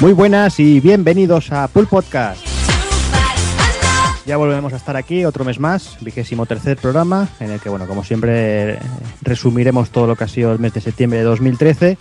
[0.00, 2.42] Muy buenas y bienvenidos a Pool Podcast.
[4.24, 7.86] Ya volvemos a estar aquí otro mes más, vigésimo tercer programa, en el que, bueno,
[7.86, 8.78] como siempre,
[9.20, 11.98] resumiremos todo lo que ha sido el mes de septiembre de 2013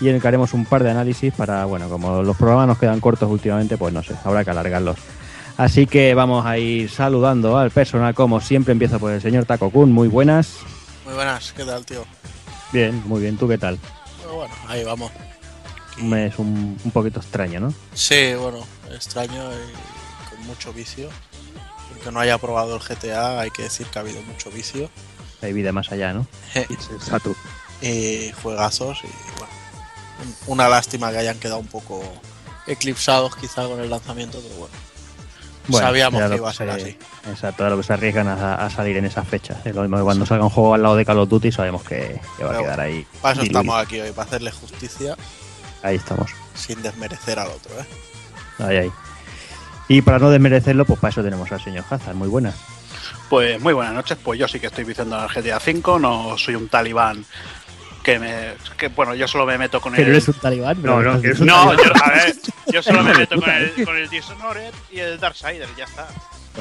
[0.00, 2.78] y en el que haremos un par de análisis para, bueno, como los programas nos
[2.78, 4.96] quedan cortos últimamente, pues no sé, habrá que alargarlos.
[5.58, 9.68] Así que vamos a ir saludando al personal, como siempre, empiezo por el señor Taco
[9.68, 9.92] Kun.
[9.92, 10.56] Muy buenas.
[11.04, 12.06] Muy buenas, ¿qué tal, tío?
[12.72, 13.78] Bien, muy bien, ¿tú qué tal?
[14.26, 15.12] Bueno, ahí vamos.
[15.98, 17.74] Mes un, un poquito extraño, ¿no?
[17.94, 21.08] Sí, bueno, extraño y con mucho vicio.
[21.92, 24.88] Aunque no haya probado el GTA, hay que decir que ha habido mucho vicio.
[25.42, 26.26] Hay vida más allá, ¿no?
[26.54, 27.34] Exacto.
[27.82, 29.52] y juegazos y bueno,
[30.46, 32.02] un- una lástima que hayan quedado un poco
[32.66, 34.74] eclipsados quizá con el lanzamiento, pero bueno.
[35.68, 36.98] Bueno, Sabíamos que iba a ser se- así.
[37.30, 39.58] Exacto, era lo que se arriesgan a, a salir en esas fechas.
[39.64, 41.82] Es lo mismo que cuando salga un juego al lado de Call of Duty sabemos
[41.84, 43.06] que, que va a quedar ahí.
[43.20, 43.60] Para eso diluido.
[43.60, 45.16] estamos aquí hoy, para hacerle justicia
[45.82, 46.30] Ahí estamos.
[46.54, 47.86] sin desmerecer al otro, ¿eh?
[48.60, 48.92] Ahí, ahí.
[49.88, 52.14] Y para no desmerecerlo, pues para eso tenemos al señor Hazard.
[52.14, 52.54] Muy buenas.
[53.28, 54.16] Pues muy buenas noches.
[54.22, 55.98] Pues yo sí que estoy viciando al GTA V.
[56.00, 57.24] No soy un talibán
[58.02, 58.54] que me.
[58.76, 60.12] Que, bueno, yo solo me meto con Que no el.
[60.12, 62.36] eres un talibán, pero No, no, que diciendo- no, yo, a ver,
[62.72, 66.08] yo solo me meto con el, con el Dishonored y el Darksider, y ya está.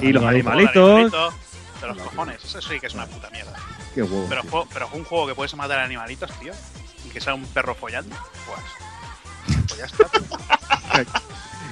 [0.02, 1.12] Y los animalitos.
[1.12, 3.54] De los cojones, eso sí que es una puta mierda.
[3.96, 4.28] Qué huevo.
[4.30, 4.68] Pero, tío.
[4.72, 6.54] pero es un juego que puedes matar animalitos, tío.
[7.06, 8.16] Y que sea un perro follando.
[8.46, 8.60] Pues.
[9.48, 10.04] Pues ya está.
[10.10, 11.06] tío.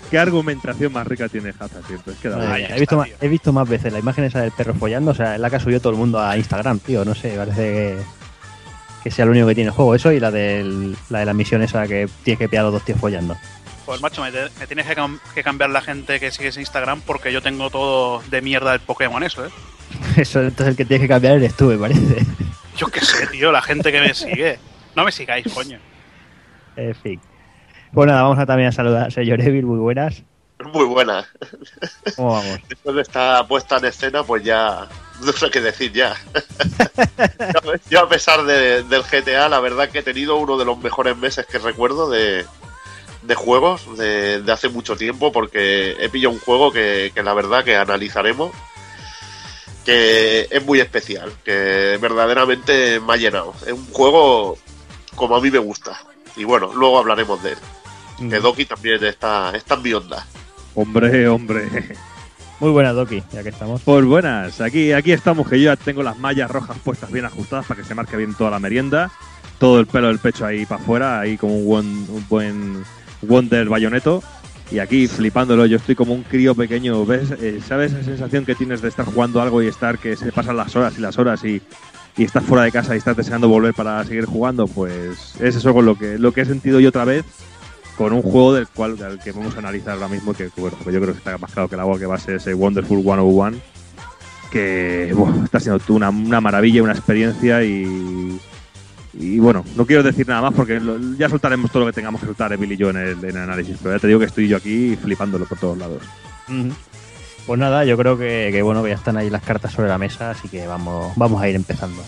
[0.10, 2.14] ¿Qué argumentación más rica tiene Hazard siempre?
[2.14, 4.52] Es que da está, he, visto más, he visto más veces la imagen esa del
[4.52, 7.06] perro follando, o sea, es la que ha subido todo el mundo a Instagram, tío.
[7.06, 7.98] No sé, parece que,
[9.04, 9.94] que sea lo único que tiene el juego.
[9.94, 12.74] Eso y la, del, la de la misión esa que tienes que pillar a los
[12.74, 13.38] dos tíos follando.
[13.86, 17.02] Pues macho, me, te- me tienes que, cam- que cambiar la gente que sigues Instagram
[17.02, 19.50] porque yo tengo todo de mierda el Pokémon eso, ¿eh?
[20.18, 22.26] Eso entonces el que tienes que cambiar eres tú, me parece.
[22.78, 24.58] Yo qué sé, tío, la gente que me sigue.
[24.96, 25.80] No me sigáis, coño.
[26.76, 27.20] En fin.
[27.94, 30.22] Pues nada, vamos a también a saludar al señor Evil, muy buenas.
[30.74, 31.26] Muy buena.
[32.18, 32.60] ¿Cómo vamos?
[32.68, 34.88] Después de esta puesta en escena, pues ya
[35.24, 36.16] no sé qué decir ya.
[37.64, 40.78] Yo- Yo a pesar de- del GTA, la verdad que he tenido uno de los
[40.78, 42.46] mejores meses que recuerdo de,
[43.24, 47.34] de juegos de, de hace mucho tiempo, porque he pillado un juego que, que la
[47.34, 48.52] verdad que analizaremos,
[49.86, 53.54] que es muy especial, que verdaderamente me ha llenado.
[53.66, 54.58] Es un juego
[55.16, 55.98] como a mí me gusta.
[56.36, 57.58] Y bueno, luego hablaremos de él.
[58.20, 60.26] Que Doki también está, está en mi onda.
[60.76, 61.68] Hombre, hombre.
[62.60, 63.82] Muy buenas, Doki, ya que estamos.
[63.82, 67.66] Pues buenas, aquí, aquí estamos, que yo ya tengo las mallas rojas puestas bien ajustadas
[67.66, 69.10] para que se marque bien toda la merienda.
[69.60, 72.84] Todo el pelo del pecho ahí para afuera, ahí como un buen, un buen
[73.22, 74.22] Wonder bayoneto.
[74.72, 77.32] Y aquí flipándolo, yo estoy como un crío pequeño, ¿ves?
[77.32, 80.58] Eh, ¿Sabes esa sensación que tienes de estar jugando algo y estar que se pasan
[80.58, 81.62] las horas y las horas y,
[82.18, 84.68] y estás fuera de casa y estás deseando volver para seguir jugando?
[84.68, 87.26] Pues es eso con lo que, lo que he sentido yo otra vez
[88.00, 91.02] con un juego del cual del que vamos a analizar ahora mismo, que bueno, yo
[91.02, 93.58] creo que está más claro que el agua, que va a ser ese Wonderful 101,
[94.52, 98.40] que buah, está siendo tú una, una maravilla, una experiencia y,
[99.16, 102.22] y bueno, no quiero decir nada más porque lo- ya soltaremos todo lo que tengamos
[102.22, 104.28] que soltar, Emil y yo, en el, en el análisis, pero ya te digo que
[104.28, 106.02] estoy yo aquí flipándolo por todos lados.
[107.46, 109.98] Pues nada, yo creo que, que bueno que ya están ahí las cartas sobre la
[109.98, 112.02] mesa, así que vamos, vamos a ir empezando.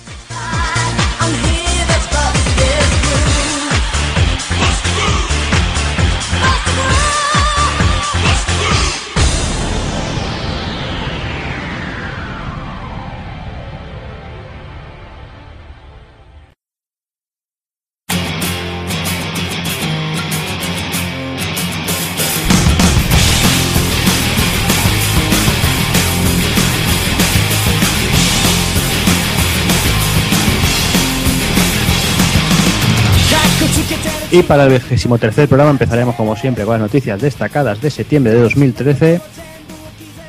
[34.31, 38.31] Y para el vigésimo tercer programa empezaremos como siempre con las noticias destacadas de septiembre
[38.31, 39.19] de 2013.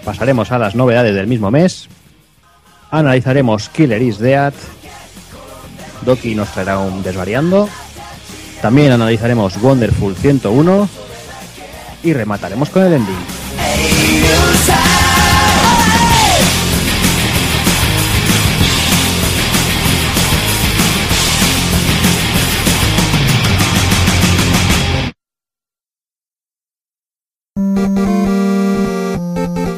[0.04, 1.88] Pasaremos a las novedades del mismo mes.
[2.90, 4.52] Analizaremos Killer is Dead.
[6.04, 7.68] Doki nos traerá un desvariando.
[8.60, 10.88] También analizaremos Wonderful 101.
[12.02, 14.21] Y remataremos con el ending.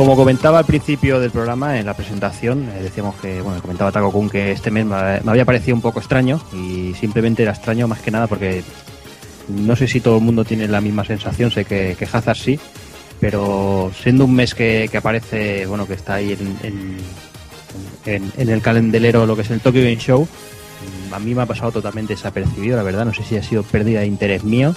[0.00, 4.10] Como comentaba al principio del programa, en la presentación, eh, decíamos que, bueno, comentaba Taco
[4.10, 8.00] Kun que este mes me, había parecido un poco extraño y simplemente era extraño más
[8.00, 8.62] que nada porque
[9.48, 12.58] no sé si todo el mundo tiene la misma sensación, sé que, que Hazard sí,
[13.20, 16.96] pero siendo un mes que, que aparece, bueno, que está ahí en, en,
[18.06, 20.26] en- en el calendelero lo que es el Tokyo Game Show,
[21.12, 24.00] a mí me ha pasado totalmente desapercibido, la verdad, no sé si ha sido pérdida
[24.00, 24.74] de interés mío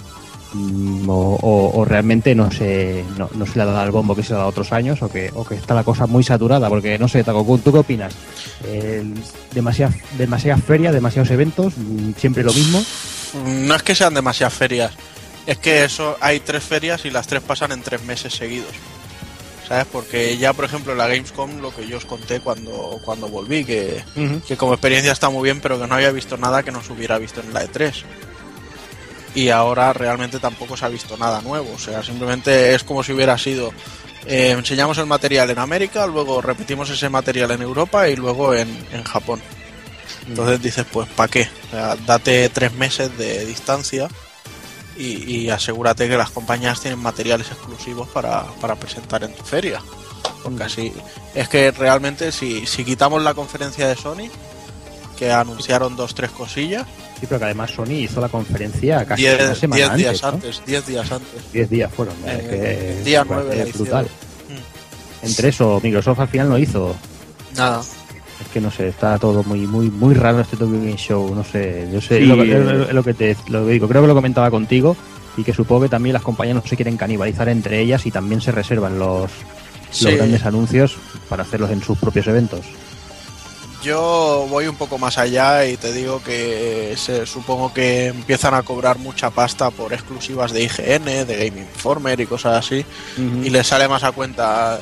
[1.08, 1.12] o,
[1.42, 4.30] o- o realmente no se, no, no se le ha dado el bombo que se
[4.30, 6.98] le ha dado otros años o que, o que está la cosa muy saturada, porque
[7.00, 8.14] no sé, Takokun, ¿tú qué opinas?
[9.54, 12.84] Demasiadas, demasiadas ferias, demasiados eventos, mm, siempre lo mismo.
[13.46, 14.92] No es que sean demasiadas ferias,
[15.46, 18.72] es que eso hay tres ferias y las tres pasan en tres meses seguidos.
[19.68, 19.86] ¿Sabes?
[19.92, 23.64] Porque ya, por ejemplo, en la Gamescom, lo que yo os conté cuando, cuando volví,
[23.64, 24.04] que,
[24.46, 26.92] que como experiencia está muy bien, pero que no había visto nada que no se
[26.92, 28.04] hubiera visto en la E3.
[29.36, 31.72] Y ahora realmente tampoco se ha visto nada nuevo.
[31.76, 33.72] O sea, simplemente es como si hubiera sido.
[34.26, 38.70] eh, enseñamos el material en América, luego repetimos ese material en Europa y luego en,
[38.92, 39.42] en Japón.
[40.28, 41.50] Entonces dices, pues ¿para qué?
[41.68, 44.08] O sea, date tres meses de distancia
[44.96, 49.82] y, y asegúrate que las compañías tienen materiales exclusivos para, para presentar en tu feria.
[50.44, 50.94] Porque así
[51.34, 54.30] es que realmente si, si quitamos la conferencia de Sony,
[55.18, 56.86] que anunciaron dos, tres cosillas,
[57.24, 60.22] Sí, pero que además Sony hizo la conferencia casi diez, una semana diez antes, días
[60.24, 60.28] ¿no?
[60.28, 61.52] antes, diez días antes.
[61.54, 62.16] 10 días fueron.
[62.26, 64.06] Eh, es que día me nueve brutal.
[64.50, 65.26] Mm.
[65.26, 66.94] Entre eso, Microsoft al final no hizo.
[67.56, 67.80] Nada.
[67.80, 71.34] Es que no sé, está todo muy muy muy raro este Tokyo Game Show.
[71.34, 72.86] No sé, yo sé, Sí, lo, que- eh.
[72.90, 73.88] es lo que te lo digo.
[73.88, 74.98] Creo que lo comentaba contigo
[75.38, 78.42] y que supongo que también las compañías no se quieren canibalizar entre ellas y también
[78.42, 79.32] se reservan los,
[79.92, 80.04] Sí.
[80.06, 80.98] los grandes anuncios
[81.30, 82.66] para hacerlos en sus propios eventos.
[83.84, 88.64] Yo voy un poco más allá y te digo que se, supongo que empiezan a
[88.64, 92.86] cobrar mucha pasta por exclusivas de IGN, de Game Informer y cosas así.
[93.18, 94.80] y les sale más a cuenta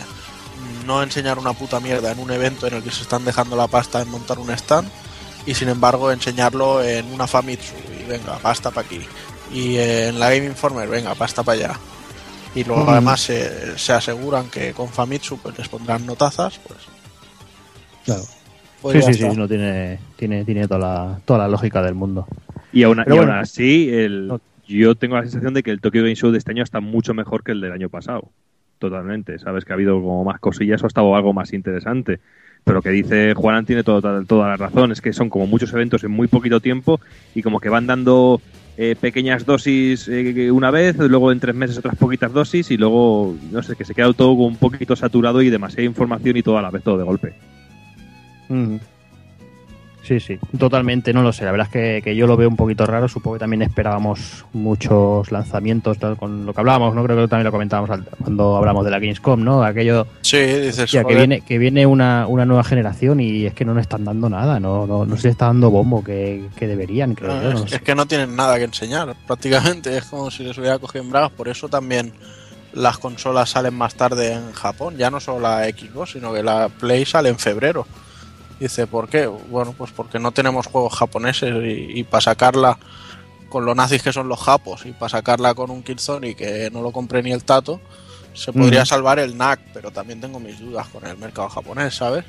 [0.85, 3.67] no enseñar una puta mierda en un evento en el que se están dejando la
[3.67, 4.87] pasta en montar un stand
[5.47, 9.01] y sin embargo enseñarlo en una Famitsu y venga, pasta para aquí
[9.51, 11.79] y en la Game Informer, venga, pasta para allá
[12.53, 16.79] y luego además se, se aseguran que con Famitsu pues les pondrán notazas pues
[18.05, 18.23] Claro.
[18.81, 22.27] Pues sí, sí, sí, no tiene, tiene, tiene toda la, toda la lógica del mundo.
[22.73, 23.41] Y aún, Pero y aún bueno.
[23.41, 24.41] así, el, No.
[24.67, 27.13] yo tengo la sensación de que el Tokyo Game Show de este año está mucho
[27.13, 28.29] mejor que el del año pasado.
[28.79, 29.37] Totalmente.
[29.39, 32.19] Sabes que ha habido como más cosillas o ha estado algo más interesante.
[32.63, 34.91] Pero lo que dice Juanan tiene todo- toda la razón.
[34.91, 36.99] Es que son como muchos eventos en muy poquito tiempo
[37.35, 38.41] y como que van dando
[38.77, 43.35] eh, pequeñas dosis eh, una vez, luego en tres meses otras poquitas dosis y luego,
[43.51, 46.61] no sé, que se queda todo un poquito saturado y demasiada información y todo a
[46.61, 47.33] la vez, todo de golpe.
[48.51, 48.79] Ujú.
[50.03, 51.45] Sí, sí, totalmente, no lo sé.
[51.45, 53.07] La verdad es que, que yo lo veo un poquito raro.
[53.07, 57.03] Supongo que también esperábamos muchos lanzamientos, tal, con lo que hablábamos, ¿no?
[57.03, 59.63] Creo que también lo comentábamos al- cuando hablamos de la Gamescom, ¿no?
[59.63, 63.63] Aquello sí, dices ya, que viene, que viene una, una nueva generación y es que
[63.63, 66.67] no nos están dando nada, no, no, no se les está dando bombo que, que
[66.67, 67.49] deberían, creo no, yo.
[67.49, 67.75] es, no sé.
[67.75, 71.11] es que no tienen nada que enseñar prácticamente es como si les hubiera cogido en
[71.11, 72.11] bragas por eso también
[72.73, 76.69] las consolas salen más tarde en Japón, ya no solo la Xbox, sino que la
[76.69, 77.85] Play sale en febrero.
[78.61, 79.25] Dice, ¿por qué?
[79.25, 82.77] Bueno, pues porque no tenemos juegos japoneses y, para sacarla
[83.49, 86.83] con lo nazis que son los japos y para sacarla con un Killzone que no
[86.83, 87.81] lo compre ni el tato,
[88.35, 88.85] se podría Mm.
[88.85, 92.23] salvar el NAC, pero también tengo mis dudas con el mercado japonés, ¿sabes?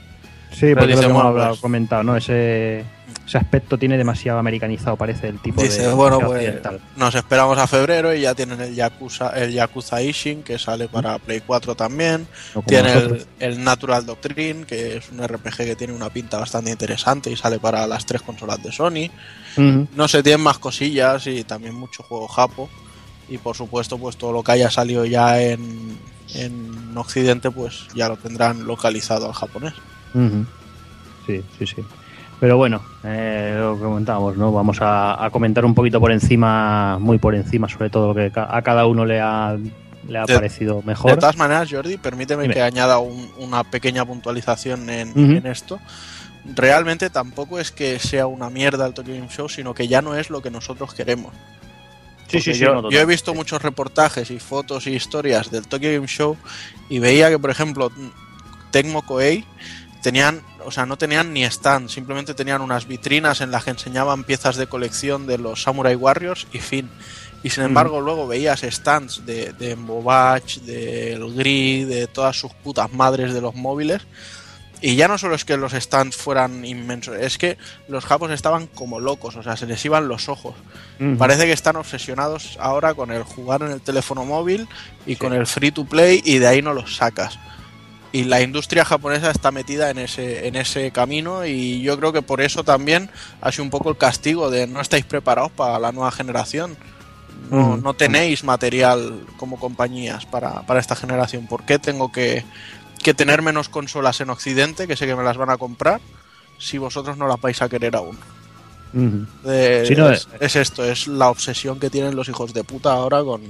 [0.53, 2.17] Sí, porque lo que hemos hablado- comentado, ¿no?
[2.17, 2.85] Ese,
[3.27, 5.95] ese aspecto tiene demasiado americanizado, parece el tipo Dice, de.
[5.95, 6.55] bueno, pues
[6.97, 11.19] nos esperamos a febrero y ya tienen el Yakuza, el Yakuza Ishin que sale para
[11.19, 12.27] Play 4 también.
[12.67, 17.37] Tiene el, Natural Doctrine, que es un RPG que tiene una pinta bastante interesante y
[17.37, 19.11] sale para las tres consolas de Sony.
[19.57, 22.69] No sé, tienen más cosillas y también mucho juego japo.
[23.29, 25.97] Y por supuesto, pues todo lo que haya salido ya en,
[26.35, 29.73] en Occidente, pues ya lo tendrán localizado al japonés.
[31.27, 31.85] Sí, sí, sí.
[32.41, 34.51] Pero bueno, eh, lo que comentábamos, ¿no?
[34.53, 38.33] Vamos a, a comentar un poquito por encima, muy por encima, sobre todo lo que
[38.35, 39.57] a cada uno le ha,
[40.09, 41.17] le ha De- parecido De mejor.
[41.19, 42.55] todas maneras, Jordi, permíteme Dime.
[42.55, 45.79] que añada un- una pequeña puntualización en, esto.
[46.45, 50.17] Realmente tampoco es que sea una mierda el Tokyo Game Show, sino que ya no
[50.17, 51.33] es lo que nosotros queremos.
[52.27, 56.09] Sí, Porque yo, yo he visto muchos reportajes y fotos y historias del Tokyo Game
[56.09, 56.37] Show
[56.89, 57.93] y veía que, por ejemplo,
[58.73, 59.45] Tecmo Koei
[60.03, 64.25] tenían, o sea, no tenían ni stand, simplemente tenían unas vitrinas en las que enseñaban
[64.25, 66.91] piezas de colección de los Samurai Warriors y fin.
[67.45, 73.35] Y sin embargo, luego veías stands de, de Embobach, del de todas sus putas madres
[73.35, 74.03] de los móviles.
[74.81, 77.57] Y ya no solo es que los stands fueran inmensos, es que
[77.87, 80.57] los japos estaban como locos, o sea, se les iban los ojos.
[81.19, 84.69] Parece que están obsesionados ahora con el jugar en el teléfono móvil
[85.07, 87.39] y con el free to play y de ahí no los sacas.
[88.13, 92.23] Y la industria japonesa está metida en ese, en ese camino y yo creo que
[92.23, 95.93] por eso también ha sido un poco el castigo de no estáis preparados para la
[95.93, 96.77] nueva generación.
[97.51, 101.47] No, no tenéis material como compañías para, para esta generación.
[101.47, 102.45] ¿Por qué tengo que,
[103.03, 106.01] que tener menos consolas en Occidente, que sé que me las van a comprar,
[106.59, 108.17] si vosotros no las vais a querer aún?
[109.43, 113.25] De- no, es, es esto, es la obsesión que tienen los hijos de puta ahora
[113.25, 113.43] con,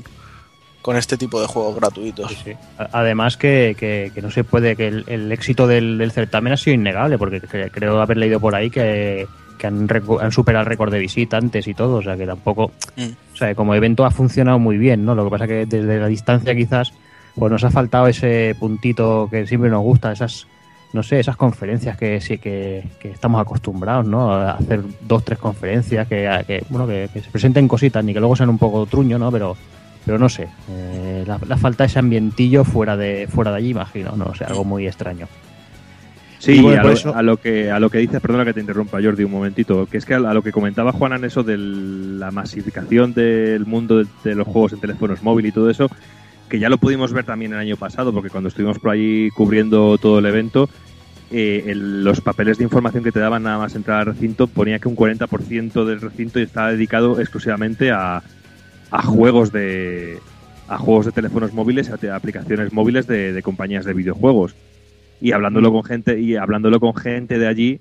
[0.82, 2.28] con este tipo de juegos gratuitos.
[2.30, 2.52] Sí, sí.
[2.78, 6.52] A- Además que, que- que no se puede, que el, el éxito del, del certamen
[6.52, 9.26] ha sido innegable, porque cre- creo haber leído por ahí que,
[9.58, 9.88] que han,
[10.20, 13.10] han superado el récord de visitantes y todo, o sea que tampoco, Mm.
[13.32, 15.14] o sea, como evento ha funcionado muy bien, ¿no?
[15.14, 16.92] Lo que pasa que desde la distancia quizás,
[17.36, 20.46] pues nos ha faltado ese puntito que siempre nos gusta, esas,
[20.92, 24.32] no sé, esas conferencias que sí que, que estamos acostumbrados, ¿no?
[24.32, 28.18] A hacer dos, tres conferencias, que, que, bueno, que, que se presenten cositas, ni que
[28.20, 29.30] luego sean un poco truño, ¿no?
[29.32, 29.56] Pero
[30.04, 34.14] pero no sé, eh, la, la falta ese ambientillo fuera de fuera de allí, imagino,
[34.16, 35.28] no sé, algo muy extraño.
[36.38, 38.52] Sí, Y bueno, a, lo, eso- a lo que a lo que dices, perdona que
[38.52, 41.44] te interrumpa, Jordi, un momentito, que es que a, lo que comentaba Juan en eso
[41.44, 45.88] de la masificación del mundo de, de los juegos en teléfonos móviles y todo eso,
[46.48, 49.96] que ya lo pudimos ver también el año pasado, porque cuando estuvimos por allí cubriendo
[49.98, 50.68] todo el evento,
[51.30, 54.80] eh, el- los papeles de información que te daban nada más entrar al recinto ponía
[54.80, 58.20] que un 40% del recinto estaba dedicado exclusivamente a,
[58.92, 60.20] a juegos de
[60.68, 64.54] a juegos de teléfonos móviles, a te- a aplicaciones móviles de, de compañías de videojuegos.
[65.20, 67.80] Y hablándolo con gente y hablándolo con gente de allí,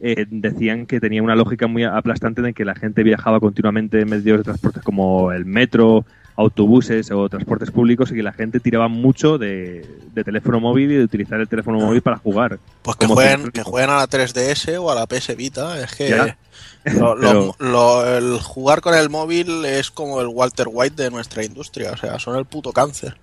[0.00, 4.10] eh, decían que tenía una lógica muy aplastante de que la gente viajaba continuamente en
[4.10, 6.04] medios de transporte como el metro,
[6.34, 10.96] autobuses o transportes públicos y que la gente tiraba mucho de, de teléfono móvil y
[10.96, 12.58] de utilizar el teléfono móvil para jugar.
[12.82, 15.80] Pues que Como jueguen, que jueguen a la 3DS o a la PS Vita.
[15.80, 16.36] Es que Ya.
[16.84, 21.10] Lo- lo- Pero- lo- el jugar con el móvil es como el Walter White de
[21.10, 21.92] nuestra industria.
[21.92, 23.16] O sea, son el puto cáncer.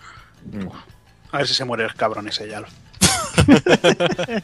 [1.31, 2.61] A ver si se muere el cabrón ese ya.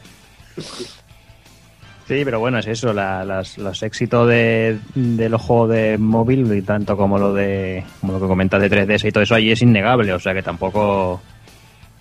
[2.08, 6.54] Sí, pero bueno, es eso, la- las- los éxitos de, de los juegos de móvil,
[6.54, 9.50] y tanto como lo de como lo que comentas de 3DS y todo eso allí
[9.50, 11.20] es innegable, o sea que tampoco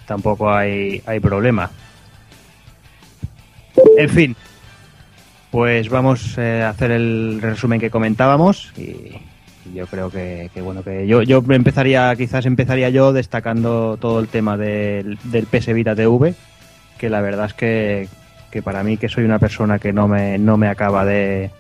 [0.05, 1.71] tampoco hay, hay problema.
[3.97, 4.35] En fin,
[5.55, 9.13] pues vamos eh, a hacer el resumen que comentábamos y,
[9.73, 14.27] yo creo que, que, bueno que yo, yo empezaría quizás empezaría yo destacando todo el
[14.27, 16.35] tema del, del PS Vita TV
[16.97, 18.09] que la verdad es que,
[18.51, 21.51] que para mí que soy una persona que no me, no me acaba de,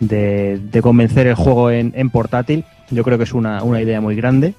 [0.00, 4.02] de, de convencer el juego en, en portátil yo creo que es una, una idea
[4.02, 4.52] muy grande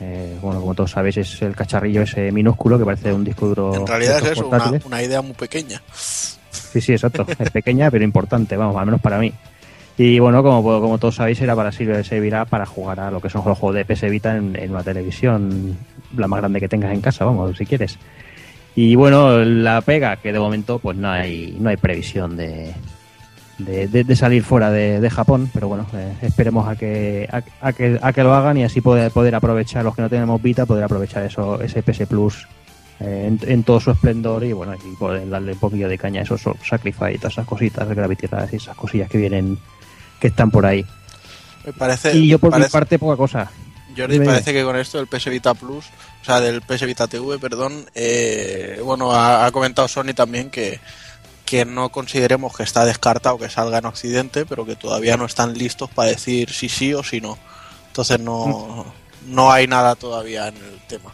[0.00, 3.76] Eh, bueno como todos sabéis es el cacharrillo ese minúsculo que parece un disco duro
[3.76, 5.80] En realidad es eso, una, una idea muy pequeña.
[6.52, 7.26] Sí, sí, exacto.
[7.38, 9.32] Es pequeña, pero importante, vamos, al menos para mí.
[9.98, 13.42] Y bueno, como, como todos sabéis, era para servirá para jugar a lo que son
[13.44, 15.76] los juegos de PS Vita en, una televisión,
[16.16, 17.98] la más grande que tengas en casa, vamos, si quieres.
[18.74, 22.72] Y bueno, la pega, que de momento pues no hay, no hay previsión de,
[23.58, 28.12] de, salir fuera de, Japón, pero bueno, eh, esperemos a que, a, a que, a
[28.14, 31.22] que lo hagan y así poder, poder aprovechar, los que no tenemos Vita, poder aprovechar
[31.24, 32.46] eso, ese PS Plus
[33.02, 36.24] en, en todo su esplendor y bueno, y poder darle un poquillo de caña a
[36.24, 39.58] esos Sacrifice todas esas cositas, Gravity Rush y esas cosillas que vienen,
[40.20, 40.84] que están por ahí.
[41.64, 43.50] Me parece, Y yo por mi parte poca cosa.
[43.96, 45.84] Jordi, parece que con esto del PS Vita Plus,
[46.22, 50.80] o sea, del PS Vita TV, perdón, eh, bueno, ha, ha comentado Sony también que,
[51.44, 55.52] que no consideremos que está descartado que salga en Occidente, pero que todavía no están
[55.52, 57.36] listos para decir si sí o si no.
[57.88, 58.86] Entonces no,
[59.26, 61.12] no hay nada todavía en el tema.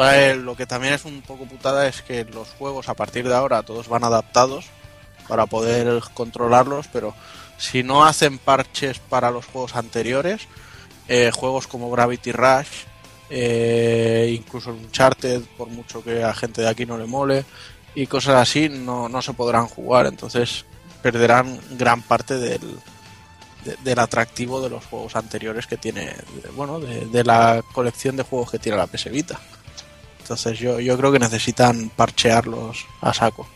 [0.00, 3.34] Él, lo que también es un poco putada es que los juegos a partir de
[3.34, 4.66] ahora todos van adaptados
[5.28, 7.14] para poder controlarlos, pero
[7.58, 10.42] si no hacen parches para los juegos anteriores,
[11.08, 12.68] eh, juegos como Gravity Rush,
[13.30, 17.44] eh, incluso Uncharted, por mucho que a gente de aquí no le mole,
[17.94, 20.06] y cosas así, no, no se podrán jugar.
[20.06, 20.64] Entonces
[21.02, 22.60] perderán gran parte del,
[23.64, 26.14] de- del atractivo de los juegos anteriores que tiene,
[26.56, 29.38] bueno, de, de la colección de juegos que tiene la PS Vita.
[30.22, 33.46] Entonces yo, yo creo que necesitan parchearlos a saco.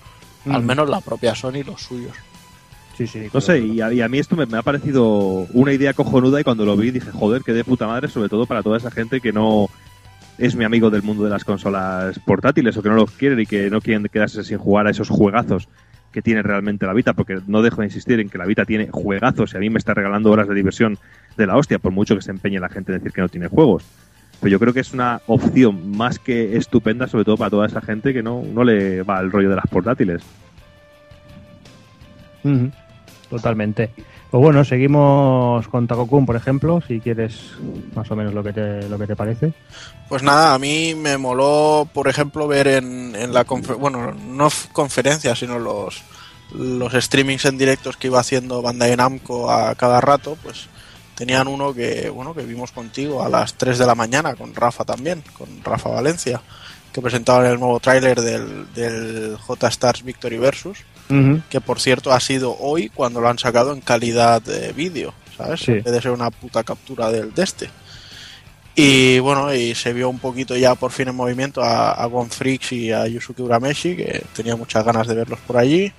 [0.49, 0.67] Al Mm.
[0.67, 2.13] menos la propia Sony los suyos.
[2.97, 3.27] Sí, sí.
[3.33, 5.05] No sé, y a, y a mí esto me, me ha parecido
[5.53, 8.47] una idea cojonuda y cuando lo vi dije, joder, qué de puta madre, sobre todo
[8.47, 9.69] para toda esa gente que no
[10.39, 13.47] es mi amigo del mundo de las consolas portátiles o que no lo quieren y
[13.47, 15.69] que no quieren quedarse sin jugar a esos juegazos
[16.13, 18.89] que tiene realmente la Vita, porque no dejo de insistir en que la Vita tiene
[18.91, 20.99] juegazos y a mí me está regalando horas de diversión
[21.37, 23.49] de la hostia, por mucho que se empeñe la gente en decir que no tiene
[23.49, 23.83] juegos.
[24.41, 27.81] Pero yo creo que es una opción más que estupenda, sobre todo para toda esa
[27.81, 30.23] gente que no, no le va el rollo de las portátiles.
[33.31, 33.91] Totalmente.
[34.31, 37.53] Pues bueno, seguimos con Takokun, por ejemplo, si quieres
[37.95, 39.53] más o menos lo que te, lo que te parece.
[40.09, 45.39] Pues nada, a mí me moló, por ejemplo, ver en, en la bueno, no conferencias,
[45.39, 46.03] sino los,
[46.53, 50.69] los streamings en directos que iba haciendo Bandai Namco a cada rato, pues
[51.17, 54.85] tenían uno que, bueno, que vimos contigo a las 3 de la mañana, con Rafa
[54.85, 56.41] también, con Rafa Valencia,
[56.93, 60.79] que presentaban el nuevo tráiler del, del J-Stars Victory Versus,
[61.51, 65.61] que por cierto ha sido hoy cuando lo han sacado en calidad de vídeo, ¿sabes?
[65.61, 65.73] Sí.
[65.73, 67.71] En vez de ser una puta captura del de este.
[68.75, 72.29] Y bueno, y se vio un poquito ya por fin en movimiento a, a Gon
[72.29, 75.93] Freaks y a Yusuke Urameshi, que tenía muchas ganas de verlos por allí.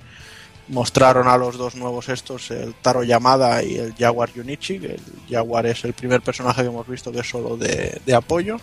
[0.68, 5.66] Mostraron a los dos nuevos estos, el Taro Yamada y el Jaguar Yunichi, el Jaguar
[5.66, 8.58] es el primer personaje que hemos visto que es solo de, de apoyo.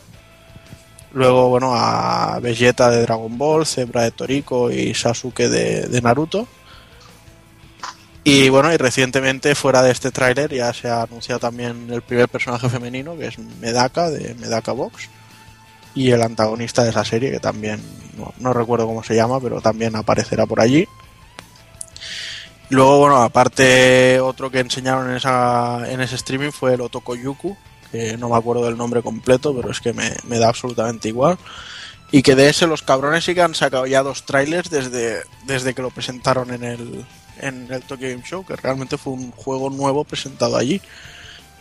[1.16, 6.46] Luego, bueno, a Vegeta de Dragon Ball, Zebra de Toriko y Sasuke de, Naruto.
[8.26, 12.28] Y bueno, y recientemente fuera de este tráiler ya se ha anunciado también el primer
[12.28, 15.08] personaje femenino, que es Medaka de Medaka Box.
[15.94, 17.80] Y el antagonista de esa serie, que también
[18.40, 20.86] no recuerdo cómo se llama, pero también aparecerá por allí.
[22.70, 27.56] Luego, bueno, aparte, otro que enseñaron en, esa, en ese streaming fue el Otoko Yuku,
[27.92, 31.38] que no me acuerdo del nombre completo, pero es que me, me da absolutamente igual.
[32.12, 35.74] Y que de ese los cabrones sí que han sacado ya dos trailers desde, desde
[35.74, 37.06] que lo presentaron en el,
[37.40, 40.82] en el Tokyo Game Show, que realmente fue un juego nuevo presentado allí.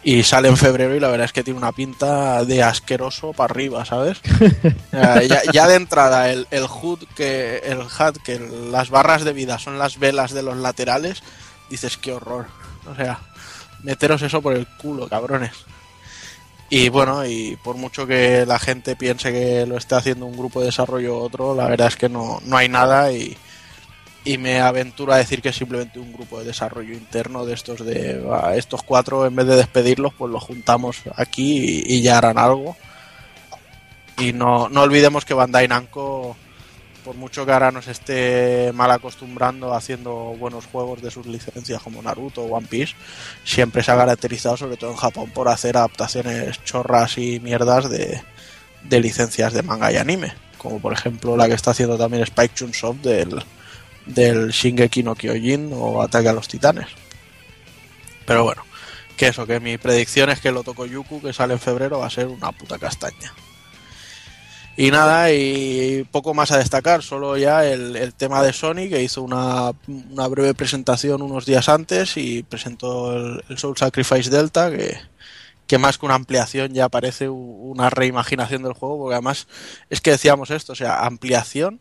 [0.07, 3.51] Y sale en febrero y la verdad es que tiene una pinta de asqueroso para
[3.53, 4.21] arriba, ¿sabes?
[4.93, 8.38] ya, ya- de entrada, el, el HUD, que, el HUD, que
[8.71, 11.23] las barras de vida son las velas de los laterales,
[11.71, 12.49] dices qué horror.
[12.87, 13.21] O sea,
[13.83, 15.53] meteros eso por el culo, cabrones.
[16.69, 20.61] Y bueno, y por mucho que la gente piense que lo esté haciendo un grupo
[20.61, 23.37] de desarrollo u otro, la verdad es que no, no hay nada y,
[24.25, 27.85] y me aventuro a decir que es simplemente un grupo de desarrollo interno de estos
[27.85, 32.19] de "Ah, estos cuatro, en vez de despedirlos, pues los juntamos aquí y, y ya
[32.19, 32.77] harán algo.
[34.19, 36.37] Y no, no olvidemos que Bandai Namco,
[37.05, 42.01] por mucho que ahora nos esté mal acostumbrando haciendo buenos juegos de sus licencias como
[42.01, 42.95] Naruto o One Piece,
[43.45, 48.23] siempre se ha caracterizado, sobre todo en Japón, por hacer adaptaciones chorras y mierdas de,
[48.85, 50.33] de licencias de manga y anime.
[50.57, 53.43] Como por ejemplo la que está haciendo también Spike Chunsoft del,
[54.07, 56.88] del Shingeki no Kyojin o Ataque a los Titanes.
[58.27, 58.62] Pero bueno,
[59.17, 62.07] que eso, que mi predicción es que el Otoko Yuku que sale en febrero va
[62.07, 63.33] a ser una puta castaña.
[64.77, 69.23] Y nada, y poco más a destacar, solo ya el, tema de Sony que hizo
[69.23, 74.99] una, una breve presentación unos días antes y presentó el, el Soul Sacrifice Delta, que,
[75.67, 79.47] que más que una ampliación ya parece una reimaginación del juego, porque además
[79.90, 81.81] es que decíamos esto, o sea, ampliación,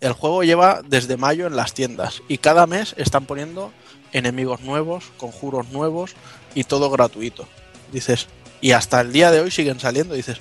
[0.00, 3.72] el juego lleva desde mayo en las tiendas y cada mes están poniendo
[4.12, 6.14] enemigos nuevos, conjuros nuevos
[6.54, 7.46] y todo gratuito.
[7.92, 8.28] Dices,
[8.60, 10.40] y hasta el día de hoy siguen saliendo, dices,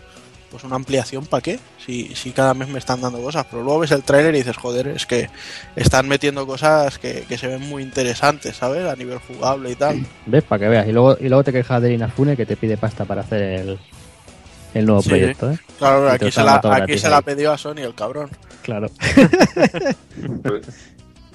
[0.49, 1.59] pues una ampliación para qué?
[1.85, 4.57] Si, si cada mes me están dando cosas, pero luego ves el tráiler y dices,
[4.57, 5.29] joder, es que
[5.75, 8.85] están metiendo cosas que, que se ven muy interesantes, ¿sabes?
[8.85, 10.05] A nivel jugable y tal.
[10.25, 10.43] ¿Ves?
[10.43, 10.87] Para que veas.
[10.87, 13.79] Y luego, y luego te quejas de Inafune que te pide pasta para hacer el,
[14.73, 15.09] el nuevo Sí.
[15.09, 15.59] proyecto, ¿eh?
[15.77, 18.29] Claro, aquí se la, aquí se la pidió a Sony el cabrón.
[18.63, 18.87] Claro.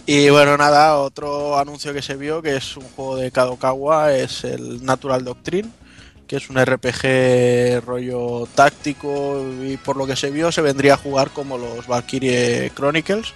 [0.07, 4.45] Y bueno, nada, otro anuncio que se vio, que es un juego de Kadokawa, es
[4.45, 5.71] el Natural Doctrine,
[6.27, 10.99] que es un RPG rollo táctico y por lo que se vio se vendría a
[10.99, 13.33] jugar como los Valkyrie Chronicles.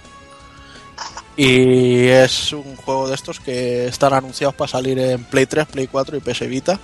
[1.35, 5.87] Y es un juego de estos que están anunciados para salir en Play 3, Play
[5.87, 6.79] 4 y PS Vita,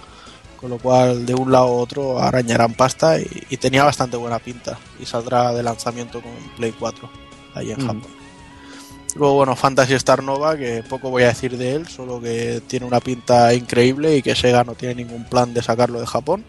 [0.59, 4.39] con lo cual de un lado a otro arañarán pasta y, y tenía bastante buena
[4.39, 7.09] pinta y saldrá de lanzamiento con Play 4
[7.55, 7.87] ahí en Mm.
[7.87, 8.07] Japón.
[9.15, 12.85] Luego, bueno, Fantasy Star Nova, que poco voy a decir de él, solo que tiene
[12.85, 16.43] una pinta increíble y que Sega no tiene ningún plan de sacarlo de Japón.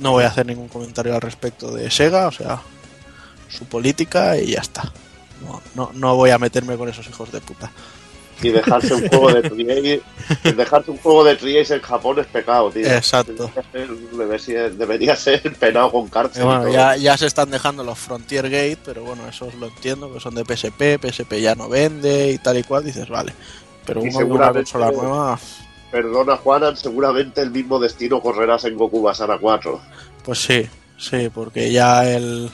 [0.00, 2.60] No voy a hacer ningún comentario al respecto de Sega, o sea,
[3.48, 4.92] su política y ya está.
[5.42, 7.70] No, no, no voy a meterme con esos hijos de puta.
[8.42, 10.02] Y dejarse un juego de Triace,
[10.44, 12.86] el dejarse un juego de Triace en Japón es pecado, tío.
[12.86, 13.50] Exacto.
[14.12, 16.44] Debería ser, debería ser penado con cárcel.
[16.44, 20.20] Bueno, ya, ya se están dejando los Frontier Gate, pero bueno, eso lo entiendo, que
[20.20, 23.32] son de PSP, PSP ya no vende y tal y cual, dices, vale.
[23.86, 25.38] Pero uno de una seguramente- consola nueva,
[25.90, 29.80] Perdona, Juanan, seguramente el mismo destino correrás en Goku Basara 4.
[30.24, 30.66] pues sí,
[30.98, 32.50] sí, porque ya el,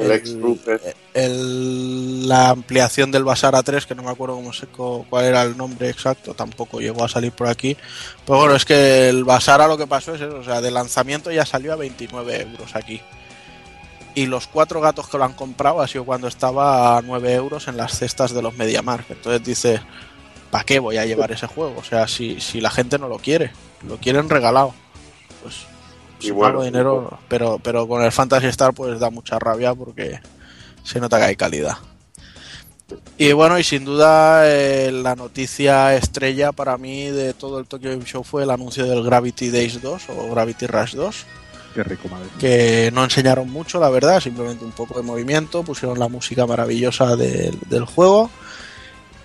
[0.00, 0.82] El ex Rupert.
[1.14, 5.56] el- la ampliación del Basara 3, que no me acuerdo cómo se, cuál era el
[5.56, 7.76] nombre exacto, tampoco llegó a salir por aquí.
[8.26, 11.30] Pero bueno, es que el Basara lo que pasó es eso, o sea, de lanzamiento
[11.30, 13.00] ya salió a 29 euros aquí.
[14.14, 17.68] Y los cuatro gatos que lo han comprado ha sido cuando estaba a 9 euros
[17.68, 19.10] en las cestas de los MediaMarkt.
[19.12, 19.80] Entonces dice,
[20.50, 21.74] ¿para qué voy a llevar ese juego?
[21.78, 23.52] O sea, si, si la gente no lo quiere,
[23.86, 24.74] lo quieren regalado,
[25.42, 25.54] pues
[26.20, 30.20] si bueno, dinero, pero, pero con el Fantasy Star pues da mucha rabia porque
[30.84, 31.76] se nota que hay calidad.
[33.16, 37.90] Y bueno, y sin duda eh, la noticia estrella para mí de todo el Tokyo
[37.90, 41.26] Game Show fue el anuncio del Gravity Days 2 o Gravity Rush 2
[41.74, 42.26] Qué rico, madre.
[42.40, 47.14] que no enseñaron mucho, la verdad, simplemente un poco de movimiento, pusieron la música maravillosa
[47.14, 48.28] del, del juego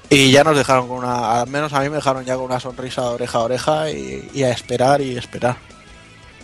[0.10, 2.60] y ya nos dejaron con una, al menos a mí me dejaron ya con una
[2.60, 5.58] sonrisa de oreja a oreja y, y a esperar y esperar.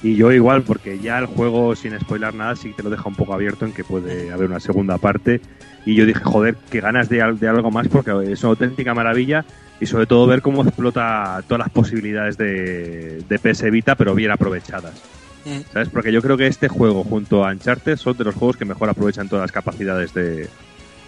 [0.04, 3.08] Y yo igual, porque ya el juego, sin spoiler nada, sí que te lo deja
[3.08, 5.42] un poco abierto en que puede haber una segunda parte.
[5.86, 8.94] Y yo dije, joder, qué ganas de, al- de algo más, porque es una auténtica
[8.96, 9.46] maravilla.
[9.80, 14.32] Y sobre todo ver cómo explota todas las posibilidades de, de PS Vita, pero bien
[14.32, 14.94] aprovechadas.
[15.46, 15.72] Mm.
[15.74, 15.90] ¿Sabes?
[15.90, 18.90] Porque yo creo que este juego, junto a Uncharted, son de los juegos que mejor
[18.90, 20.48] aprovechan todas las capacidades de,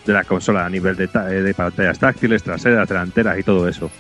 [0.06, 3.92] de la consola a nivel de, eh, de pantallas táctiles, traseras, delanteras y todo eso.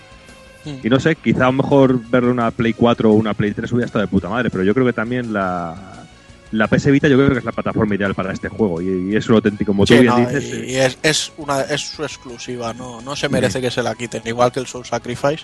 [0.83, 3.71] Y no sé, quizá a lo mejor verle una Play 4 o una Play 3
[3.73, 6.05] hubiera estado de puta madre, pero yo creo que también la,
[6.51, 9.15] la PS Vita yo creo que es la plataforma ideal para este juego y, y
[9.15, 12.73] es un auténtico, tú Sí, no, dices, y, y es, es una, es su exclusiva,
[12.73, 15.43] no, no se merece que se la quiten, igual que el Soul Sacrifice.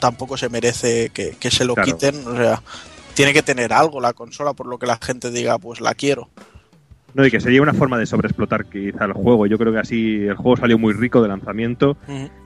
[0.00, 1.86] Tampoco se merece que, que se lo Claro.
[1.92, 2.62] quiten, o sea,
[3.14, 6.28] tiene que tener algo la consola por lo que la gente diga, pues la quiero.
[7.14, 9.46] No, y que sería una forma de sobreexplotar quizá el juego.
[9.46, 11.96] Yo creo que así el juego salió muy rico de lanzamiento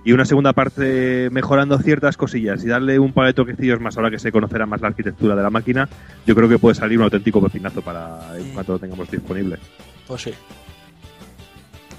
[0.05, 4.11] y una segunda parte mejorando ciertas cosillas y darle un par de toquecillos más ahora
[4.11, 5.88] que se conocerá más la arquitectura de la máquina,
[6.26, 8.55] yo creo que puede salir un auténtico pepinazo para en Mm.
[8.55, 9.59] cuanto lo tengamos disponible.
[10.07, 10.33] Pues sí.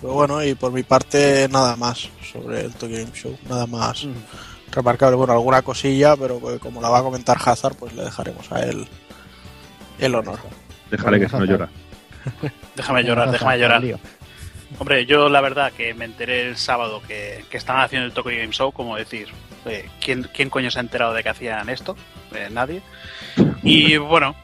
[0.01, 4.07] Pero bueno, y por mi parte nada más sobre el Tokyo Game Show, nada más
[4.71, 5.15] remarcable.
[5.15, 8.85] Bueno, alguna cosilla, pero como la va a comentar Hazard, pues le dejaremos a él
[9.99, 10.37] el honor.
[10.91, 11.67] Déjale que se no llora.
[12.75, 13.81] Déjame llorar, déjame llorar.
[14.79, 18.31] Hombre, yo la verdad que me enteré el sábado que, que estaban haciendo el Tokyo
[18.37, 19.29] Game Show, como decir,
[19.65, 21.95] eh, ¿quién, ¿quién coño se ha enterado de que hacían esto?
[22.35, 22.81] Eh, nadie.
[23.63, 24.35] Y bueno,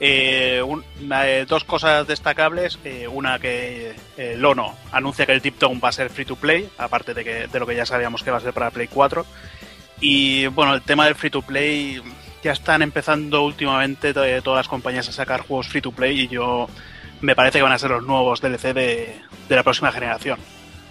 [0.00, 2.78] eh, un- eh, dos cosas destacables.
[2.84, 3.94] eh, una que
[4.36, 7.46] Lono anuncia que el Tip Down va a ser free to play, aparte de, que,
[7.46, 9.24] de lo que ya sabíamos que va a ser para Play 4.
[10.00, 12.00] Y bueno, el tema del free to play,
[12.42, 16.28] ya están empezando últimamente to- todas las compañías a sacar juegos free to play y
[16.28, 16.68] yo
[17.20, 20.38] me parece que van a ser los nuevos DLC de, de la próxima generación.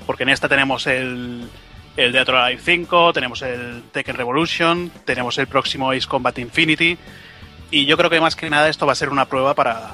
[0.05, 1.49] Porque en esta tenemos el,
[1.97, 6.97] el Dead or Alive 5, tenemos el Tekken Revolution, tenemos el próximo Ace Combat Infinity.
[7.71, 9.91] Y yo creo que más que nada esto va a ser una prueba para,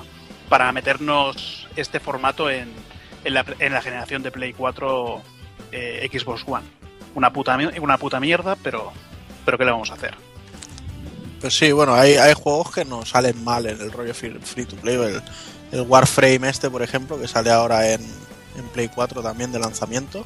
[0.50, 2.72] para meternos este formato en,
[3.24, 5.22] en, la, en la generación de Play 4
[5.72, 6.65] eh, Xbox One.
[7.15, 8.91] Una puta, una puta mierda, pero,
[9.46, 10.15] pero ¿qué le vamos a hacer?
[11.39, 14.65] Pues sí, bueno, hay, hay juegos que no salen mal en el rollo free, free
[14.65, 14.98] to play.
[15.74, 20.26] El Warframe este, por ejemplo, que sale ahora en, en Play 4 también de lanzamiento.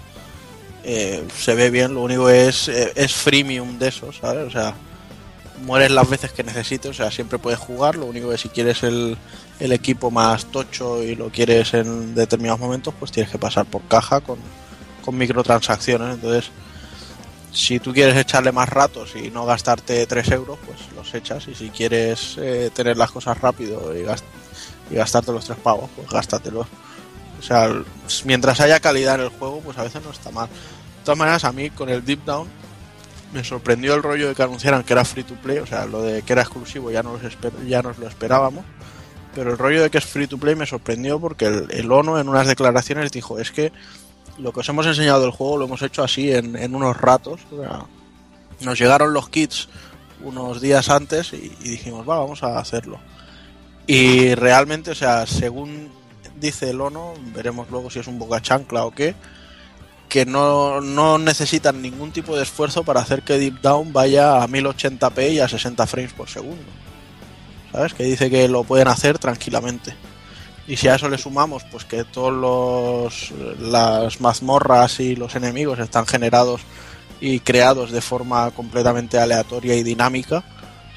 [0.84, 4.46] eh, se ve bien, lo único es, eh, es freemium de eso, ¿sabes?
[4.48, 4.76] O sea,
[5.66, 8.84] mueres las veces que necesites, o sea, siempre puedes jugar, lo único que si quieres
[8.84, 9.18] el,
[9.60, 13.82] el equipo más tocho y lo quieres en determinados momentos, pues tienes que pasar por
[13.84, 14.40] caja con,
[15.04, 16.52] con microtransacciones, entonces
[17.52, 21.48] si tú quieres echarle más ratos y no gastarte 3 euros, pues los echas.
[21.48, 24.06] Y si quieres eh, tener las cosas rápido y,
[24.90, 26.68] y gastarte los tres pavos, pues gástatelos.
[27.40, 27.70] O sea,
[28.26, 30.48] mientras haya calidad en el juego, pues a veces no está mal.
[30.48, 32.48] De todas maneras, a mí con el Deep Down
[33.34, 35.60] me sorprendió el rollo de que anunciaran que era free to play.
[35.60, 37.22] O sea, lo de que era exclusivo ya, nos
[37.68, 38.66] ya nos lo esperábamos.
[39.36, 42.18] Pero el rollo de que es free to play me sorprendió porque el, el ONU
[42.18, 43.72] en unas declaraciones dijo, es que
[44.40, 47.42] lo que os hemos enseñado del juego lo hemos hecho así en, en unos ratos.
[48.62, 49.70] nos llegaron los kits
[50.24, 53.00] unos días antes y, y dijimos, va, vamos a hacerlo.
[53.88, 55.90] Y realmente, o sea, según
[56.40, 59.16] dice el ONO, veremos luego si es un boca chancla o qué,
[60.10, 64.48] que no, no necesitan ningún tipo de esfuerzo para hacer que Deep Down vaya a
[64.48, 66.64] 1080p y a 60 frames por segundo.
[67.72, 67.94] ¿Sabes?
[67.94, 69.94] Que dice que lo pueden hacer tranquilamente.
[70.68, 75.80] Y si a eso le sumamos, pues que todos los las mazmorras y los enemigos
[75.80, 76.62] están generados
[77.22, 80.44] y creados de forma completamente aleatoria y dinámica,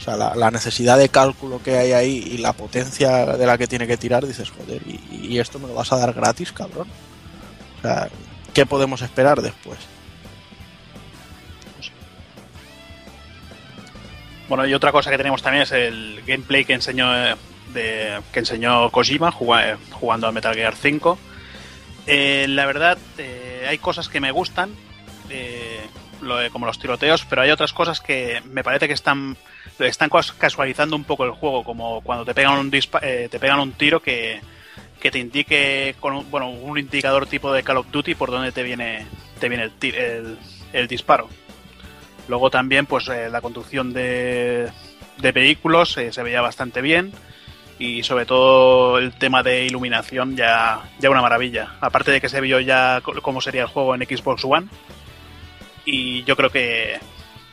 [0.01, 3.67] o sea, la, necesidad de cálculo que hay ahí y la potencia de la que
[3.67, 6.89] tiene que tirar, dices, joder, ¿y, esto me lo vas a dar gratis, cabrón?
[7.79, 8.09] O sea,
[8.55, 9.79] ¿qué podemos esperar después?
[14.49, 17.15] Bueno, y otra cosa que tenemos también es el gameplay que enseñó
[17.75, 21.19] eh, que enseñó Kojima eh, jugando a Metal Gear 5.
[22.07, 24.71] Eh, la verdad, eh, hay cosas que me gustan,
[25.29, 25.87] eh,
[26.23, 29.37] lo de- como los tiroteos, pero hay otras cosas que me parece que están
[29.79, 33.38] están cas- casualizando un poco el juego, como cuando te pegan un dispa- eh, te
[33.38, 34.40] pegan un tiro que,
[35.01, 38.53] que te indique con un, bueno, un indicador tipo de Call of Duty por donde
[38.53, 39.07] te viene
[39.38, 40.38] te viene el, el,
[40.73, 41.29] el disparo.
[42.29, 44.70] Luego también, pues eh, la conducción de,
[45.18, 47.12] de vehículos eh, se veía bastante bien
[47.79, 51.77] y sobre todo el tema de iluminación ya, ya una maravilla.
[51.81, 54.68] Aparte de que se vio ya cómo sería el juego en Xbox One
[55.87, 57.01] y yo creo que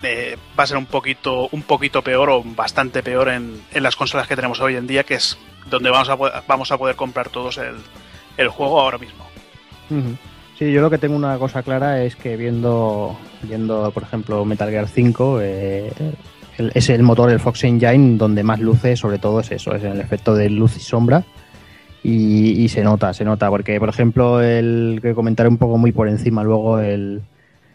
[0.04, 3.96] eh, va a ser un poquito un poquito peor o bastante peor en, en, las
[3.96, 5.38] consolas que tenemos hoy en día, que es
[5.70, 6.16] donde vamos a,
[6.48, 7.76] vamos a poder comprar todos el,
[8.38, 9.26] el juego ahora mismo.
[10.58, 14.70] Sí, yo lo que tengo una cosa clara es que viendo, viendo por ejemplo, Metal
[14.70, 15.92] Gear 5, eh,
[16.74, 20.00] es el motor del Fox Engine donde más luce, sobre todo es eso, es el
[20.02, 21.24] efecto de luz y sombra.
[22.04, 25.92] Y, y se nota, se nota, porque por ejemplo, el que comentaré un poco muy
[25.92, 27.22] por encima luego, el,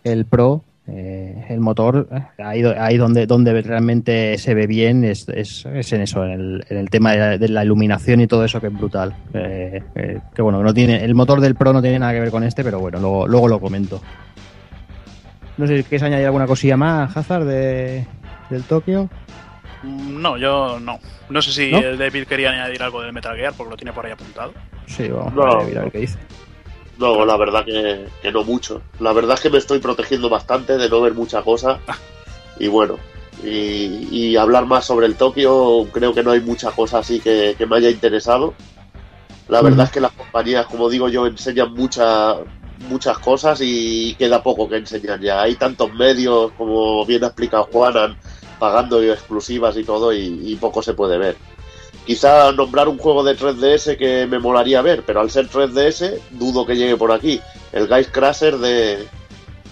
[0.05, 5.29] el Pro, eh, el motor, eh, ahí, ahí donde, donde realmente se ve bien es,
[5.29, 8.27] es, es en eso, en el, en el tema de la, de la, iluminación y
[8.27, 9.15] todo eso que es brutal.
[9.33, 12.31] Eh, eh, que bueno, no tiene, el motor del Pro no tiene nada que ver
[12.31, 14.03] con este, pero bueno, luego, luego lo comento.
[15.57, 18.07] No sé, ¿quieres añadir alguna cosilla más, Hazard, de,
[18.51, 19.09] del Tokio?
[19.85, 20.99] No, yo no.
[21.29, 21.97] No sé si ¿No?
[21.97, 24.53] David quería añadir algo del Metal Gear porque lo tiene por ahí apuntado.
[24.87, 25.43] Sí, vamos No.
[25.43, 26.19] a ver, a ver qué dice.
[26.99, 28.83] No, la verdad que, que no mucho.
[29.01, 31.81] La verdad es que me estoy protegiendo bastante de no ver mucha cosa.
[32.59, 32.99] Y bueno,
[33.43, 37.55] y, y hablar más sobre el Tokio, creo que no hay mucha cosa así que,
[37.57, 38.55] que me haya interesado.
[39.49, 42.37] La verdad es que las compañías, como digo yo, enseñan mucha,
[42.89, 45.43] muchas cosas y queda poco que enseñar ya.
[45.43, 48.17] Hay tantos medios, como bien ha explicado Juanan,
[48.59, 51.37] pagando exclusivas y todo, y, y poco se puede ver.
[52.07, 56.67] Quizá nombrar un juego de 3DS que me molaría ver, pero al ser 3DS dudo
[56.67, 57.41] que llegue por aquí.
[57.73, 59.07] El Guys Crasher de,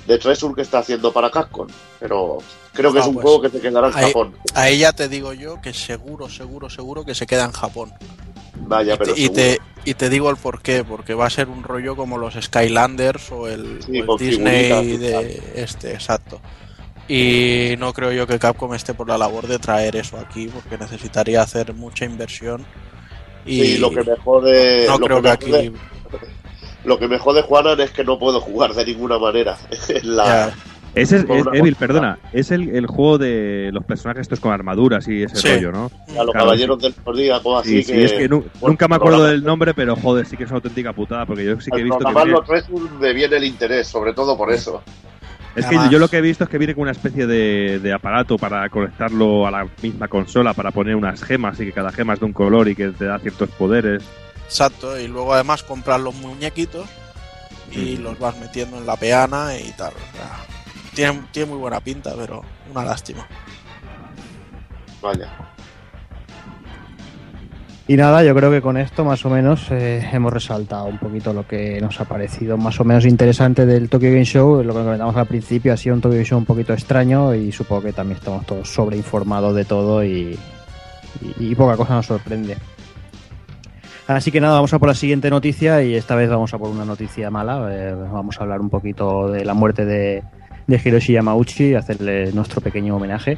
[0.07, 1.67] de Treasure que está haciendo para Capcom.
[1.99, 2.39] Pero
[2.73, 4.37] creo que Ah, es un pues, juego que se quedará en ahí- Japón.
[4.55, 7.93] Ahí ya te digo yo que seguro, seguro, seguro que se queda en Japón.
[8.63, 11.31] Vaya, y, pero te, y, te, y te digo el por qué, porque va a
[11.31, 16.41] ser un rollo como los Skylanders o el, Sí, o el Disney de este, exacto.
[17.13, 20.79] Y no creo yo que Capcom esté por la labor de traer eso aquí, porque
[20.79, 22.65] necesitaría hacer mucha inversión.
[23.45, 24.87] Y Sí, lo que me jode.
[24.87, 25.51] no lo creo que me aquí.
[25.51, 25.73] jode-
[26.85, 29.57] Lo que me jode Juanan es que no puedo jugar de ninguna manera.
[30.05, 30.53] La-
[30.95, 35.07] es, Por es- Evil, perdona, es el, el juego de los personajes estos con armaduras
[35.09, 35.49] y ese Sí.
[35.55, 35.85] rollo, ¿no?
[35.87, 38.05] a los Claro, caballeros del Zodíaco, así Sí, sí, que.
[38.05, 40.51] es que nu- bueno, nunca me acuerdo programa- del nombre, pero joder, sí que es
[40.51, 43.13] una auténtica putada, porque yo sí que he Al visto que viene- los Treasure me
[43.13, 44.83] viene el interés, sobre todo por eso.
[45.57, 47.93] Es que yo lo que he visto es que viene con una especie de, de
[47.93, 52.15] aparato para conectarlo a la misma consola, para poner unas gemas y que cada gema
[52.15, 54.03] es de un color y que te da ciertos poderes.
[54.45, 54.99] exacto.
[54.99, 56.89] Y luego además comprar los muñequitos
[57.73, 58.03] y Mm.
[58.03, 59.93] los vas metiendo en la peana y tal.
[59.93, 60.31] o sea,
[60.95, 63.27] tiene, tiene muy buena pinta, pero una lástima.
[65.03, 65.50] Vaya.
[67.91, 71.33] Y nada, yo creo que con esto más o menos eh, hemos resaltado un poquito
[71.33, 74.63] lo que nos ha parecido más o menos interesante del Tokyo Game Show.
[74.63, 77.51] Lo que comentamos al principio ha sido un Tokyo Game Show un poquito extraño y
[77.51, 80.39] supongo que también estamos todos sobreinformados de todo y,
[81.21, 82.57] y- y poca cosa nos sorprende.
[84.07, 86.69] Así que nada, vamos a por la siguiente noticia y esta vez vamos a por
[86.69, 87.71] una noticia mala.
[87.73, 90.23] Eh, vamos a hablar un poquito de la muerte de,
[90.69, 93.37] de Hiroshi Yamauchi, hacerle nuestro pequeño homenaje.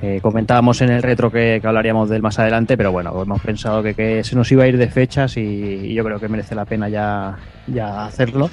[0.00, 3.40] Eh, comentábamos en el retro que, que hablaríamos de él más adelante, pero bueno, hemos
[3.40, 6.28] pensado que, que se nos iba a ir de fechas y, y yo creo que
[6.28, 8.48] merece la pena ya, ya hacerlo.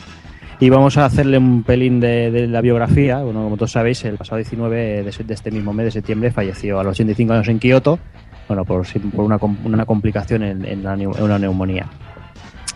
[0.60, 3.20] Y vamos a hacerle un pelín de, de la biografía.
[3.22, 6.80] Bueno, como todos sabéis, el pasado 19 de, de este mismo mes de septiembre falleció
[6.80, 8.00] a los 85 años en Kioto,
[8.48, 11.86] bueno, por, por una, una complicación en, en la en una neumonía.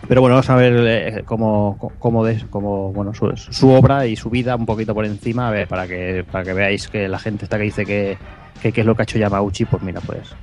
[0.08, 4.14] Pero bueno, vamos a ver eh, cómo, cómo, de- cómo, bueno, su, su obra y
[4.16, 7.18] su vida un poquito por encima, a ver, para que, para que veáis que la
[7.18, 8.16] gente está que dice que,
[8.60, 10.34] que, que es lo que ha hecho Yamauchi, pues mira, pues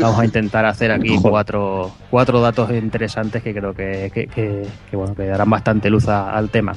[0.00, 4.96] vamos a intentar hacer aquí cuatro, cuatro datos interesantes que creo que, que, que- que,
[4.96, 6.74] bueno, que darán bastante luz a- al tema.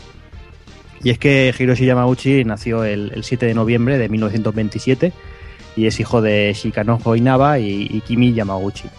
[1.03, 5.13] Y es que Hiroshi Yamauchi nació el, el 7 de noviembre de 1927
[5.77, 8.89] y es hijo de Shikanojo Inaba y, y Kimi Yamaguchi.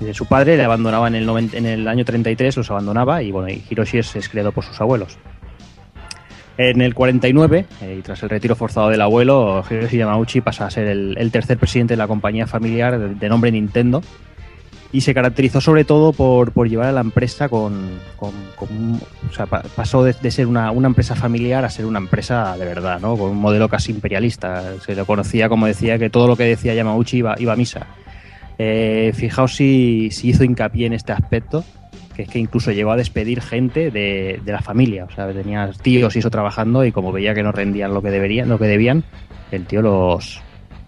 [0.00, 3.30] Eh, Su padre le abandonaba en el, 90 en el año 33, los abandonaba y
[3.30, 5.18] bueno, y Hiroshi es, es criado por sus abuelos.
[6.58, 10.70] En el 49, eh, y tras el retiro forzado del abuelo, Hiroshi Yamauchi pasa a
[10.70, 14.02] ser el, el tercer presidente de la compañía familiar de, de nombre Nintendo
[14.92, 17.98] y se caracterizó sobre todo por, por llevar a la empresa con...
[18.16, 21.86] con- con- o sea, pa- pasó de, de ser una, una empresa familiar a ser
[21.86, 23.16] una empresa de verdad, ¿no?
[23.16, 24.74] Con un modelo casi imperialista.
[24.84, 27.86] Se lo conocía, como decía, que todo lo que decía Yamauchi iba, iba a misa.
[28.58, 31.64] Eh, fijaos si, si hizo hincapié en este aspecto,
[32.14, 35.04] que es que incluso llegó a despedir gente de, de la familia.
[35.04, 38.10] O sea, tenía tíos y eso trabajando y como veía que no rendían lo que
[38.10, 39.04] deberían, lo que debían,
[39.50, 40.42] el tío los,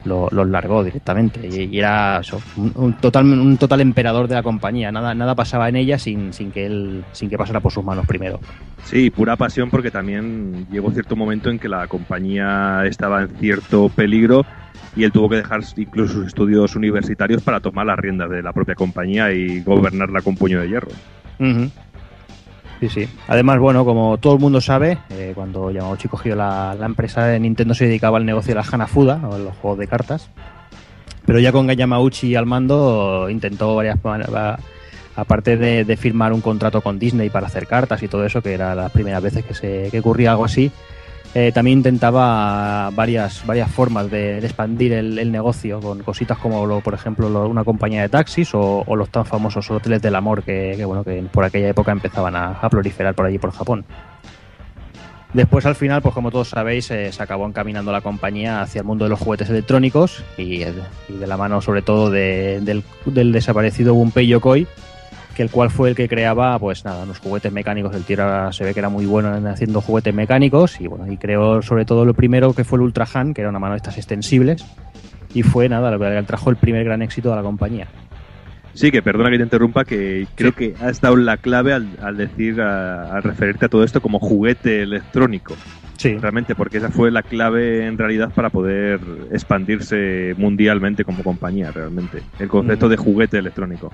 [0.04, 1.46] los largó directamente.
[1.46, 2.20] Y, era
[2.56, 4.92] un, total, un total emperador de la compañía.
[4.92, 8.06] Nada, nada pasaba en ella sin, sin, que él, sin que pasara por sus manos
[8.06, 8.40] primero.
[8.84, 13.88] Sí, pura pasión porque también llegó cierto momento en que la compañía estaba en cierto
[13.88, 14.44] peligro
[14.96, 18.52] y él tuvo que dejar incluso sus estudios universitarios para tomar las riendas de la
[18.52, 20.90] propia compañía y gobernarla con puño de hierro.
[22.80, 23.08] Sí, sí.
[23.28, 27.40] Además, bueno, como todo el mundo sabe, eh, cuando Yamauchi cogió la, la, empresa de
[27.40, 30.30] Nintendo se dedicaba al negocio de la Hanafuda, o los juegos de cartas.
[31.26, 33.98] Pero ya con Yamauchi al mando intentó varias
[35.16, 38.74] aparte de, firmar un contrato con Disney para hacer cartas y todo eso, que era
[38.74, 40.70] las primeras veces que se que ocurría algo así,
[41.36, 47.26] eh, también intentaba varias, varias formas de, expandir el, negocio con cositas como, por ejemplo,
[47.48, 51.42] una compañía de taxis o, los tan famosos hoteles del amor que, bueno, que por
[51.42, 53.84] aquella época empezaban a, proliferar por allí, por Japón.
[55.32, 58.84] Después, al final, pues como todos sabéis, eh, se acabó encaminando la compañía hacia el
[58.84, 64.28] mundo de los juguetes electrónicos y, de la mano, sobre todo, del, del, desaparecido Gunpei
[64.28, 64.68] Yokoi,
[65.34, 67.94] que el cual fue el que creaba, pues nada, los juguetes mecánicos.
[67.94, 71.16] El tío se ve que era muy bueno en haciendo juguetes mecánicos y bueno, y
[71.16, 73.78] creó sobre todo lo primero que fue el Ultra Han, que era una mano de
[73.78, 74.64] estas extensibles,
[75.34, 77.88] y fue nada, lo que trajo el primer gran éxito de la compañía.
[78.74, 82.60] Sí, que perdona que te interrumpa, que creo que has dado la clave al, decir,
[82.60, 85.54] al referirte a todo esto como juguete electrónico.
[85.96, 86.16] Sí.
[86.18, 89.00] Realmente, porque esa fue la clave en realidad para poder
[89.32, 92.22] expandirse mundialmente como compañía, realmente.
[92.38, 93.92] El concepto de juguete electrónico.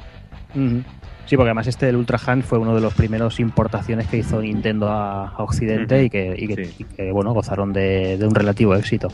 [1.31, 4.41] Sí, porque además este del Ultra Hand fue uno de los primeros importaciones que hizo
[4.41, 9.09] Nintendo a, Occidente y, que, bueno, gozaron de, un relativo éxito.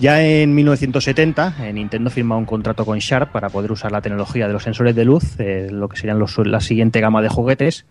[0.00, 4.48] Ya en 1970, eh, Nintendo firmó un contrato con Sharp para poder usar la tecnología
[4.48, 7.86] de los sensores de luz, eh, lo que serían los, la siguiente gama de juguetes,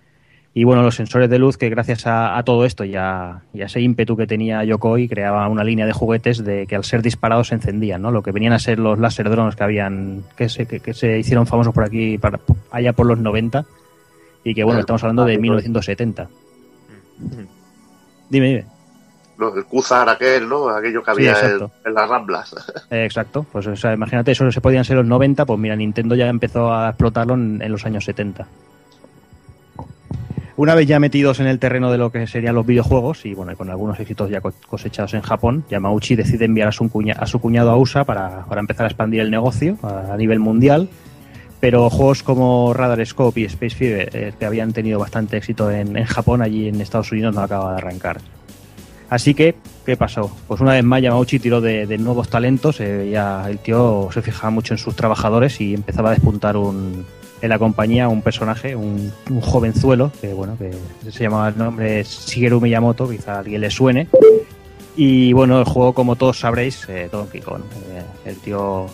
[0.53, 4.17] y bueno, los sensores de luz que gracias a, todo esto y a, ese ímpetu
[4.17, 8.01] que tenía Yokoi creaba una línea de juguetes de que al ser disparados se encendían,
[8.01, 8.11] ¿no?
[8.11, 11.47] Lo que venían a ser los láser drones que habían que se, que, se hicieron
[11.47, 13.63] famosos por aquí para, allá por los 90
[14.43, 16.27] y que bueno, estamos hablando de 1970.
[18.29, 18.65] Dime, dime.
[19.55, 20.67] el Cuzar aquel, ¿no?
[20.67, 22.55] Aquello que había en, las Ramblas.
[22.91, 23.45] exacto.
[23.49, 27.35] Pues imagínate, eso se podían ser los 90, pues mira, Nintendo ya empezó a explotarlo
[27.35, 28.47] en los años 70.
[30.61, 33.57] Una vez ya metidos en el terreno de lo que serían los videojuegos y bueno,
[33.57, 38.03] con algunos éxitos ya cosechados en Japón, Yamauchi decide enviar a su, cuñado a USA
[38.03, 40.87] para, empezar a expandir el negocio a, nivel mundial.
[41.59, 45.95] Pero juegos como Radar Scope y Space Fever, eh, que habían tenido bastante éxito en,
[46.05, 48.21] Japón, allí en Estados Unidos no acaba de arrancar.
[49.09, 50.31] Así que, ¿qué pasó?
[50.47, 53.15] Pues una vez más Yamauchi tiró de, nuevos talentos, eh,
[53.47, 57.03] el tío se fijaba mucho en sus trabajadores y empezaba a despuntar un,
[57.41, 62.61] en la compañía un personaje, un, jovenzuelo, que bueno, que se llamaba el nombre Shigeru
[62.61, 64.07] Miyamoto, quizá a alguien le suene.
[64.95, 67.61] Y bueno, el juego, como todos sabréis, eh, Donkey Kong.
[67.91, 68.87] Eh, el tío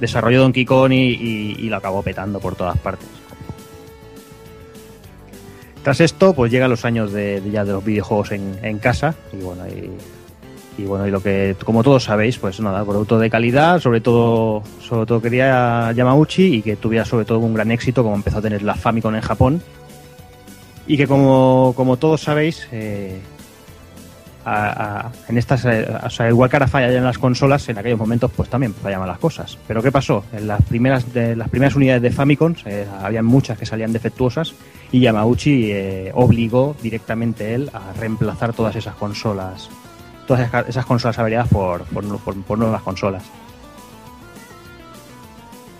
[0.00, 3.08] desarrolló Donkey Kong y, lo acabó petando por todas partes.
[5.82, 9.36] Tras esto, pues llegan los años de, ya de los videojuegos en, en casa y
[9.42, 9.90] bueno, y
[10.76, 14.62] y bueno, y lo que, como todos sabéis, pues nada, producto de calidad, sobre todo,
[14.80, 18.42] sobre todo quería Yamauchi y que tuviera sobre todo un gran éxito, como empezó a
[18.42, 19.62] tener la Famicom en Japón.
[20.86, 23.20] Y que como, como todos sabéis, eh,
[25.28, 28.30] en estas, eh, o sea, igual que ahora falla en las consolas, en aquellos momentos
[28.36, 29.56] pues también fallaban las cosas.
[29.68, 30.24] Pero ¿qué pasó?
[30.32, 34.54] En las primeras, de, las primeras unidades de Famicom eh, había muchas que salían defectuosas
[34.90, 35.72] y Yamauchi
[36.12, 39.70] obligó directamente él a reemplazar todas esas consolas
[40.26, 43.22] todas esas consolas averiadas por, por, nuevas consolas.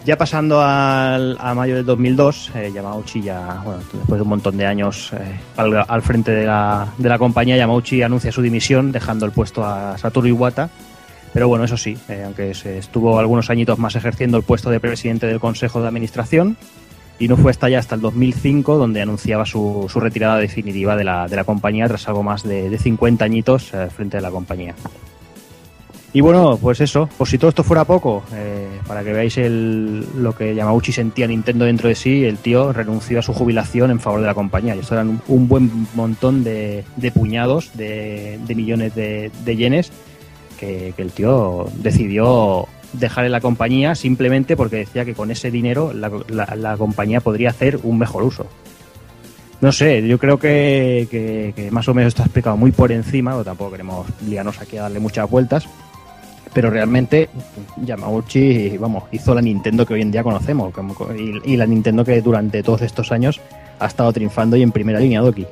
[0.04, 4.56] Ya pasando al, a mayo del 2002, eh, Yamauchi ya, bueno, después de un montón
[4.58, 9.24] de años eh, al, frente de la, de la, compañía, Yamauchi anuncia su dimisión, dejando
[9.24, 10.68] el puesto a Satoru Iwata.
[11.32, 14.78] Pero bueno, eso sí, eh, aunque se estuvo algunos añitos más ejerciendo el puesto de
[14.78, 16.56] presidente del Consejo de Administración,
[17.18, 21.04] y no fue hasta ya hasta el 2005 donde anunciaba su, su retirada definitiva de
[21.04, 24.30] la, de la, compañía tras algo más de, de 50 añitos eh, frente a la
[24.30, 24.74] compañía.
[26.14, 30.06] Y bueno, pues eso, pues si todo esto fuera poco, eh, para que veáis el,
[30.22, 33.98] lo que Yamauchi sentía Nintendo dentro de sí, el tío renunció a su jubilación en
[33.98, 34.76] favor de la compañía.
[34.76, 39.90] Y esto eran un, buen montón de, de puñados de, de, millones de, yenes
[40.56, 45.50] que, que el tío decidió dejar en la compañía simplemente porque decía que con ese
[45.50, 48.46] dinero la, compañía podría hacer un mejor uso.
[49.60, 53.72] No sé, yo creo que, más o menos está explicado muy por encima, o tampoco
[53.72, 55.66] queremos liarnos aquí a darle muchas vueltas,
[56.52, 57.30] pero realmente
[57.82, 60.72] Yamauchi, vamos, hizo la Nintendo que hoy en día conocemos,
[61.44, 63.40] y, la Nintendo que durante todos estos años
[63.78, 65.46] ha estado triunfando y en primera línea, Doki.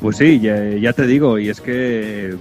[0.00, 2.36] Pues sí, ya, te digo, y es que eh,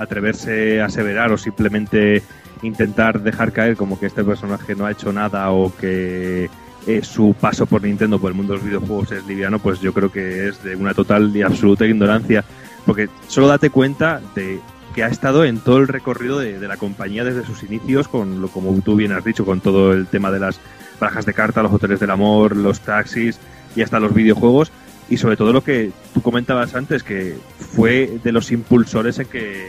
[0.00, 2.22] atreverse a aseverar o simplemente
[2.64, 6.48] intentar dejar caer como que este personaje no ha hecho nada o que
[6.86, 9.94] eh, su paso por Nintendo, por el mundo de los videojuegos es liviano, pues yo
[9.94, 12.44] creo que es de una total y absoluta ignorancia.
[12.84, 14.60] Porque solo date cuenta de
[14.94, 18.48] que ha estado en todo el recorrido de, la compañía desde sus inicios, con lo
[18.48, 20.60] como tú bien has dicho, con todo el tema de las
[21.00, 23.38] barajas de carta, los hoteles del amor, los taxis
[23.74, 24.70] y hasta los videojuegos.
[25.08, 29.66] Y sobre todo lo que tú comentabas antes, que fue de los impulsores en que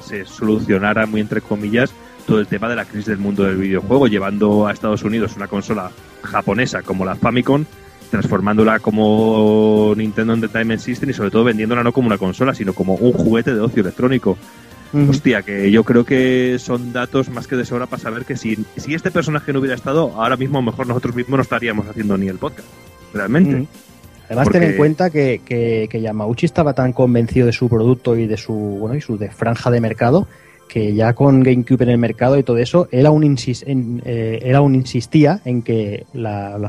[0.00, 1.92] se solucionara, muy entre comillas,
[2.28, 5.48] todo el tema de la crisis del mundo del videojuego, llevando a Estados Unidos una
[5.48, 5.90] consola
[6.22, 7.64] japonesa como la Famicom,
[8.10, 12.96] transformándola como Nintendo Entertainment System y sobre todo vendiéndola no como una consola, sino como
[12.96, 14.36] un juguete de ocio electrónico.
[15.08, 18.58] Hostia, que yo creo que son datos más que de sobra para saber que si,
[18.76, 21.86] si este personaje no hubiera estado, ahora mismo a lo mejor nosotros mismos no estaríamos
[21.88, 22.68] haciendo ni el podcast.
[23.12, 23.66] Realmente.
[24.26, 28.26] Además, ten en cuenta que, que, que, Yamauchi estaba tan convencido de su producto y
[28.26, 30.26] de su, bueno, y su de franja de mercado
[30.68, 35.40] que ya con GameCube en el mercado y todo eso, él aún, eh, aún insistía
[35.44, 36.06] en que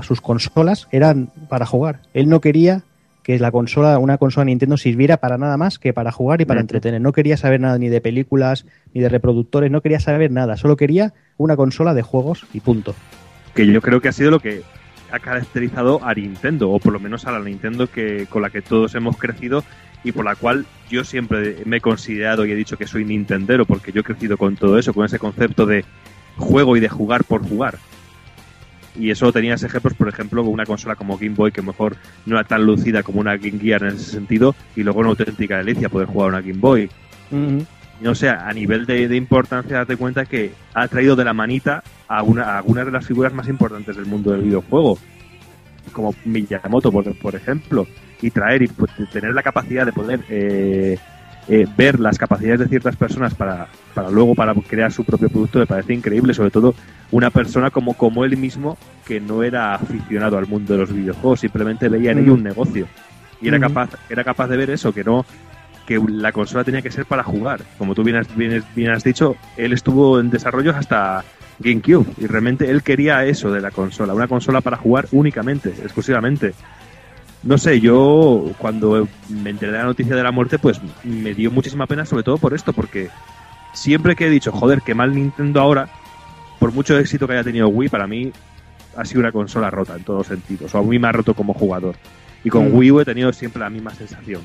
[0.01, 2.01] sus consolas eran para jugar.
[2.13, 2.83] Él no quería
[3.23, 6.61] que la consola, una consola Nintendo sirviera para nada más que para jugar y para
[6.61, 7.01] entretener.
[7.01, 10.57] No quería saber nada ni de películas, ni de reproductores, no quería saber nada.
[10.57, 12.95] Solo quería una consola de juegos y punto.
[13.53, 14.63] Que yo creo que ha sido lo que
[15.11, 18.61] ha caracterizado a Nintendo, o por lo menos a la Nintendo que, con la que
[18.61, 19.63] todos hemos crecido
[20.03, 23.65] y por la cual yo siempre me he considerado y he dicho que soy Nintendero
[23.65, 25.85] porque yo he crecido con todo eso, con ese concepto de
[26.37, 27.77] juego y de jugar por jugar.
[28.95, 31.95] Y eso tenías ejemplos, por ejemplo, con una consola como Game Boy que mejor
[32.25, 35.57] no era tan lucida como una Game Gear en ese sentido y luego una auténtica
[35.57, 36.89] delicia poder jugar una Game Boy.
[38.01, 42.23] No sé, a nivel de, importancia, date cuenta que ha traído de la manita a,
[42.23, 44.97] una, a algunas de las figuras más importantes del mundo del videojuego,
[45.91, 47.87] como Miyamoto, por, por ejemplo
[48.21, 50.97] y traer y pues, tener la capacidad de poder eh,
[51.47, 55.59] eh, ver las capacidades de ciertas personas para, para luego para crear su propio producto
[55.59, 56.75] me parece increíble, sobre todo
[57.11, 61.39] una persona como, como él mismo que no era aficionado al mundo de los videojuegos,
[61.39, 62.87] simplemente veía en ello un negocio.
[63.41, 65.25] Y era capaz, era capaz de ver eso, que no
[65.87, 67.61] que la consola tenía que ser para jugar.
[67.79, 71.23] Como tú bien has, bien has dicho, él estuvo en desarrollo hasta
[71.59, 76.53] GameCube y realmente él quería eso de la consola, una consola para jugar únicamente, exclusivamente
[77.43, 81.51] no sé, yo cuando me enteré de la noticia de la muerte, pues me dio
[81.51, 83.09] muchísima pena, sobre todo por esto, porque
[83.73, 85.89] siempre que he dicho, joder, qué mal Nintendo ahora,
[86.59, 88.31] por mucho éxito que haya tenido Wii, para mí
[88.97, 91.53] ha sido una consola rota en todos sentidos, o a mí me ha roto como
[91.53, 91.95] jugador.
[92.43, 92.75] Y con mm.
[92.75, 94.41] Wii U he tenido siempre la misma sensación.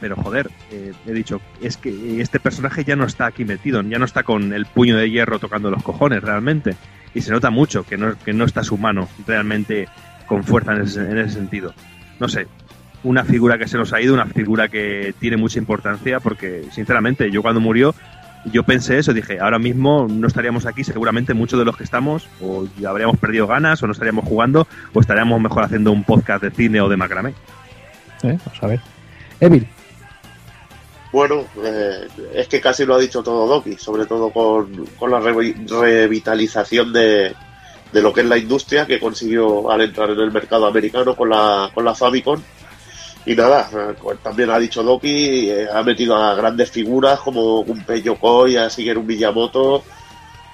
[0.00, 3.98] Pero joder, eh, he dicho, es que este personaje ya no está aquí metido, ya
[3.98, 6.76] no está con el puño de hierro tocando los cojones realmente.
[7.14, 9.88] Y se nota mucho que no, que no está su mano realmente
[10.26, 11.72] con fuerza en ese, sentido.
[12.18, 12.46] No sé,
[13.02, 17.30] una figura que se nos ha ido, una figura que tiene mucha importancia, porque sinceramente
[17.30, 17.94] yo cuando murió,
[18.52, 22.28] yo pensé eso, dije, ahora mismo no estaríamos aquí, seguramente muchos de los que estamos,
[22.40, 26.50] o habríamos perdido ganas, o no estaríamos jugando, o estaríamos mejor haciendo un podcast de
[26.50, 27.30] cine o de macramé.
[28.22, 28.80] Eh, vamos a ver.
[29.40, 29.66] Evil.
[31.14, 35.20] Bueno, eh, es que casi lo ha dicho todo Doki, sobre todo con, con la
[35.20, 37.32] revitalización de,
[37.92, 41.30] de lo que es la industria que consiguió al entrar en el mercado americano con
[41.30, 42.42] la, con la Famicom.
[43.26, 43.70] Y nada,
[44.02, 48.68] pues también ha dicho Doki, eh, ha metido a grandes figuras como Gunpei Yokoi, a
[48.96, 49.84] un Miyamoto,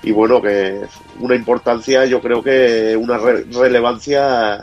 [0.02, 0.82] y bueno, que
[1.20, 4.60] una importancia, yo creo que una relevancia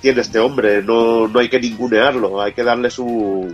[0.00, 3.52] tiene este hombre, no, no hay que ningunearlo, hay que darle su,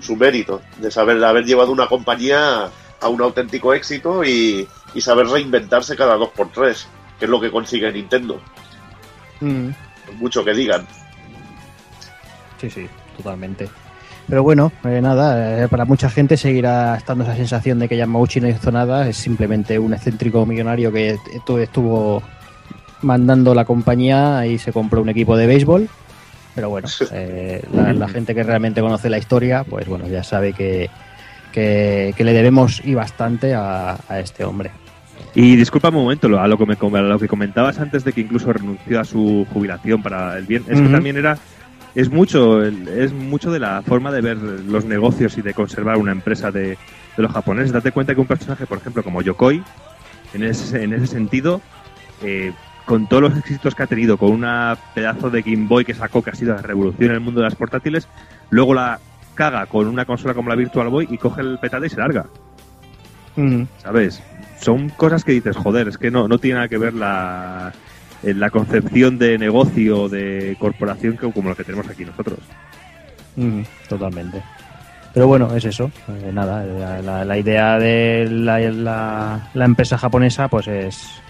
[0.00, 2.70] su mérito de saber haber llevado una compañía
[3.00, 6.86] a un auténtico éxito y, y saber reinventarse cada dos por tres
[7.20, 8.40] que es lo que consigue Nintendo.
[9.40, 9.68] Mm.
[10.18, 10.86] mucho que digan.
[12.60, 13.68] Sí, sí, totalmente.
[14.26, 18.40] Pero bueno, eh, nada, eh, para mucha gente seguirá estando esa sensación de que Yamauchi
[18.40, 21.18] no hizo nada, es simplemente un excéntrico millonario que
[21.58, 22.22] estuvo
[23.02, 25.88] mandando la compañía y se compró un equipo de béisbol.
[26.54, 30.90] Pero bueno, eh, la, gente que realmente conoce la historia, pues bueno, ya sabe que,
[31.52, 34.70] que, le debemos y bastante a este hombre.
[35.34, 38.52] Y disculpa un momento, a lo, que me, lo que comentabas antes de que incluso
[38.52, 41.38] renunció a su jubilación para el bien, es que también era
[41.94, 46.12] es mucho es mucho de la forma de ver los negocios y de conservar una
[46.12, 46.78] empresa de,
[47.16, 47.72] los japoneses.
[47.72, 49.62] Date cuenta que un personaje, por ejemplo, como Yokoi,
[50.32, 51.60] en ese, en ese sentido,
[52.22, 52.52] eh,
[52.90, 56.22] con todos los éxitos que ha tenido, con una pedazo de Game Boy que sacó,
[56.22, 58.08] que ha sido la revolución en el mundo de las portátiles,
[58.50, 58.98] luego la
[59.34, 62.26] caga con una consola como la Virtual Boy y coge el petate y se larga.
[63.78, 64.20] ¿Sabes?
[64.60, 67.72] son cosas que dices, joder, es que no, no tiene nada que ver la,
[68.24, 72.40] la concepción de negocio, de corporación, que, como lo que tenemos aquí nosotros.
[73.36, 74.42] Mm, totalmente.
[75.14, 75.92] Pero bueno, es eso.
[76.08, 76.64] Eh, nada,
[77.02, 81.22] la, la, idea de la, la, empresa japonesa pues es,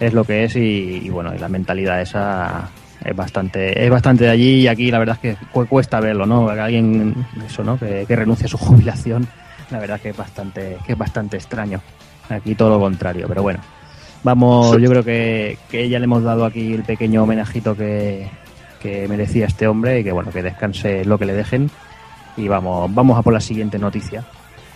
[0.00, 2.70] es lo que es y, y, bueno, la mentalidad esa
[3.04, 6.48] es bastante es bastante de allí y aquí la verdad es que cuesta verlo, ¿no?
[6.48, 7.14] Alguien
[7.46, 7.78] eso, ¿no?
[7.78, 9.26] Que, que renuncie a su jubilación,
[9.70, 11.80] la verdad que es bastante que es bastante extraño.
[12.28, 13.60] Aquí todo lo contrario, pero bueno.
[14.22, 18.26] Vamos, yo creo que, que ya le hemos dado aquí el pequeño homenajito que,
[18.80, 21.70] que merecía este hombre y que bueno, que descanse lo que le dejen
[22.36, 24.24] y vamos, vamos a por la siguiente noticia.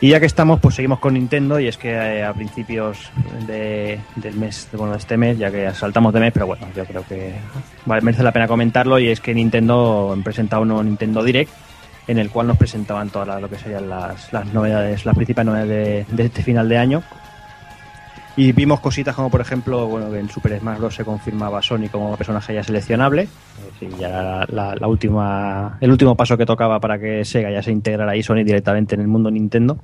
[0.01, 3.11] Y ya que estamos, pues seguimos con Nintendo y es que eh, a principios
[3.49, 6.84] de, del mes, bueno, de este mes, ya que saltamos de mes, pero bueno, yo
[6.84, 7.34] creo que
[7.84, 11.51] vale, merece la pena comentarlo y es que Nintendo presentado un Nintendo Direct
[12.07, 16.07] en el cual nos presentaban todas lo que serían las, las novedades, las principales novedades
[16.09, 17.03] de, de este final de año
[18.39, 20.95] y vimos cositas como, por ejemplo, bueno, que en Super Smash Bros.
[20.95, 23.26] se confirmaba Sony como personaje ya seleccionable.
[23.99, 28.22] Ya la, última, el último paso que tocaba para que Sega ya se integrara ahí
[28.22, 29.76] Sony directamente en el mundo Nintendo.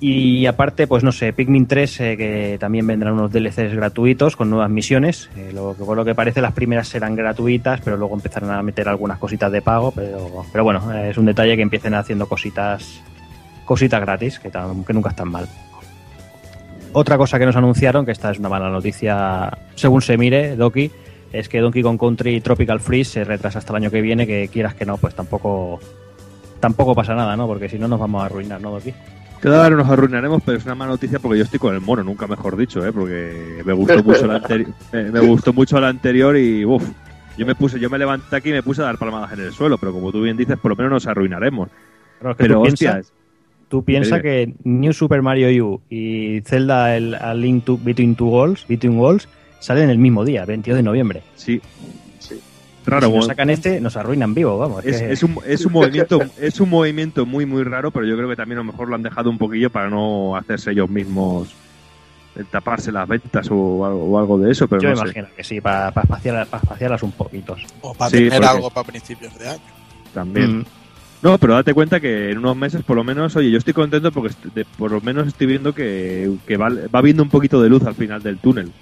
[0.00, 4.50] Y aparte, pues no sé, Pikmin 3, eh, que también vendrán unos DLCs gratuitos con
[4.50, 5.30] nuevas misiones.
[5.36, 8.88] Eh, lo, por lo que parece, las primeras serán gratuitas, pero luego empezarán a meter
[8.88, 9.92] algunas cositas de pago.
[9.92, 13.00] Pero, pero bueno, eh, es un detalle que empiecen haciendo cositas
[13.64, 15.46] cositas gratis, que, que nunca están mal.
[16.98, 20.90] Otra cosa que nos anunciaron, que esta es una mala noticia según se mire, Doki,
[21.30, 24.48] es que Donkey Kong Country Tropical Freeze se retrasa hasta el año que viene, que
[24.50, 25.78] quieras que no, pues tampoco
[26.58, 27.46] tampoco pasa nada, ¿no?
[27.46, 28.94] Porque si no nos vamos a arruinar, ¿no, Doki?
[29.40, 32.26] Claro, nos arruinaremos, pero es una mala noticia porque yo estoy con el mono, nunca
[32.26, 32.90] mejor dicho, ¿eh?
[32.90, 36.82] Porque me gustó mucho la anterior, me gustó mucho la anterior y uff,
[37.36, 39.52] yo me puse, yo me levanté aquí y me puse a dar palmadas en el
[39.52, 41.68] suelo, pero como tú bien dices, por lo menos nos arruinaremos.
[42.18, 43.12] Pero, es que pero hostias,
[43.68, 48.28] Tú piensas que New Super Mario U y Zelda el, a Link to, Between Two
[48.28, 51.22] Worlds, Between Worlds salen el mismo día, 22 de noviembre.
[51.34, 51.60] Sí.
[52.20, 52.40] sí.
[52.84, 54.84] Raro, si nos sacan este, nos arruinan vivo, vamos.
[54.84, 55.12] Es, que...
[55.12, 58.36] es, un, es, un, movimiento, es un movimiento muy, muy raro, pero yo creo que
[58.36, 61.52] también a lo mejor lo han dejado un poquillo para no hacerse ellos mismos
[62.36, 64.68] eh, taparse las ventas o algo, o algo de eso.
[64.68, 67.56] Pero yo no me imagino que sí, para, para, espaciar, para espaciarlas un poquito.
[67.80, 69.60] O para sí, tener algo para principios de año.
[70.14, 70.58] También.
[70.58, 70.64] Mm.
[71.22, 74.12] No, pero date cuenta que en unos meses, por lo menos, oye, yo estoy contento
[74.12, 77.68] porque de, por lo menos estoy viendo que, que va, va, viendo un poquito de
[77.68, 78.72] luz al final del túnel.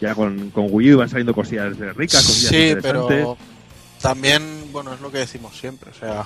[0.00, 3.36] Ya con, con Wii U van saliendo cosillas ricas, cosillas Sí, pero
[4.00, 6.24] también, bueno, es lo que decimos siempre, o sea,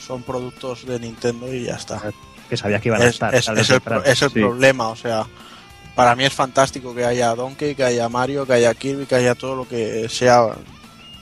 [0.00, 2.02] son productos de Nintendo y ya está.
[2.48, 3.34] Que sabía que iban a estar.
[3.34, 4.40] Es, es el, es el sí.
[4.40, 5.26] problema, o sea,
[5.94, 9.34] para mí es fantástico que haya Donkey, que haya Mario, que haya Kirby, que haya
[9.34, 10.52] todo lo que sea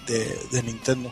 [0.07, 1.11] de, de Nintendo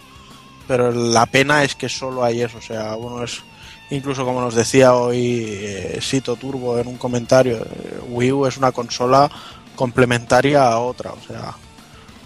[0.73, 3.43] pero la pena es que solo hay eso, o sea, uno es
[3.91, 8.57] incluso como nos decía hoy eh, Sito Turbo en un comentario, eh, Wii U es
[8.57, 9.31] una consola
[9.77, 11.55] complementaria a otra, o sea,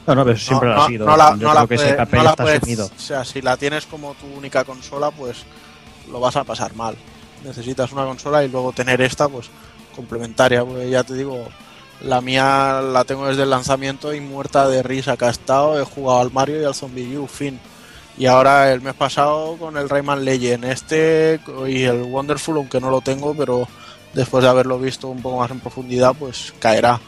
[0.07, 1.07] no, no, pero siempre no, lo ha sido.
[1.07, 2.91] No, la, Yo no creo la que puede- ese papel no la está puedes- asumido.
[2.97, 5.39] O sea, si la tienes como tu única consola, pues
[6.09, 6.95] lo vas a pasar mal.
[7.45, 9.47] Necesitas una consola y luego tener esta, pues
[9.97, 10.65] complementaria.
[10.65, 11.49] Porque ya te digo,
[12.03, 15.81] la mía la tengo desde el lanzamiento y muerta de risa que ha estado.
[15.81, 17.59] He jugado al Mario y al Zombie U, fin.
[18.19, 21.39] Y ahora el mes pasado con el Rayman Legend este
[21.69, 23.69] y el Wonderful, aunque no lo tengo, pero
[24.14, 26.99] después de haberlo visto un poco más en profundidad, pues caerá.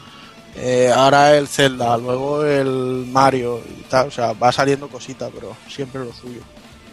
[0.57, 5.57] Eh, ahora el Zelda, luego el Mario y tal, o sea, va saliendo cosita, pero
[5.69, 6.41] siempre lo suyo.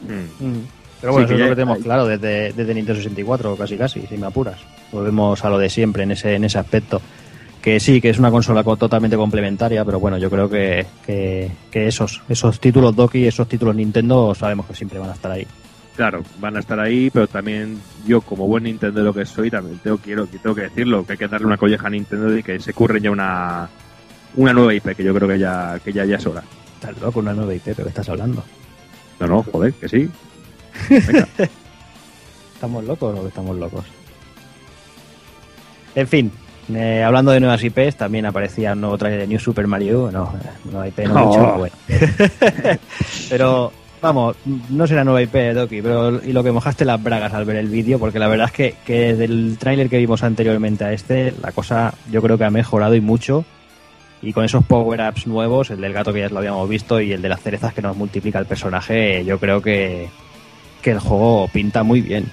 [0.02, 0.46] Mm.
[0.46, 0.68] Mm.
[1.02, 4.02] Pero bueno, Sí, eso es lo que tenemos claro desde, desde Nintendo 64, casi casi,
[4.08, 4.60] si me apuras.
[4.92, 7.02] Volvemos a lo de siempre en ese, en ese aspecto.
[7.66, 11.50] Que sí, que es una consola co- totalmente complementaria, pero bueno, yo creo que, que,
[11.72, 15.48] que esos, esos títulos Doki, esos títulos Nintendo, sabemos que siempre van a estar ahí.
[15.96, 19.80] Claro, van a estar ahí, pero también yo, como buen Nintendo lo que soy, también
[19.80, 22.60] tengo, quiero, tengo que decirlo, que hay que darle una colleja a Nintendo y que
[22.60, 23.68] se curren ya una,
[24.36, 26.44] una nueva IP, que yo creo que ya, que ya, ya es hora.
[26.76, 28.44] Estás loco, una nueva IP, ¿pero qué estás hablando?
[29.20, 30.08] No, no, joder, que sí.
[30.90, 31.28] Venga.
[32.54, 33.86] ¿Estamos locos o que estamos locos?
[35.96, 36.32] En fin,
[36.74, 40.10] eh, hablando de nuevas IPs, también aparecía un nuevo trailer de New Super Mario.
[40.12, 41.76] No, eh, nueva IP no mucho, pero bueno.
[43.30, 44.36] pero vamos,
[44.70, 47.58] no será nueva IP de Doki, pero y lo que mojaste las bragas al ver
[47.58, 51.34] el vídeo, porque la verdad es que, que del tráiler que vimos anteriormente a este,
[51.42, 53.46] la cosa yo creo que ha mejorado y mucho.
[54.22, 57.22] Y con esos power-ups nuevos, el del gato que ya lo habíamos visto y el
[57.22, 60.10] de las cerezas que nos multiplica el personaje, yo creo que,
[60.82, 62.32] que el juego pinta muy bien.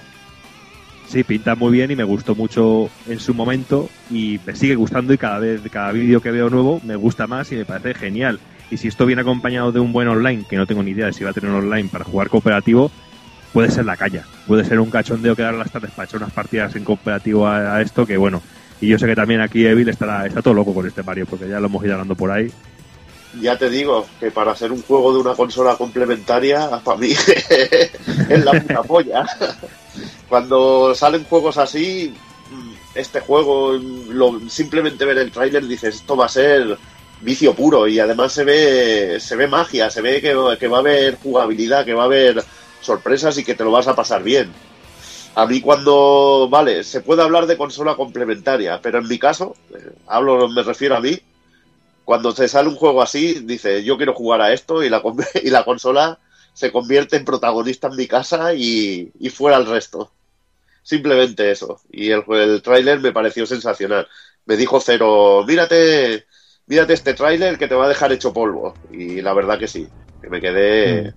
[1.13, 5.13] Sí, pinta muy bien y me gustó mucho en su momento y me sigue gustando
[5.13, 8.39] y cada vez, cada vídeo que veo nuevo me gusta más y me parece genial.
[8.71, 11.13] Y si esto viene acompañado de un buen online, que no tengo ni idea de
[11.13, 12.89] si va a tener un online para jugar cooperativo,
[13.53, 14.25] puede ser la calla.
[14.47, 17.81] Puede ser un cachondeo quedar las tardes para echar unas partidas en cooperativo a, a
[17.83, 18.41] esto, que bueno.
[18.81, 21.47] Y yo sé que también aquí Evil estará, está todo loco con este Mario, porque
[21.47, 22.51] ya lo hemos ido hablando por ahí.
[23.39, 27.11] ya te digo que para ser un juego de una consola complementaria, para mí
[28.29, 29.25] es la puta polla.
[30.29, 32.13] Cuando salen juegos así,
[32.95, 36.77] este juego, lo, simplemente ver el tráiler dices, esto va a ser
[37.21, 40.81] vicio puro y además se ve, se ve magia, se ve que, que va a
[40.81, 42.43] haber jugabilidad, que va a haber
[42.81, 44.51] sorpresas y que te lo vas a pasar bien.
[45.35, 49.91] A mí cuando, vale, se puede hablar de consola complementaria, pero en mi caso, eh,
[50.07, 51.19] hablo, me refiero a mí,
[52.05, 55.01] cuando te sale un juego así, dice, yo quiero jugar a esto y la,
[55.43, 56.19] y la consola
[56.53, 60.11] se convierte en protagonista en mi casa y, y fuera el resto.
[60.83, 61.79] Simplemente eso.
[61.91, 64.07] Y el, el tráiler me pareció sensacional.
[64.45, 66.25] Me dijo Cero, mírate,
[66.67, 68.73] mírate este tráiler que te va a dejar hecho polvo.
[68.91, 69.87] Y la verdad que sí,
[70.21, 71.09] que me quedé...
[71.09, 71.13] Mm.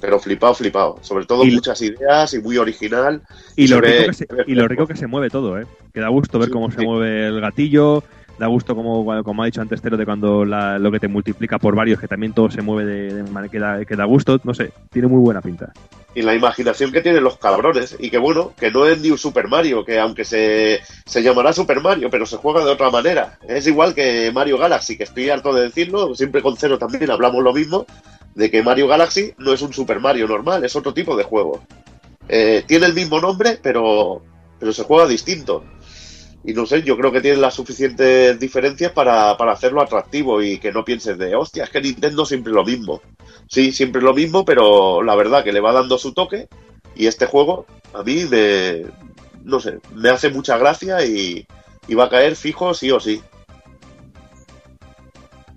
[0.00, 0.98] Pero flipado, flipado.
[1.00, 3.22] Sobre todo muchas ideas y muy original.
[3.56, 5.64] Y, lo, rico que se, y lo rico que se mueve todo, ¿eh?
[5.94, 8.04] Que da gusto ver cómo se mueve el gatillo,
[8.38, 11.74] da gusto como, como ha dicho antes Tero de cuando lo que te multiplica por
[11.74, 14.40] varios que también todo se mueve de, manera que da, que da gusto.
[14.44, 15.72] No sé tiene muy buena pinta.
[16.14, 19.18] Y la imaginación que tienen los cabrones y que bueno que no es ni un
[19.18, 23.38] Super Mario que aunque se, se llamará Super Mario pero se juega de otra manera.
[23.48, 27.42] Es igual que Mario Galaxy que estoy harto de decirlo siempre con cero también hablamos
[27.42, 27.86] lo mismo
[28.34, 31.62] de que Mario Galaxy no es un Super Mario normal es otro tipo de juego.
[32.28, 34.22] Eh, tiene el mismo nombre pero
[34.58, 35.64] pero se juega distinto
[36.46, 40.72] y no sé, yo creo que tienen las suficientes diferencias para, hacerlo atractivo y que
[40.72, 43.00] no pienses de, hostia, es que Nintendo siempre lo mismo.
[43.48, 46.48] Sí, siempre lo mismo, pero la verdad que le va dando su toque
[46.94, 47.64] y este juego
[47.94, 48.82] a mí me,
[49.42, 51.46] no sé, me hace mucha gracia y,
[51.96, 53.22] va a caer fijo sí o sí.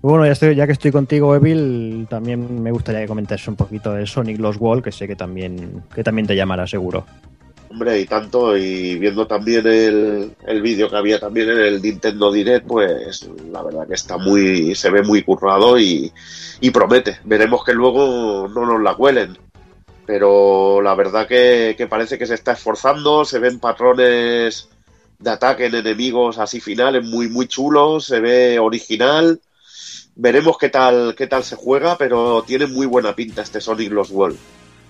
[0.00, 4.38] Bueno, ya, ya que estoy contigo, Evil, también me gustaría que un poquito de Sonic
[4.38, 7.04] Lost Wall, que sé que también, que también te llamará seguro.
[7.70, 12.32] Hombre, y tanto, y viendo también el, el vídeo que había también en el Nintendo
[12.32, 16.10] Direct, pues la verdad que está muy, se ve muy currado y,
[16.60, 17.18] y promete.
[17.24, 19.36] Veremos que luego no nos la cuelen.
[20.06, 24.70] Pero la verdad que, que parece que se está esforzando, se ven patrones
[25.18, 29.40] de ataque en enemigos así finales muy, muy chulos, se ve original.
[30.16, 34.10] Veremos qué tal, qué tal se juega, pero tiene muy buena pinta este Sonic Lost
[34.12, 34.38] World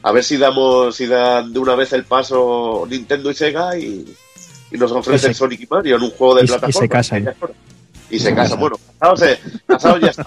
[0.02, 4.04] a ver si damos si dan de una vez el paso Nintendo y Sega y,
[4.72, 6.68] nos ofrecen Sonic y Mario en un juego de plataforma.
[6.68, 7.34] Y se casan.
[8.10, 8.60] Y se casan.
[8.60, 10.26] Bueno, casados, ya están.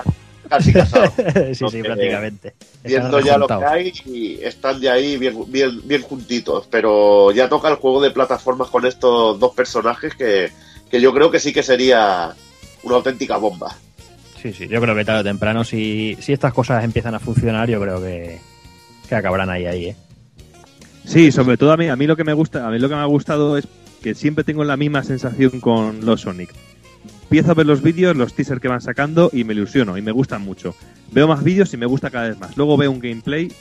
[0.50, 1.14] Casi casados.
[1.54, 2.56] sí, sí, prácticamente.
[2.84, 6.68] Viendo ya lo que hay y están ya ahí bien, bien, bien juntitos.
[6.72, 10.52] Pero ya toca el juego de plataformas con estos dos personajes que,
[10.90, 12.34] que yo creo que sí que sería
[12.82, 13.78] una auténtica bomba.
[14.42, 17.70] Sí, sí, yo creo que tarde o temprano, si, si estas cosas empiezan a funcionar,
[17.70, 18.40] yo creo que,
[19.12, 19.96] que acabarán ahí, ahí, ¿eh?
[21.04, 22.96] Sí, sobre todo a mí, a mí lo que me gusta, a mí lo que
[22.96, 23.68] me ha gustado es
[24.02, 26.50] que siempre tengo la misma sensación con los Sonic.
[27.24, 30.14] Empiezo a ver los vídeos, los teasers que van sacando y me ilusiono y me
[30.14, 30.76] gustan mucho.
[31.12, 32.56] Veo más vídeos y me gusta cada vez más.
[32.56, 33.52] Luego veo un gameplay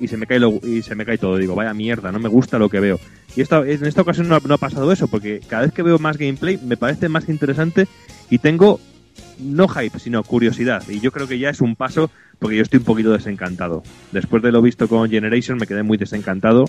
[0.00, 1.36] y se me cae y se me cae todo.
[1.36, 2.98] Digo, vaya mierda, no me gusta lo que veo.
[3.36, 6.16] Y esta, en esta ocasión no ha pasado eso, porque cada vez que veo más
[6.16, 7.86] gameplay me parece más interesante
[8.30, 8.80] y tengo
[9.38, 10.82] no hype, sino curiosidad.
[10.88, 13.82] Y yo creo que ya es un paso porque yo estoy un poquito desencantado.
[14.12, 16.66] Después de lo visto con Generation me quedé muy desencantado.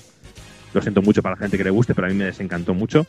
[0.74, 3.06] Lo siento mucho para la gente que le guste, pero a mí me desencantó mucho.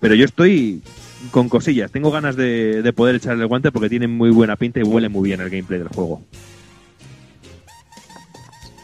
[0.00, 0.82] Pero yo estoy
[1.30, 1.90] con cosillas.
[1.90, 5.08] Tengo ganas de, de poder echarle el guante porque tiene muy buena pinta y huele
[5.08, 6.22] muy bien el gameplay del juego.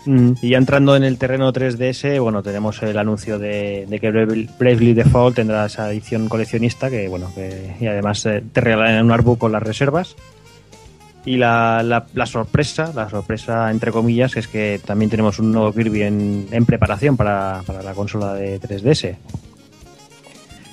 [0.07, 0.33] Mm.
[0.41, 5.37] Y ya entrando en el terreno 3DS, bueno, tenemos el anuncio de, que Bravely Default
[5.37, 9.53] tendrá esa edición coleccionista que, bueno, que, y además eh, te regalan un artbook con
[9.53, 10.17] las reservas.
[11.25, 16.03] Y la, la, sorpresa, la sorpresa entre comillas, es que también tenemos un nuevo Kirby
[16.03, 19.17] en, en preparación para, para la consola de 3DS.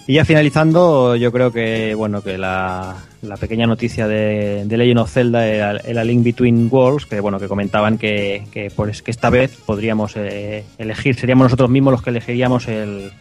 [0.05, 2.97] Y ya finalizando, yo creo que bueno que la,
[3.39, 7.47] pequeña noticia de, de, Legend of Zelda era, la Link Between Worlds, que bueno que
[7.47, 12.09] comentaban que, que, pues, que esta vez podríamos eh, elegir, seríamos nosotros mismos los que
[12.09, 13.11] elegiríamos el,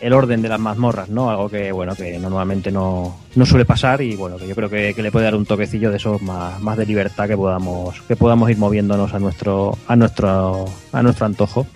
[0.00, 1.30] el orden de las mazmorras, ¿no?
[1.30, 4.94] Algo que bueno que normalmente no, no suele pasar y bueno que yo creo que,
[5.00, 8.50] le puede dar un toquecillo de eso más, más de libertad que podamos que podamos
[8.50, 11.66] ir moviéndonos a nuestro a nuestro a nuestro antojo.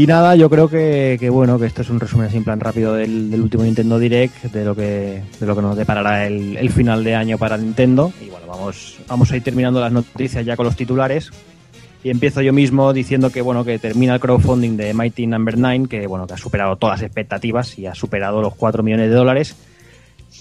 [0.00, 2.94] Y nada, yo creo que, bueno, que esto es un resumen así en plan rápido
[2.94, 7.14] del, último Nintendo Direct, de lo que, de lo que nos deparará el, final de
[7.14, 8.10] año para Nintendo.
[8.18, 11.30] Y bueno, vamos, vamos a ir terminando las noticias ya con los titulares.
[12.02, 15.68] Y empiezo yo mismo diciendo que bueno, que termina el crowdfunding de Mighty Number no.
[15.68, 19.10] 9, que bueno, que ha superado todas las expectativas y ha superado los 4 millones
[19.10, 19.54] de dólares,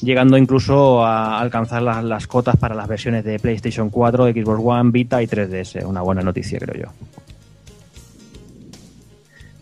[0.01, 4.91] llegando incluso a alcanzar las, las cotas para las versiones de PlayStation 4, Xbox One,
[4.91, 5.83] Vita y 3DS.
[5.83, 7.28] Una buena noticia, creo yo.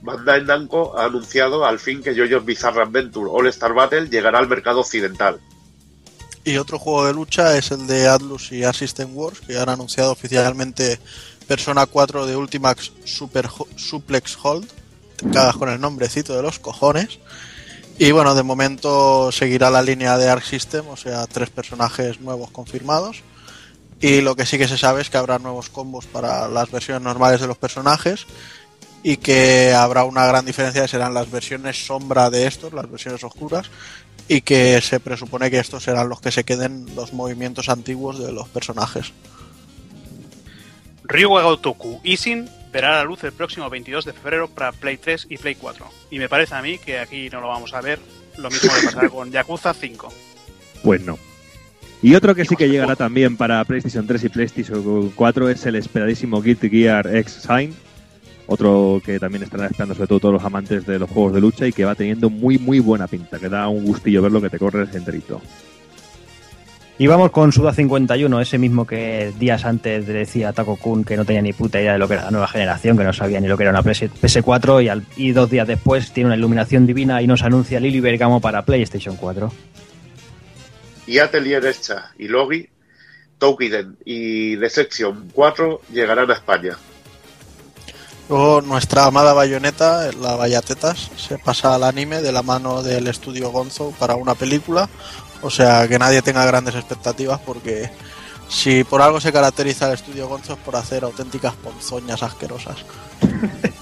[0.08, 4.48] Bandai Namco ha anunciado al fin que JoJo's Bizarre Adventure All Star Battle llegará al
[4.48, 5.40] mercado occidental.
[6.46, 10.14] Y otro juego de lucha es el de Atlus y Assistant Wars, que han anunciado
[10.14, 10.98] oficialmente
[11.46, 14.68] Persona 4 de Ultimax Super Suplex Hold.
[15.18, 17.20] Te con el nombrecito de los cojones.
[17.98, 22.52] Y bueno, de momento seguirá la línea de Arc System, o sea, tres personajes nuevos
[22.52, 23.24] confirmados.
[24.00, 27.02] Y lo que sí que se sabe es que habrá nuevos combos para las versiones
[27.02, 28.26] normales de los personajes
[29.08, 33.72] y que habrá una gran diferencia serán las versiones sombra de estos, las versiones oscuras,
[34.28, 38.34] y que se presupone que estos serán los que se queden los movimientos antiguos de
[38.34, 39.14] los personajes.
[41.06, 45.38] Ryuga Gotoku Isin verá la luz el próximo 22 de febrero para Play 3 y
[45.38, 45.86] Play 4.
[46.12, 48.00] Y me parece a mí que aquí no lo vamos a ver.
[48.38, 50.14] Lo mismo que pasará con Yakuza 5.
[50.84, 51.18] Pues no.
[52.02, 55.78] Y otro que sí que llegará también para PlayStation 3 y PlayStation 4 es el
[55.78, 57.87] esperadísimo Guilty Gear X Sign.
[58.48, 61.68] Otro que también estarán esperando sobre todo todos los amantes de los juegos de lucha
[61.68, 64.58] y que va teniendo muy muy buena pinta, que da un gustillo verlo que te
[64.58, 65.42] corre enterito.
[67.00, 71.26] Y vamos con Suda 51, ese mismo que días antes decía Taco Kun que no
[71.26, 73.48] tenía ni puta idea de lo que era la nueva generación, que no sabía ni
[73.48, 77.44] lo que era una PS4 y, dos días después tiene una iluminación divina y nos
[77.44, 79.54] anuncia Lili Bergamo para PlayStation 4.
[81.06, 82.68] Y Atelier Echa y Logi,
[83.38, 86.78] Tokiden y The Section 4 llegarán a España.
[88.30, 93.52] Luego nuestra amada bayoneta, la Bayatetas, se pasa al anime de la mano del estudio
[93.52, 94.90] Gonzo para una película
[95.42, 97.90] o sea, que nadie tenga grandes expectativas porque
[98.50, 102.78] si por algo se caracteriza el estudio Gonzo es por hacer auténticas ponzoñas asquerosas.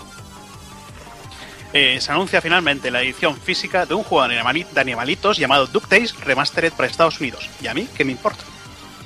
[1.78, 4.40] Eh, se anuncia finalmente la edición física de un juego de
[4.80, 7.50] animalitos llamado DuckTales Remastered para Estados Unidos.
[7.62, 8.46] ¿Y a mí qué me importa?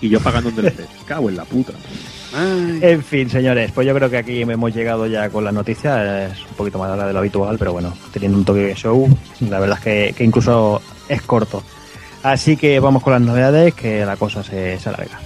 [0.02, 0.88] Y yo pagando un DLC.
[1.08, 1.74] Cago en la puta.
[2.34, 6.28] En fin, señores, pues yo creo que aquí hemos llegado ya con la noticia.
[6.28, 9.08] Es un poquito más larga de lo habitual, pero bueno, teniendo un toque de show,
[9.42, 11.64] la verdad es que incluso es corto.
[12.24, 15.20] Así que vamos con las novedades, que la cosa se, se alarga.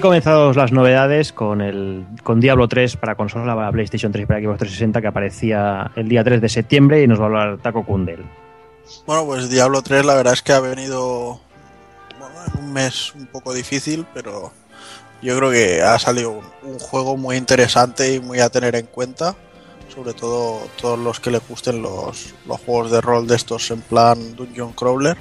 [0.00, 4.40] Comenzados las novedades con el con Diablo 3 para consola, para PlayStation 3 y para
[4.40, 7.84] Xbox 360 que aparecía el día 3 de septiembre y nos va a hablar Taco
[7.84, 8.24] Kundel.
[9.06, 11.40] Bueno, pues Diablo 3 la verdad es que ha venido
[12.46, 14.52] en un mes un poco difícil, pero
[15.22, 19.36] yo creo que ha salido un, juego muy interesante y muy a tener en cuenta,
[19.94, 23.80] sobre todo todos los que les gusten los, los juegos de rol de estos en
[23.82, 25.16] plan Dungeon Crawler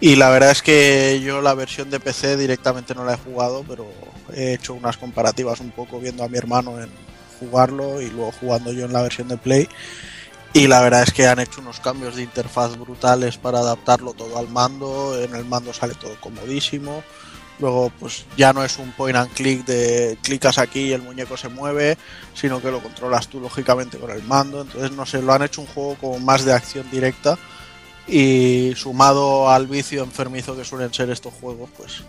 [0.00, 3.64] y la verdad es que yo la versión de PC directamente no la he jugado,
[3.66, 3.86] pero
[4.32, 6.88] he hecho unas comparativas un poco viendo a mi hermano en
[7.40, 9.68] jugarlo y luego jugando yo en la versión de Play.
[10.52, 14.38] Y la verdad es que han hecho unos cambios de interfaz brutales para adaptarlo todo
[14.38, 15.20] al mando.
[15.20, 17.02] En el mando sale todo comodísimo.
[17.58, 21.36] Luego, pues ya no es un point and click de clicas aquí y el muñeco
[21.36, 21.98] se mueve,
[22.32, 24.62] sino que lo controlas tú lógicamente con el mando.
[24.62, 27.36] Entonces, no sé, lo han hecho un juego como más de acción directa
[28.08, 32.02] y sumado al vicio enfermizo que suelen ser estos juegos, pues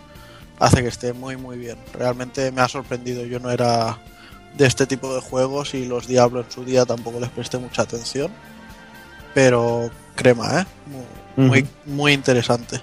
[0.58, 1.76] hace que esté muy muy bien.
[1.92, 3.98] Realmente me ha sorprendido, yo no era
[4.56, 7.82] de este tipo de juegos y los Diablos en su día tampoco les presté mucha
[7.82, 8.30] atención,
[9.34, 10.66] pero crema, ¿eh?
[11.36, 12.80] Muy, muy, interesante.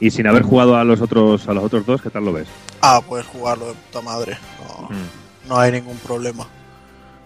[0.00, 2.46] Y sin haber jugado a los otros a los otros dos, ¿qué tal lo ves?
[2.80, 4.88] Ah, puedes jugarlo de puta madre, no,
[5.48, 6.46] no hay ningún problema.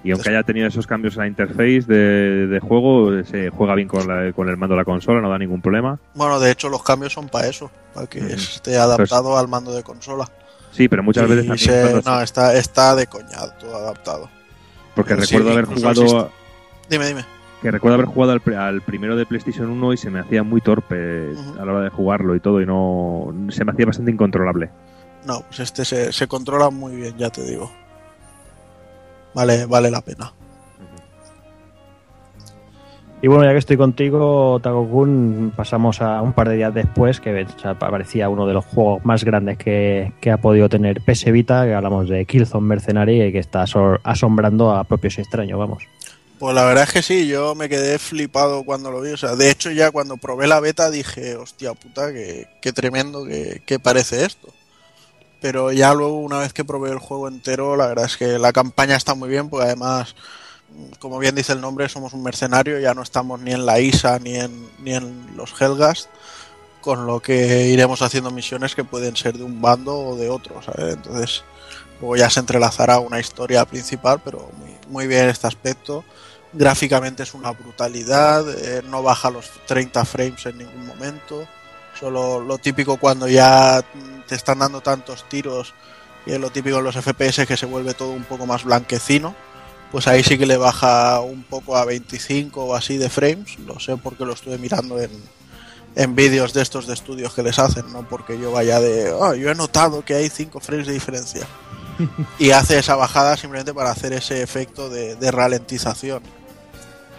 [0.04, 4.06] Y aunque haya tenido esos cambios en la interface de, juego, se juega bien con,
[4.32, 5.98] con, el mando de la consola, no da ningún problema.
[6.14, 9.82] Bueno, de hecho los cambios son para eso, para que esté adaptado al mando de
[9.82, 10.28] consola.
[10.70, 14.30] Sí, pero muchas veces también No, está, está de coñado, todo adaptado.
[14.94, 16.30] Porque recuerdo haber jugado...
[16.88, 17.24] Dime, dime.
[17.60, 21.32] Que recuerdo haber jugado al, primero de PlayStation 1 y se me hacía muy torpe
[21.58, 23.34] a la hora de jugarlo y todo, y no...
[23.50, 24.70] se me hacía bastante incontrolable.
[25.26, 27.68] No, pues este se, se controla muy bien, ya te digo
[29.34, 30.32] vale, vale la pena.
[33.20, 37.46] Y bueno, ya que estoy contigo, Tagokun, pasamos a un par de días después, que
[37.64, 42.08] aparecía uno de los juegos más grandes que, ha podido tener PS Vita, que hablamos
[42.08, 43.64] de Killzone Mercenary, y que está
[44.04, 45.82] asombrando a propios extraños, vamos.
[46.38, 49.10] Pues la verdad es que sí, yo me quedé flipado cuando lo vi.
[49.10, 53.24] O sea, de hecho ya cuando probé la beta dije, hostia puta, qué, qué tremendo
[53.24, 54.54] que, que parece esto.
[55.40, 58.52] Pero ya luego una vez que probé el juego entero, la verdad es que la
[58.52, 60.14] campaña está muy bien, porque además,
[60.98, 64.18] como bien dice el nombre, somos un mercenario, ya no estamos ni en la ISA
[64.18, 66.08] ni en, ni en los Helgast,
[66.80, 70.60] con lo que iremos haciendo misiones que pueden ser de un bando o de otro.
[70.76, 71.44] Entonces,
[72.00, 76.04] luego ya se entrelazará una historia principal, pero muy, muy bien este aspecto.
[76.52, 81.46] Gráficamente es una brutalidad, eh, no baja los 30 frames en ningún momento.
[81.98, 83.82] Solo lo típico cuando ya
[84.28, 85.74] te están dando tantos tiros
[86.26, 89.34] y es lo típico en los FPS que se vuelve todo un poco más blanquecino.
[89.90, 93.58] Pues ahí sí que le baja un poco a 25 o así de frames.
[93.60, 95.10] Lo sé porque lo estuve mirando en,
[95.96, 99.34] en vídeos de estos de estudios que les hacen, no porque yo vaya de, oh,
[99.34, 101.46] yo he notado que hay 5 frames de diferencia.
[102.38, 106.22] y hace esa bajada simplemente para hacer ese efecto de, de ralentización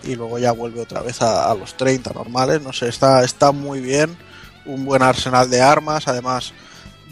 [0.03, 2.61] y luego ya vuelve otra vez a, a, los 30 normales.
[2.61, 4.15] No sé, está, está muy bien.
[4.65, 6.07] Un buen arsenal de armas.
[6.07, 6.53] Además,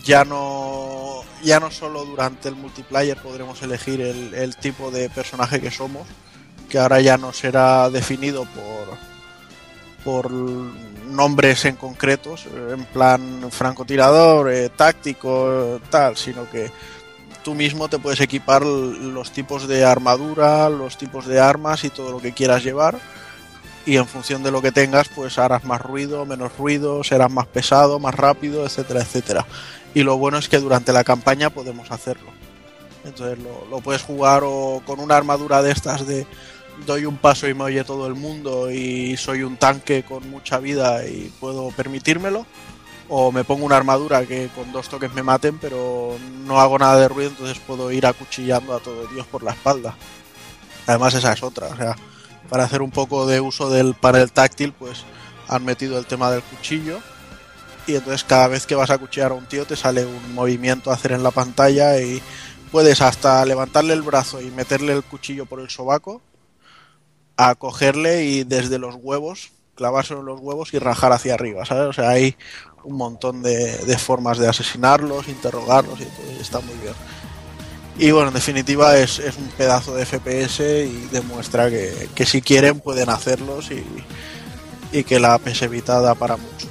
[0.04, 5.72] ya no, ya no solo durante el multiplayer podremos elegir el, tipo de personaje que
[5.72, 6.08] somos,
[6.70, 8.98] que ahora ya no será definido por,
[10.04, 16.72] por nombres en concretos, en plan francotirador, eh, táctico, tal, sino que
[17.44, 22.12] tú mismo te puedes equipar los tipos de armadura, los tipos de armas y todo
[22.12, 23.00] lo que quieras llevar.
[23.88, 27.48] Y en función de lo que tengas, pues harás más ruido, menos ruido, serás más
[27.48, 29.48] pesado, más rápido, etcétera, etcétera.
[29.96, 32.30] Y lo bueno es que durante la campaña podemos hacerlo.
[33.04, 36.28] Entonces lo, lo puedes jugar o con una armadura de estas de
[36.86, 40.60] doy un paso y me oye todo el mundo y soy un tanque con mucha
[40.60, 42.46] vida y puedo permitírmelo
[43.10, 47.00] o me pongo una armadura que con dos toques me maten, pero no hago nada
[47.00, 49.96] de ruido, entonces puedo ir acuchillando a todo Dios por la espalda.
[50.86, 51.96] Además esa es otra, o sea,
[52.50, 55.04] para hacer un poco de uso del panel táctil, pues
[55.48, 57.00] han metido el tema del cuchillo
[57.88, 60.92] y entonces cada vez que vas a cuchillar a un tío te sale un movimiento
[60.92, 62.22] a hacer en la pantalla y
[62.72, 66.22] puedes hasta levantarle el brazo y meterle el cuchillo por el sobaco,
[67.38, 71.88] a cogerle y desde los huevos, clavárselo en los huevos y rajar hacia arriba, ¿sabes?
[71.88, 72.36] O sea, hay
[72.84, 76.04] un montón de, de formas de asesinarlos, interrogarlos y
[76.38, 76.94] y está muy bien.
[78.00, 82.42] Y bueno, en definitiva es, es, un pedazo de FPS y demuestra que, que si
[82.42, 83.84] quieren pueden hacerlos y,
[84.92, 86.68] y, que la PS Vita da para mucho.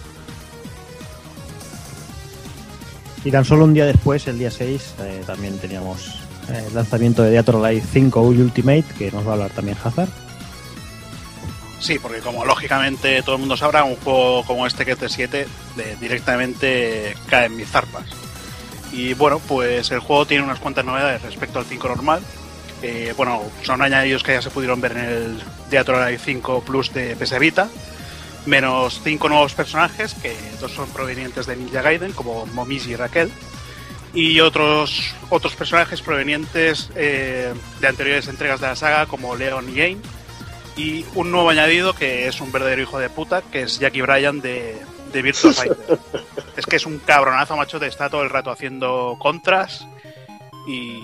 [3.25, 7.25] Y tan solo un día después, el día 6, eh, también teníamos eh, el lanzamiento
[7.25, 10.09] de Dead or Alive 5 Ultimate, que nos va a hablar también Hazard.
[11.81, 15.09] Sí, porque como lógicamente todo el mundo sabrá, un juego como este que es de
[15.09, 18.05] 7 de, directamente cae en mis zarpas.
[18.97, 22.23] Y bueno, pues el juego tiene unas cuantas novedades respecto al 5 normal.
[22.83, 26.63] Eh, bueno, son añadidos que ya se pudieron ver en el Dead or Alive 5
[26.63, 27.69] Plus de PS Vita.
[28.47, 33.31] Menos 5 nuevos personajes, que dos son provenientes de Ninja Gaiden, como Momiji y Raquel.
[34.15, 39.77] Y otros, otros personajes provenientes eh, de anteriores entregas de la saga, como Leon y
[39.77, 39.99] Jane
[40.77, 44.41] y un nuevo añadido que es un verdadero hijo de puta, que es Jackie Bryan
[44.41, 44.77] de,
[45.17, 45.99] de Virtua Fighter.
[46.57, 49.87] es que es un cabronazo, macho, de está todo el rato haciendo contras
[50.67, 51.01] y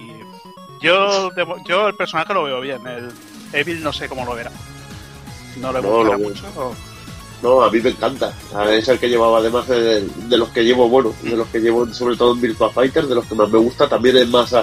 [0.81, 1.31] yo,
[1.67, 3.11] yo el personaje lo veo bien, el
[3.53, 4.51] Evil no sé cómo lo verá.
[5.57, 6.45] No le no, lo mucho.
[6.57, 6.75] O...
[7.43, 8.33] No, a mí me encanta.
[8.71, 11.87] Es el que llevaba, además de, de, los que llevo, bueno, de los que llevo
[11.93, 14.55] sobre todo en Virtua Fighter, de los que más me gusta, también es más,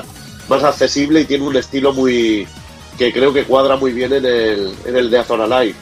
[0.47, 2.47] más accesible y tiene un estilo muy,
[2.97, 5.75] que creo que cuadra muy bien en el, en el de Azor Alive.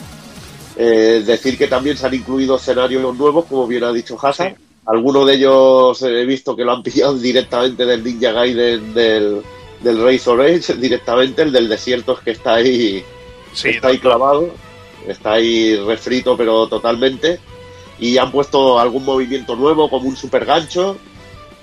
[0.79, 4.17] Eh, decir que también se han incluido escenarios nuevos, como bien ha dicho.
[4.31, 4.43] Sí.
[4.85, 9.41] Algunos de ellos he visto que lo han pillado directamente del Ninja Gaiden del,
[9.81, 13.03] del Razor Age, directamente el del desierto es que está ahí,
[13.53, 14.51] sí, está ahí clavado,
[15.07, 17.39] está ahí refrito pero totalmente.
[17.99, 20.95] Y han puesto algún movimiento nuevo como un super gancho,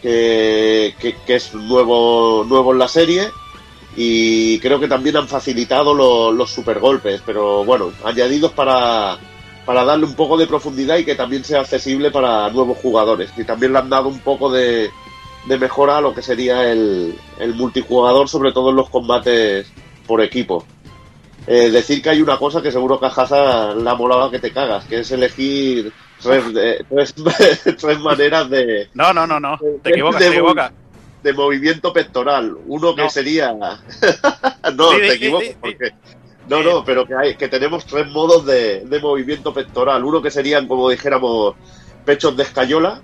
[0.02, 3.28] que, que, que es nuevo, nuevo en la serie
[3.96, 9.18] y creo que también han facilitado los, los super golpes, pero bueno, añadidos para,
[9.64, 13.30] para darle un poco de profundidad y que también sea accesible para nuevos jugadores.
[13.36, 14.90] Y también le han dado un poco de,
[15.46, 19.70] de mejora a lo que sería el, el, multijugador, sobre todo en los combates
[20.06, 20.64] por equipo.
[21.46, 24.50] Eh, decir que hay una cosa que seguro que a Haza la molaba que te
[24.50, 27.14] cagas, que es elegir tres, de, tres,
[27.78, 28.88] tres maneras de...
[28.94, 30.72] No, no, no, no, te equivocas, de, te equivocas
[31.24, 32.54] de movimiento pectoral.
[32.66, 33.10] Uno que no.
[33.10, 33.52] sería.
[34.74, 35.90] no, sí, te sí, equivocas, sí, porque.
[36.48, 40.04] No, no, pero que, hay, que tenemos tres modos de, de, movimiento pectoral.
[40.04, 41.54] Uno que serían, como dijéramos,
[42.04, 43.00] pechos de escayola,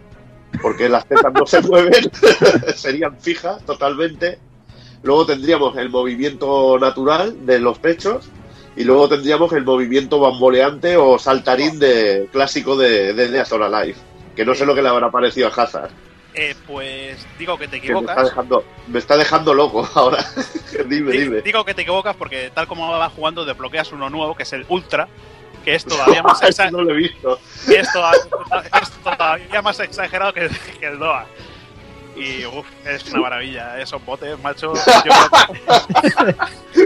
[0.61, 2.11] porque las tetas no se mueven,
[2.77, 4.39] serían fijas totalmente.
[5.03, 8.29] Luego tendríamos el movimiento natural de los pechos.
[8.77, 13.97] Y luego tendríamos el movimiento bamboleante o saltarín de clásico de, de or Alive.
[14.37, 15.91] Que no sé lo que le habrá parecido a Hazard.
[16.35, 18.16] Eh, pues digo que te Que me, equivocas.
[18.16, 20.24] está dejando, me está dejando loco ahora.
[20.87, 21.41] dime, Di- dime.
[21.43, 24.64] Digo que te equivocas porque tal como va jugando desbloqueas uno nuevo que es el
[24.68, 25.09] Ultra,
[25.64, 27.39] que es todavía más, Eso exa- no lo he visto.
[27.66, 28.12] que es toda-
[28.81, 31.26] es todavía más exagerado que, que el Doa.
[32.16, 34.74] Y uf, es una maravilla, esos botes, macho.
[34.74, 36.35] Yo creo,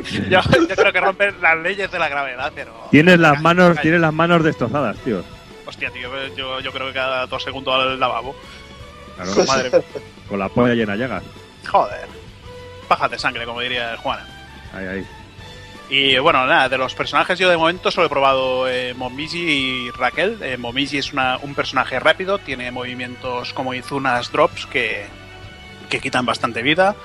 [0.02, 2.72] que, yo, yo creo que rompen las leyes de la gravedad, pero.
[2.90, 5.24] Tienes las manos, tienes las manos destrozadas, tío.
[5.66, 8.36] Hostia, tío, yo, yo creo que cada dos segundos al lavabo.
[9.16, 9.80] Claro, Madre mía.
[10.28, 11.22] con la polla llena de llagas.
[11.68, 12.06] Joder.
[12.88, 14.20] Pajas de sangre, como diría el Juan.
[14.72, 15.06] Ahí, ahí.
[15.90, 19.38] Y bueno, nada, de los personajes yo de momento solo he probado eh, Momiji
[19.86, 20.38] y Raquel.
[20.42, 25.06] Eh, Momiji es una- un personaje rápido, tiene movimientos como Izunas Drops que,
[25.90, 26.96] que quitan bastante vida.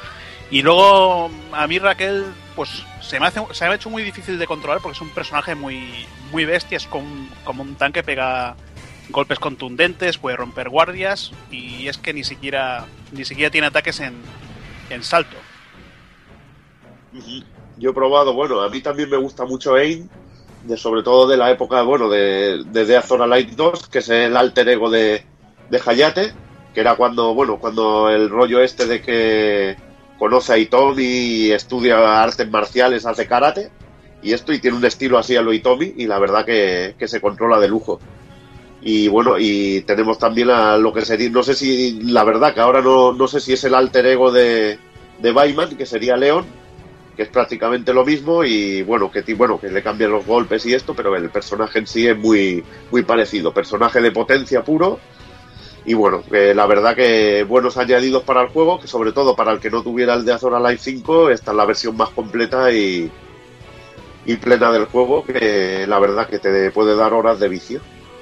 [0.50, 4.40] Y luego a mí Raquel, pues se me, hace, se me ha hecho muy difícil
[4.40, 8.02] de controlar porque es un personaje muy, muy bestia, es como, un- como un tanque,
[8.02, 8.56] pega
[9.10, 14.16] golpes contundentes, puede romper guardias y es que ni siquiera, ni siquiera tiene ataques en,
[14.90, 15.38] en salto.
[17.78, 20.08] Yo he probado, bueno, a mí también me gusta mucho AIM,
[20.64, 24.36] de, sobre todo de la época, bueno, de, de Death Alive 2, que es el
[24.36, 25.24] alter ego de,
[25.70, 26.34] de Hayate,
[26.74, 29.78] que era cuando, bueno, cuando el rollo este de que
[30.18, 33.72] conoce a Itomi y estudia artes marciales, hace karate,
[34.22, 37.08] y esto, y tiene un estilo así a lo Itomi, y la verdad que, que
[37.08, 38.00] se controla de lujo.
[38.82, 42.62] Y bueno, y tenemos también a lo que sería, no sé si, la verdad que
[42.62, 44.80] ahora no, no sé si es el alter ego de,
[45.20, 46.46] de Bayman, que sería León,
[47.16, 50.74] que es prácticamente lo mismo y bueno, que bueno, que le cambian los golpes y
[50.74, 55.00] esto, pero el personaje en sí es muy muy parecido, personaje de potencia puro
[55.86, 59.52] y bueno, que la verdad que buenos añadidos para el juego, que sobre todo para
[59.52, 62.72] el que no tuviera el de Azor Live 5, esta es la versión más completa
[62.72, 63.12] y
[64.26, 67.82] y plena del juego, que la verdad que te puede dar horas de vicio,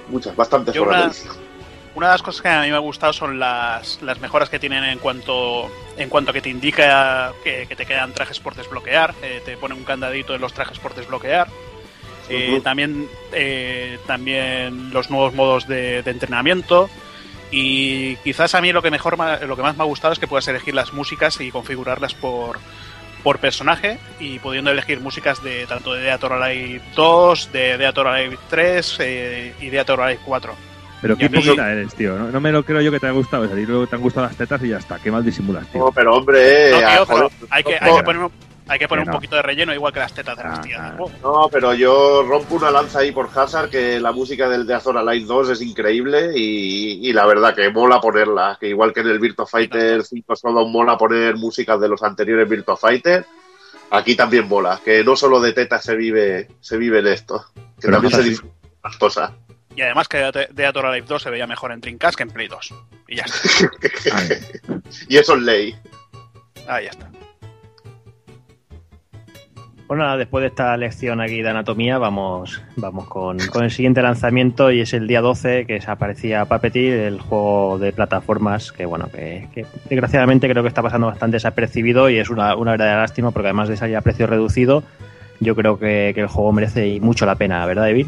[0.10, 1.48] muchas, bastantes Yo horas una- de vicio.
[1.96, 4.60] Una de las cosas que a mí me ha gustado son las, las mejoras que
[4.60, 8.54] tienen en cuanto en cuanto a que te indica que, que te quedan trajes por
[8.54, 11.48] desbloquear, eh, te pone un candadito en los trajes por desbloquear.
[12.30, 16.88] Eh, también, eh, también los nuevos modos de, de entrenamiento.
[17.50, 20.28] Y quizás a mí lo que mejor lo que más me ha gustado es que
[20.28, 22.60] puedas elegir las músicas y configurarlas por,
[23.28, 27.98] por personaje y pudiendo elegir músicas de tanto de Death or Alive 2, de Death
[27.98, 30.56] or Alive 3 eh, y Death or Alive 4.
[31.02, 32.18] Pero Y qué a mí- hipócrita eres, tío.
[32.18, 33.44] No, no me lo creo yo que te haya gustado.
[33.44, 34.98] Es decir, luego te han gustado las tetas y ya está.
[35.00, 35.82] Qué mal disimulas, tío.
[35.82, 38.04] No, pero hombre, No, eh, tío, pero joder, hay que, no, hay que no.
[38.06, 38.32] poner, un-
[38.68, 39.18] hay que poner Que un no.
[39.18, 40.80] poquito de relleno, igual que las tetas de las Ah, tías.
[40.82, 40.96] ah.
[41.00, 41.12] Oh,
[41.44, 44.98] No, pero yo rompo una lanza ahí por Hazard, que la música del de Azor
[44.98, 49.08] Alive 2 es increíble y, y la verdad que mola ponerla, que igual que en
[49.08, 53.26] el Virtua Fighter 5 solo mola poner músicas de los anteriores Virtua Fighter,
[53.92, 57.62] aquí también mola, que no solo de tetas se vive, se vive en esto, que
[57.82, 58.30] Pero también se Hazard sí.
[58.32, 59.32] disfruta las cosas.
[59.76, 62.32] Y además que de Death or Alive 2 se veía mejor en Dreamcast que en
[62.32, 62.74] Play 2.
[63.10, 63.72] Y ya está.
[65.08, 65.76] Y eso es ley.
[66.68, 67.10] Ahí ya está.
[69.88, 74.82] Bueno, después de esta lección aquí de anatomía, vamos, vamos con, el siguiente lanzamiento y
[74.82, 80.50] es el día 12 que aparecía Puppeteer, el juego de plataformas que, bueno, que, desgraciadamente
[80.50, 83.96] creo que está pasando bastante desapercibido y es una, verdadera lástima porque además de salir
[83.96, 84.84] a precio reducido,
[85.40, 88.08] yo creo que, el juego merece mucho la pena, ¿verdad, Evil?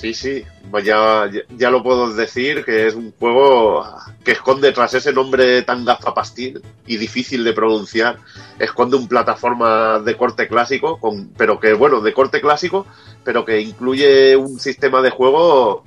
[0.00, 3.84] Sí, sí, pues ya, ya, lo puedo decir, que es un juego
[4.24, 8.16] que esconde tras ese nombre tan gafapastil y difícil de pronunciar,
[8.58, 12.86] esconde un plataforma de corte clásico, con, pero que, bueno, de corte clásico,
[13.24, 15.84] pero que incluye un sistema de juego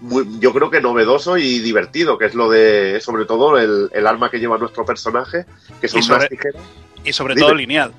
[0.00, 4.06] muy, yo creo que novedoso y divertido, que es lo de, sobre todo, el, el
[4.08, 5.46] arma que lleva nuestro personaje,
[5.80, 6.62] que son sobre- unas tijeras.
[7.04, 7.46] Y sobre Dime.
[7.46, 7.92] todo lineal.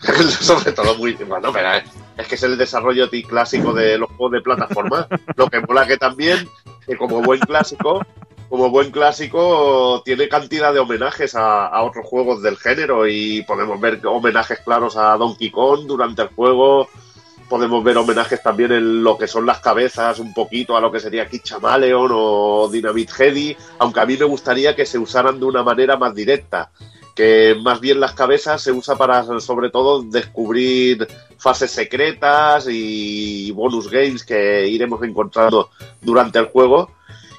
[0.40, 1.68] sobre todo muy bueno pero
[2.16, 5.06] es, que es el desarrollo clásico de los juegos de plataforma.
[5.36, 6.48] Lo que mola que también
[6.86, 8.04] que como buen clásico
[8.48, 13.80] como buen clásico tiene cantidad de homenajes a, a otros juegos del género y podemos
[13.80, 16.88] ver homenajes claros a Donkey Kong durante el juego.
[17.48, 21.00] Podemos ver homenajes también en lo que son las cabezas un poquito a lo que
[21.00, 25.46] sería Kid Chameleon o Dynamite Heady aunque a mí me gustaría que se usaran de
[25.46, 26.70] una manera más directa
[27.14, 31.06] que más bien las cabezas se usa para sobre todo descubrir
[31.38, 36.90] fases secretas y bonus games que iremos encontrando durante el juego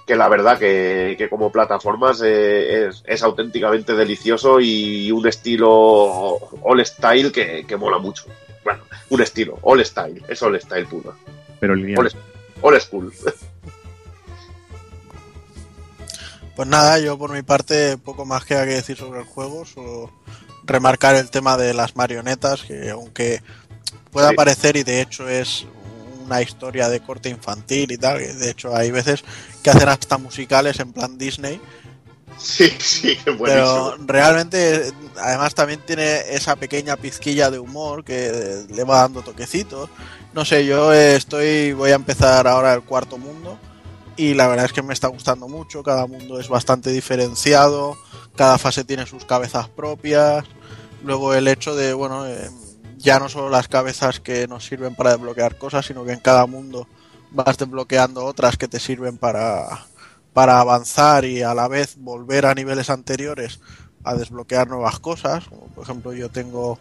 [0.05, 6.37] que la verdad que, que como plataformas eh, es, es auténticamente delicioso y un estilo
[6.61, 8.25] all style que, que mola mucho
[8.63, 11.15] bueno un estilo all style es all style puro
[11.59, 11.99] pero lineal.
[11.99, 12.11] Ole.
[12.61, 13.11] all school
[16.55, 20.11] Pues nada, yo por mi parte poco más queda que decir sobre el juego, solo
[20.63, 23.41] remarcar el tema de las marionetas, que aunque
[24.11, 24.35] pueda Sí.
[24.35, 25.65] parecer y de hecho es
[26.25, 29.23] una historia de corte infantil y tal, que de hecho hay veces
[29.61, 31.59] que hacen hasta musicales en plan Disney,
[32.37, 33.93] Sí, sí, qué buenísimo.
[33.95, 39.89] Pero realmente, además también tiene esa pequeña pizquilla de humor que le va dando toquecitos.
[40.33, 43.57] No sé, yo estoy, voy a empezar ahora el cuarto mundo
[44.17, 45.83] y la verdad es que me está gustando mucho.
[45.83, 47.97] Cada mundo es bastante diferenciado,
[48.35, 50.45] cada fase tiene sus cabezas propias.
[51.03, 52.49] Luego el hecho de, bueno, eh,
[52.97, 56.45] ya no solo las cabezas que nos sirven para desbloquear cosas, sino que en cada
[56.45, 56.87] mundo
[57.31, 59.85] vas desbloqueando otras que te sirven para,
[60.33, 63.59] para avanzar y a la vez volver a niveles anteriores
[64.03, 65.43] a desbloquear nuevas cosas.
[65.75, 66.79] Por ejemplo yo tengo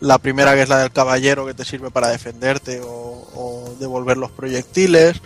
[0.00, 4.30] la primera que es la del caballero que te sirve para defenderte o devolver los
[4.30, 5.20] proyectiles.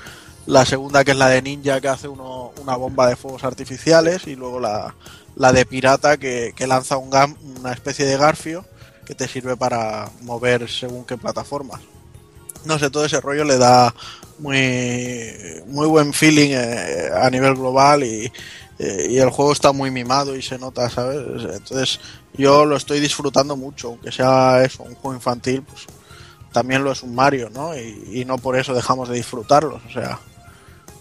[0.48, 4.26] La segunda que es la de ninja que hace uno, una bomba de fuegos artificiales
[4.26, 4.94] y luego la,
[5.36, 7.10] la de pirata que, que lanza un
[7.58, 8.64] una especie de garfio
[9.04, 11.82] que te sirve para mover según qué plataformas.
[12.64, 13.94] No sé, todo ese rollo le da
[14.38, 18.32] muy, muy buen feeling eh, a nivel global y,
[18.78, 21.26] eh, y, el juego está muy mimado y se nota, ¿sabes?
[21.56, 22.00] Entonces
[22.32, 25.84] yo lo estoy disfrutando mucho, aunque sea eso, un juego infantil, pues
[26.52, 27.76] también lo es un Mario, ¿no?
[27.76, 30.18] Y, y no por eso dejamos de disfrutarlos, o sea...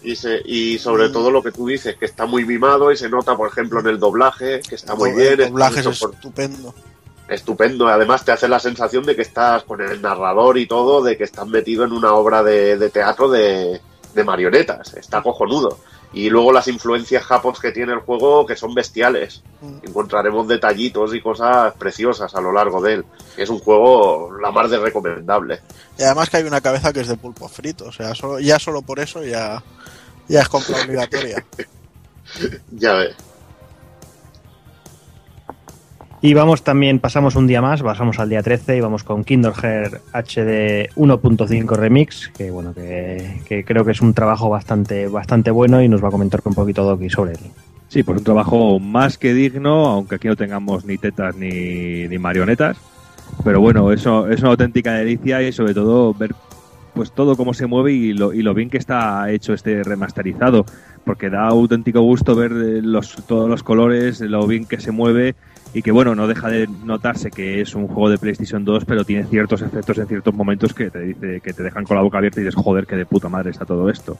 [0.02, 3.08] Y, se, y sobre todo lo que tú dices, que está muy mimado y se
[3.08, 5.40] nota, por ejemplo, en el doblaje, que está muy bien.
[5.40, 6.74] El doblaje es estupendo.
[7.28, 7.88] Estupendo.
[7.88, 11.24] Además te hace la sensación de que estás con el narrador y todo, de que
[11.24, 13.80] estás metido en una obra de, de teatro de,
[14.14, 14.94] de, marionetas.
[14.94, 15.78] Está cojonudo.
[16.12, 19.42] Y luego las influencias japos que tiene el juego, que son bestiales.
[19.60, 19.86] Mm.
[19.88, 23.04] Encontraremos detallitos y cosas preciosas a lo largo de él.
[23.36, 25.60] Es un juego la más de recomendable.
[25.98, 27.86] Y además que hay una cabeza que es de pulpo frito.
[27.86, 29.62] O sea, solo, ya solo por eso ya
[30.28, 31.44] ya es compra obligatoria.
[32.70, 33.16] ya ves.
[36.20, 39.54] Y vamos también, pasamos un día más, pasamos al día 13 y vamos con Kingdom
[39.54, 45.80] Hearts HD 1.5 Remix, que bueno, que, creo que es un trabajo bastante, bastante bueno
[45.80, 47.38] y nos va a comentar un poquito Doki sobre él.
[47.86, 52.18] Sí, pues un trabajo más que digno, aunque aquí no tengamos ni tetas ni, ni
[52.18, 52.76] marionetas.
[53.44, 56.34] Pero bueno, eso es una auténtica delicia y sobre todo ver
[56.94, 60.66] pues todo cómo se mueve y lo, y lo bien que está hecho este remasterizado,
[61.04, 65.36] porque da auténtico gusto ver los, todos los colores, lo bien que se mueve
[65.74, 69.04] y que bueno, no deja de notarse que es un juego de PlayStation 2, pero
[69.04, 72.18] tiene ciertos efectos en ciertos momentos que te, dice, que te dejan con la boca
[72.18, 74.18] abierta y dices, joder, que de puta madre está todo esto.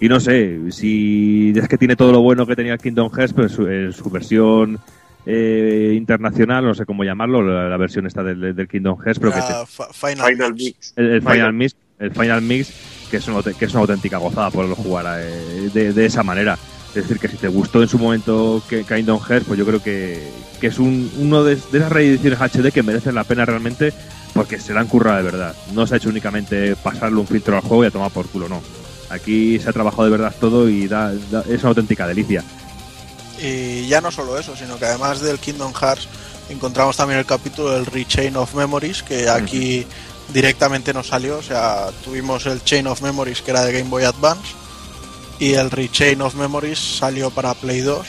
[0.00, 3.32] Y no sé, si es que tiene todo lo bueno que tenía el Kingdom Hearts,
[3.32, 4.78] pero en su, en su versión
[5.24, 9.32] eh, internacional, no sé cómo llamarlo, la, la versión esta del, del, Kingdom Hearts, pero
[9.32, 10.92] que te, Final, Final, Mix.
[10.96, 12.72] El, el Final, Final Mix el Final Mix,
[13.10, 16.58] que es una, que es una auténtica gozada poderlo jugar eh, de, de, esa manera.
[16.94, 19.82] Es decir, que si te gustó en su momento que Kingdom Hearts, pues yo creo
[19.82, 20.30] que,
[20.60, 23.92] que es un, uno de, de, esas reediciones HD que merecen la pena realmente
[24.32, 25.56] porque se la han currado de verdad.
[25.72, 28.48] No se ha hecho únicamente pasarle un filtro al juego y a tomar por culo,
[28.48, 28.62] no.
[29.10, 32.44] Aquí se ha trabajado de verdad todo y da, da, es una auténtica delicia.
[33.42, 36.08] Y ya no solo eso, sino que además del Kingdom Hearts
[36.48, 39.80] encontramos también el capítulo del Rechain of Memories, que aquí...
[39.80, 43.72] Uh -huh directamente nos salió, o sea, tuvimos el Chain of Memories que era de
[43.72, 44.54] Game Boy Advance
[45.38, 48.06] y el Rechain of Memories salió para Play 2.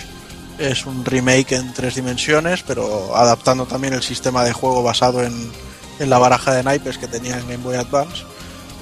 [0.60, 5.52] Es un remake en tres dimensiones, pero adaptando también el sistema de juego basado en,
[6.00, 8.24] en la baraja de naipes que tenía en Game Boy Advance.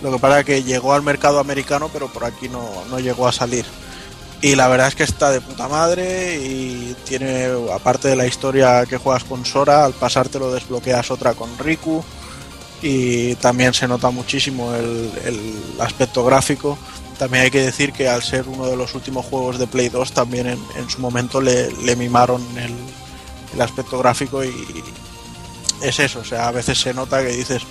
[0.01, 3.27] Lo que pasa es que llegó al mercado americano, pero por aquí no, no llegó
[3.27, 3.65] a salir.
[4.41, 8.85] Y la verdad es que está de puta madre y tiene, aparte de la historia
[8.85, 12.03] que juegas con Sora, al pasártelo desbloqueas otra con Riku
[12.81, 16.77] y también se nota muchísimo el, el, aspecto gráfico.
[17.17, 20.11] También hay que decir que al ser uno de los últimos juegos de Play 2
[20.11, 22.73] también en, en su momento le, le mimaron el,
[23.53, 24.83] el, aspecto gráfico y
[25.81, 27.63] es eso, o sea, a veces se nota que dices,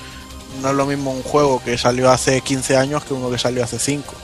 [0.60, 3.64] no es lo mismo un juego que salió hace 15 años que uno que salió
[3.64, 4.14] hace 5.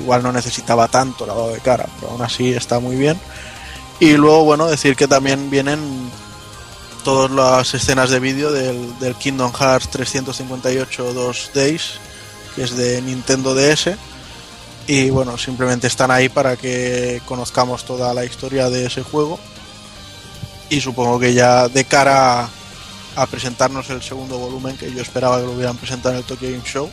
[0.00, 3.18] Igual no necesitaba tanto lavado de cara, pero aún así está muy bien.
[4.00, 6.10] Y luego, bueno, decir que también vienen
[7.04, 11.94] todas las escenas de vídeo del, del, Kingdom Hearts 358 2 Days,
[12.54, 13.90] que es de Nintendo DS.
[14.88, 19.38] Y bueno, simplemente están ahí para que conozcamos toda la historia de ese juego.
[20.70, 22.48] Y supongo que ya de cara
[23.14, 26.50] a, presentarnos el segundo volumen, que yo esperaba que lo hubieran presentado en el Tokyo
[26.50, 26.90] Game Show.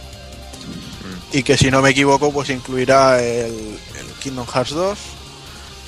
[1.31, 3.53] Y que si no me equivoco, pues incluirá el,
[3.97, 4.99] el Kingdom Hearts 2,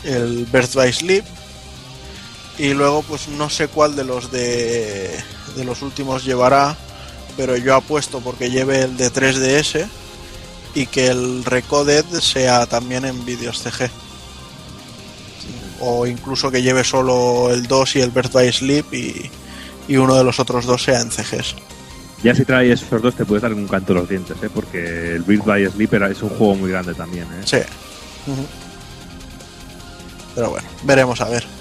[0.06, 1.26] el Birth by Sleep,
[2.58, 5.16] y luego pues no sé cuál de los de,
[5.56, 6.76] de los últimos llevará
[7.38, 9.88] pero yo apuesto porque lleve el de 3DS
[10.78, 13.90] y que el Recoded sea también en vídeos CG
[15.80, 19.32] o incluso que lleve solo el 2 y el Birth by Sleep y,
[19.88, 21.56] y, uno de los otros dos sea en CGs
[22.24, 24.50] ya si traes esos dos te puedes dar un canto a los dientes ¿eh?
[24.54, 27.44] porque el Birth by Sleep es un juego muy grande también ¿eh?
[27.46, 28.48] sí uh -huh.
[30.36, 31.58] pero bueno veremos a ver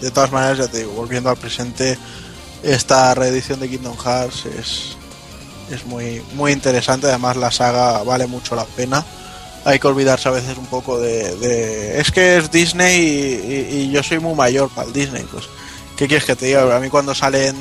[0.00, 1.98] de todas maneras, ya te digo, volviendo al presente,
[2.62, 4.96] esta reedición de Kingdom Hearts es,
[5.70, 7.06] es muy, muy interesante.
[7.06, 9.04] Además, la saga vale mucho la pena.
[9.64, 11.98] Hay que olvidarse a veces un poco de.
[12.00, 13.00] es que es Disney
[13.70, 15.24] y, yo soy muy mayor para el Disney.
[15.30, 15.44] Pues,
[15.96, 16.76] ¿qué quieres que te diga?
[16.76, 17.56] A mí, cuando salen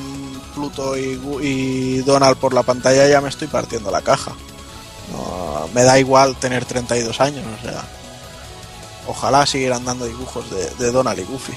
[0.54, 4.34] Pluto y, Donald por la pantalla, ya me estoy partiendo la caja.
[5.74, 7.84] me da igual tener 32 años, o sea.
[9.10, 10.46] Ojalá siguieran dando dibujos
[10.78, 11.54] de Donald y Goofy.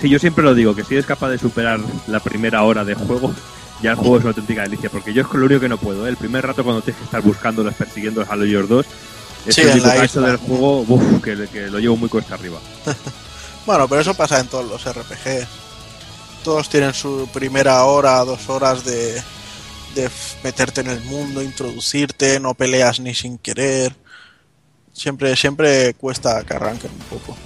[0.00, 2.94] Sí, yo siempre lo digo, que si eres capaz de superar la primera hora de
[2.94, 3.34] juego,
[3.82, 6.06] ya el juego es una auténtica delicia, porque yo es lo único que no puedo.
[6.06, 6.10] ¿eh?
[6.10, 8.86] El primer rato cuando tienes que estar buscándolos, persiguiendo a los 2,
[9.46, 11.36] es el único caso del juego que,
[11.70, 12.58] lo llevo muy cuesta arriba.
[13.66, 15.48] bueno, pero eso pasa en todos los RPGs.
[16.44, 19.22] Todos tienen su primera hora, dos horas de,
[19.94, 20.10] de
[20.42, 23.94] meterte en el mundo, introducirte, no peleas ni sin querer.
[24.92, 27.36] Siempre, siempre cuesta que arranquen un poco.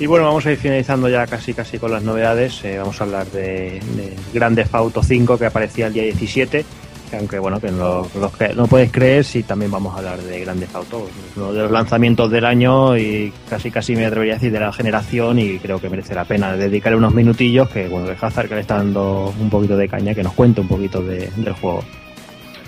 [0.00, 2.64] Y bueno, vamos a ir finalizando ya casi casi con las novedades.
[2.64, 6.64] Eh, vamos a hablar de, de Grande Auto 5 que aparecía el día 17.
[7.10, 8.08] Que aunque bueno, que no,
[8.56, 12.28] no podéis creer, sí también vamos a hablar de Grande Auto, uno de los lanzamientos
[12.30, 15.88] del año y casi casi me atrevería a decir de la generación y creo que
[15.88, 19.50] merece la pena dedicarle unos minutillos que bueno, que Hazard que le está dando un
[19.50, 21.84] poquito de caña, que nos cuente un poquito de, del juego.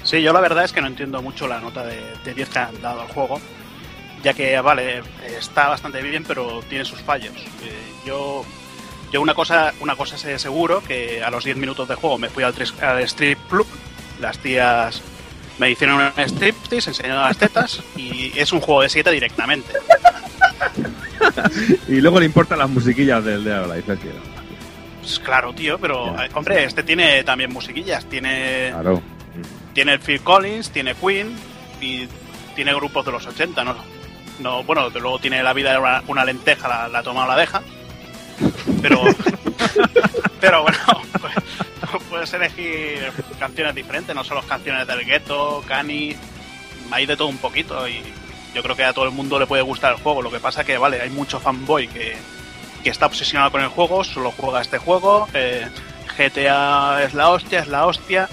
[0.04, 2.58] Sí, yo la verdad es que no entiendo mucho la nota de, de 10 que
[2.58, 3.40] han dado al juego
[4.22, 5.02] ya que, vale,
[5.38, 7.36] está bastante bien, pero tiene sus fallos.
[7.36, 8.44] Eh, yo,
[9.12, 12.28] yo una cosa, una cosa sé seguro, que a los 10 minutos de juego me
[12.28, 13.66] fui al, al strip club,
[14.20, 15.02] las tías
[15.58, 19.72] me hicieron un striptease, enseñaron las tetas, y es un juego de 7 directamente.
[21.88, 23.76] y luego le importan las musiquillas del de la
[25.06, 29.00] pues claro, tío, pero eh, hombre, este tiene también musiquillas, tiene claro.
[29.72, 31.32] tiene Phil Collins, tiene Queen
[31.80, 32.08] y
[32.56, 33.76] tiene grupos de los 80, ¿no?
[34.38, 37.62] No, bueno, luego tiene la vida una, una lenteja, la, la, toma o la deja.
[38.82, 39.02] Pero,
[40.40, 40.78] pero bueno,
[41.20, 41.34] pues,
[42.08, 46.14] puedes elegir canciones diferentes, no solo canciones del gueto, Cani,
[46.90, 48.02] hay de todo un poquito y
[48.54, 50.22] yo creo que a todo el mundo le puede gustar el juego.
[50.22, 52.16] Lo que pasa que, vale, hay mucho fanboy que,
[52.82, 55.28] que está obsesionado con el juego, solo juega este juego.
[55.34, 55.66] Eh,
[56.16, 58.28] GTA es la hostia, es la hostia.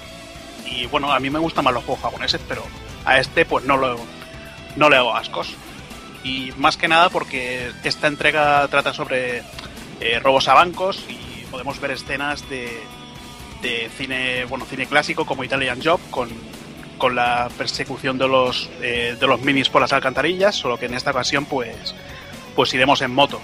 [0.66, 2.64] Y bueno, a mí me gustan más los juegos japoneses, pero
[3.04, 3.98] a este pues no lo
[4.76, 5.54] no le hago ascos
[6.24, 9.42] y más que nada porque esta entrega trata sobre
[10.00, 12.82] eh, robos a bancos y podemos ver escenas de,
[13.62, 16.30] de, cine bueno cine clásico como Italian Job con,
[16.98, 20.94] con la persecución de los eh, de los minis por las alcantarillas solo que en
[20.94, 21.94] esta ocasión pues
[22.56, 23.40] pues iremos en moto.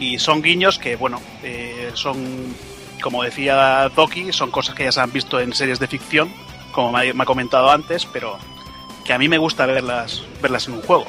[0.00, 2.54] Y son guiños que bueno eh, son
[3.00, 6.32] como decía Doki son cosas que ya se han visto en series de ficción
[6.72, 8.38] como me ha comentado antes pero
[9.04, 11.06] que a mí me gusta verlas verlas en un juego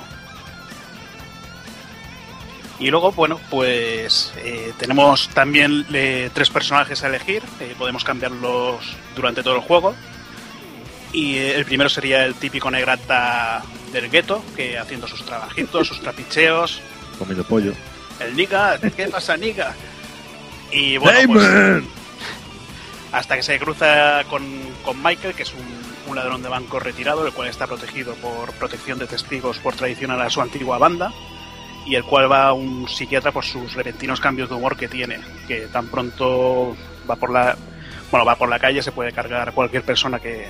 [2.80, 8.96] y luego, bueno, pues eh, tenemos también eh, tres personajes a elegir, eh, podemos cambiarlos
[9.18, 9.94] durante todo el juego.
[11.12, 16.80] Y el primero sería el típico negrata del gueto, que haciendo sus trabajitos, sus trapicheos.
[17.18, 17.74] Comiendo pollo.
[18.22, 19.76] El Nika, ¿qué pasa, Nika?
[20.72, 21.84] Y bueno, pues,
[23.12, 24.46] hasta que se cruza con,
[24.86, 25.68] con Michael, que es un,
[26.08, 30.12] un, ladrón de banco retirado, el cual está protegido por protección de testigos por tradición
[30.12, 31.12] a su antigua banda
[31.90, 35.62] y el cual va un psiquiatra por sus repentinos cambios de humor que tiene, que
[35.68, 36.78] tan pronto
[37.10, 37.58] va por la
[38.12, 40.48] bueno, va por la calle se puede cargar a cualquier persona que,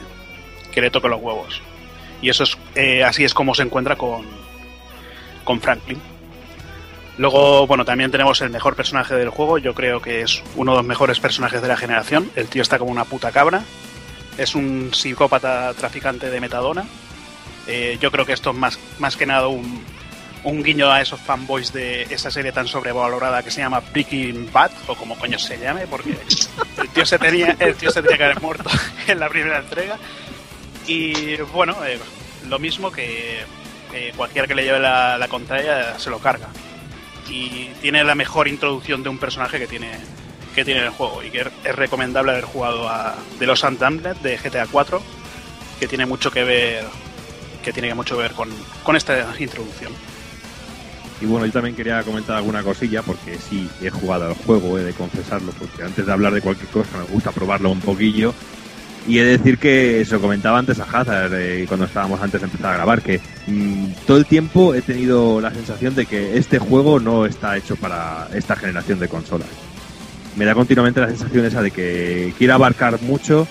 [0.72, 1.62] que le toque los huevos.
[2.22, 4.26] Y eso es eh, así es como se encuentra con
[5.46, 6.02] con Franklin.
[7.18, 10.78] Luego, bueno, también tenemos el mejor personaje del juego, yo creo que es uno de
[10.78, 12.30] los mejores personajes de la generación.
[12.36, 13.64] El tío está como una puta cabra.
[14.38, 16.86] Es un psicópata traficante de metadona.
[17.68, 19.84] Eh, yo creo que esto es más, más que nada un,
[20.44, 24.72] un guiño a esos fanboys de esa serie tan sobrevalorada que se llama Breaking Bad,
[24.88, 26.18] o como coño se llame, porque
[26.78, 28.70] el tío se tenía, el tío se tenía que haber muerto
[29.08, 29.98] en la primera entrega.
[30.88, 32.00] Y bueno, eh,
[32.48, 33.44] lo mismo que
[33.94, 36.48] eh, cualquiera que le lleve la, la, contraria se lo carga.
[37.30, 39.92] Y tiene la mejor introducción de un personaje que tiene
[40.56, 44.36] que tiene el juego y que es recomendable haber jugado a The Los Undamned de
[44.36, 45.00] GTA 4
[45.80, 46.86] que tiene mucho que ver
[47.64, 48.50] que tiene mucho que ver con,
[48.84, 49.94] con esta introducción.
[51.22, 54.84] Y bueno, yo también quería comentar alguna cosilla, porque sí, he jugado al juego, he
[54.84, 58.34] de confesarlo, porque antes de hablar de cualquier cosa me gusta probarlo un poquillo.
[59.08, 62.40] Y he de decir que, se lo comentaba antes a Hazard, eh, cuando estábamos antes
[62.40, 66.38] de empezar a grabar, que mmm, todo el tiempo he tenido la sensación de que
[66.38, 69.48] este juego no está hecho para esta generación de consolas.
[70.36, 73.48] Me da continuamente la sensación esa de que quiere abarcar mucho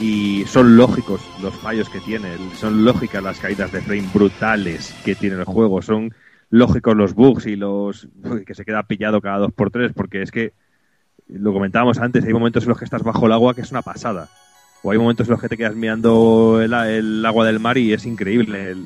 [0.00, 2.28] y son lógicos los fallos que tiene,
[2.58, 6.12] son lógicas las caídas de frame brutales que tiene el juego, son
[6.50, 8.08] lógicos los bugs y los
[8.46, 10.52] que se queda pillado cada dos por tres, porque es que
[11.28, 13.82] lo comentábamos antes, hay momentos en los que estás bajo el agua que es una
[13.82, 14.28] pasada.
[14.82, 18.06] O hay momentos en los que te quedas mirando el, agua del mar y es
[18.06, 18.76] increíble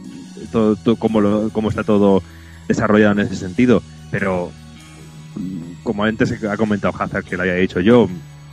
[0.50, 2.22] todo, cómo, está todo
[2.66, 3.82] desarrollado en ese sentido.
[4.10, 4.50] Pero,
[5.82, 8.08] como antes ha comentado Hazard, que lo había dicho yo,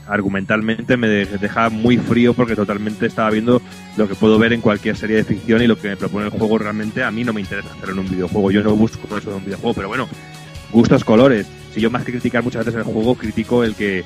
[0.10, 3.62] argumentalmente me deja muy frío porque totalmente estaba viendo
[3.96, 6.32] lo que puedo ver en cualquier serie de ficción y lo que me propone el
[6.32, 8.52] juego realmente a mí no me interesa hacer en un videojuego.
[8.52, 10.08] Yo no busco eso en un videojuego, pero bueno,
[10.72, 11.48] gustos, colores.
[11.74, 14.04] Si yo más que criticar muchas veces el juego, critico el que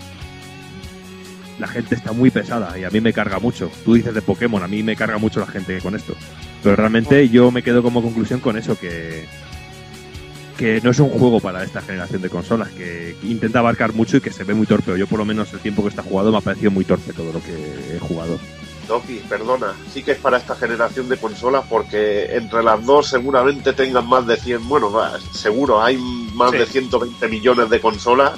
[1.59, 3.71] la gente está muy pesada y a mí me carga mucho.
[3.85, 6.15] Tú dices de Pokémon, a mí me carga mucho la gente con esto.
[6.61, 9.25] Pero realmente yo me quedo como conclusión con eso, que,
[10.57, 14.21] que no es un juego para esta generación de consolas, que intenta abarcar mucho y
[14.21, 14.97] que se ve muy torpe.
[14.97, 17.33] Yo por lo menos el tiempo que está jugado me ha parecido muy torpe todo
[17.33, 18.37] lo que he jugado.
[18.87, 23.71] Doki, perdona, sí que es para esta generación de consolas porque entre las dos seguramente
[23.73, 24.91] tengan más de 100, bueno,
[25.31, 25.97] seguro hay
[26.33, 28.33] más de 120 millones de consolas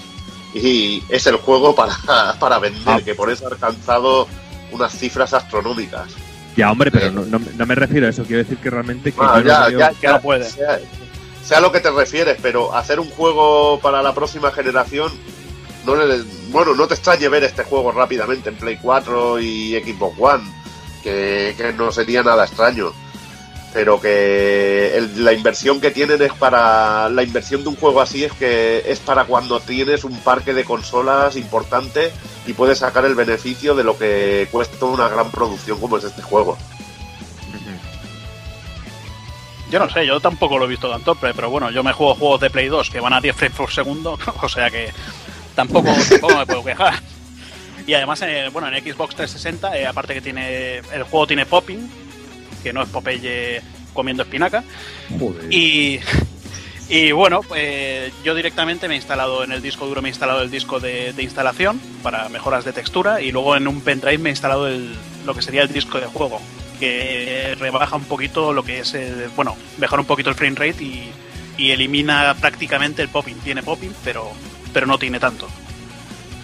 [0.53, 1.95] y es el juego para,
[2.39, 3.01] para vender, ah.
[3.03, 4.27] que por eso ha alcanzado
[4.71, 6.11] unas cifras astronómicas.
[6.55, 9.41] Ya, hombre, pero no, no, me refiero a eso, quiero decir que realmente que ah,
[9.45, 10.45] ya, ya, ya, puede.
[11.45, 15.11] Sea, sea, lo que te refieres, pero hacer un juego para la próxima generación,
[15.85, 20.17] no le, bueno, no te extrañe ver este juego rápidamente en Play 4 y Xbox
[20.19, 20.43] One,
[21.03, 22.93] que no sería nada extraño
[23.75, 28.31] pero que la inversión que tienen es para la inversión de un juego así es
[28.31, 32.13] que es para cuando tienes un parque de consolas importante
[32.47, 36.21] y puedes sacar el beneficio de lo que cuesta una gran producción como es este
[36.21, 36.57] juego.
[39.71, 42.41] Yo no sé, yo tampoco lo he visto tanto, pero bueno, yo me juego juegos
[42.41, 44.91] de Play 2 que van a 10 frames por segundo, o sea que
[45.55, 46.93] tampoco, tampoco me puedo quejar.
[47.87, 51.87] Y además, eh, bueno, en Xbox 360, eh, aparte que tiene el juego tiene popping,
[52.63, 53.61] que no es Popeye
[53.93, 54.63] comiendo espinaca.
[55.51, 55.99] Y,
[56.89, 60.41] y bueno, pues yo directamente me he instalado en el disco duro, me he instalado
[60.41, 64.33] el disco de, instalación para mejoras de textura y luego en un pendrive me he
[64.33, 66.41] instalado el, lo que sería el disco de juego,
[66.75, 70.83] que rebaja un poquito lo que es, el, bueno, mejora un poquito el frame rate
[70.83, 71.11] y,
[71.57, 73.35] elimina prácticamente el popping.
[73.35, 74.31] Tiene popping, pero,
[74.73, 75.47] pero no tiene tanto.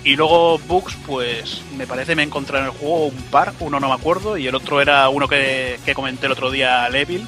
[0.04, 3.88] Y luego bugs, pues me parece me encontré en el juego un par, uno no
[3.88, 7.28] me acuerdo, y el otro era uno que, comenté el otro día, Levil,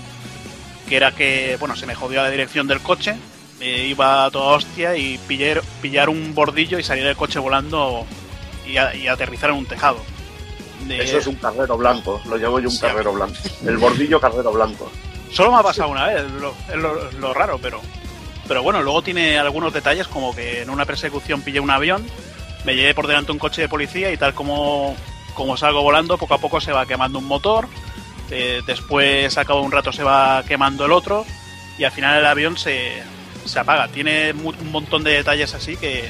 [0.90, 3.16] que era que, bueno, se me jodió la dirección del coche,
[3.60, 8.08] eh, iba a toda hostia y pillar, pillar un bordillo y salir del coche volando
[8.66, 10.04] y, aterrizar en un tejado.
[10.90, 13.36] Eso es un carrero blanco, lo llamo yo un carrero blanco.
[13.66, 14.92] El bordillo carrero blanco.
[15.32, 16.24] Solo me ha pasado una vez,
[16.70, 16.76] es
[17.20, 17.82] lo, raro, pero,
[18.48, 22.06] pero bueno, luego tiene algunos detalles como que en una persecución pillé un avión
[22.66, 24.96] me llevé por delante un coche de policía y tal como,
[25.34, 27.68] como salgo volando, poco a poco se va quemando un motor,
[28.30, 31.26] eh, después a cabo de un rato se va quemando el otro
[31.78, 33.04] y al final el avión se,
[33.46, 33.88] se apaga.
[33.88, 36.10] Tiene un montón de detalles así que,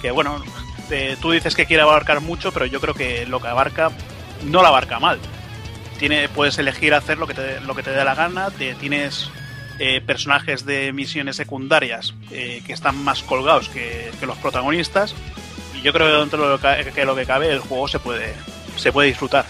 [0.00, 0.42] que bueno,
[0.90, 3.90] eh, tú dices que quiere abarcar mucho, pero yo creo que lo que abarca
[4.44, 5.18] no lo abarca mal.
[5.98, 9.30] Tiene, puedes elegir hacer lo que te, lo que te dé la gana, te, tienes
[9.78, 15.14] eh, personajes de misiones secundarias que están más colgados que, que los protagonistas
[15.82, 18.34] yo creo que dentro de lo que, lo que cabe el juego se puede,
[18.76, 19.44] se puede disfrutar.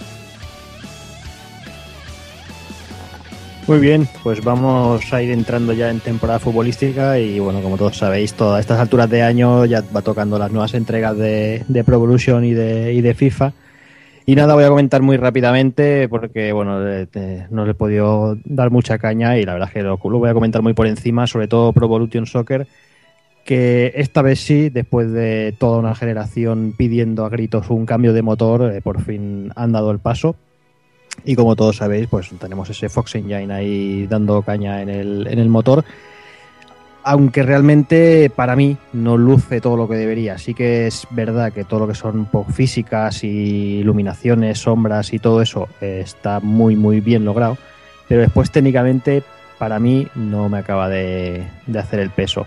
[3.68, 7.96] Muy bien, pues vamos a ir entrando ya en temporada futbolística y bueno, como todos
[7.96, 11.94] sabéis, todas estas alturas de año ya va tocando las nuevas entregas de, de Pro
[11.94, 13.52] Evolution y de, y de FIFA.
[14.26, 16.80] Y nada, voy a comentar muy rápidamente porque, bueno,
[17.50, 20.28] no le he podido dar mucha caña y la verdad es que lo, lo, voy
[20.28, 22.66] a comentar muy por encima, sobre todo Pro Evolution Soccer,
[23.44, 28.22] que esta vez sí, después de toda una generación pidiendo a gritos un cambio de
[28.22, 30.34] motor, eh, por fin han dado el paso.
[31.24, 35.38] Y como todos sabéis, pues tenemos ese Fox Engine ahí dando caña en el, en
[35.38, 35.84] el motor.
[37.04, 40.38] Aunque realmente para mí no luce todo lo que debería.
[40.38, 45.42] Sí que es verdad que todo lo que son físicas y iluminaciones, sombras y todo
[45.42, 47.58] eso eh, está muy muy bien logrado.
[48.08, 49.22] Pero después técnicamente
[49.58, 52.46] para mí no me acaba de, de hacer el peso.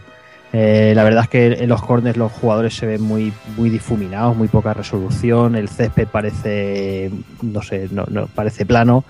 [0.58, 4.38] Eh, la verdad es que en los corners los jugadores se ven muy, muy difuminados,
[4.38, 5.54] muy poca resolución.
[5.58, 7.12] El césped parece,
[7.42, 9.04] no sé, no, parece plano.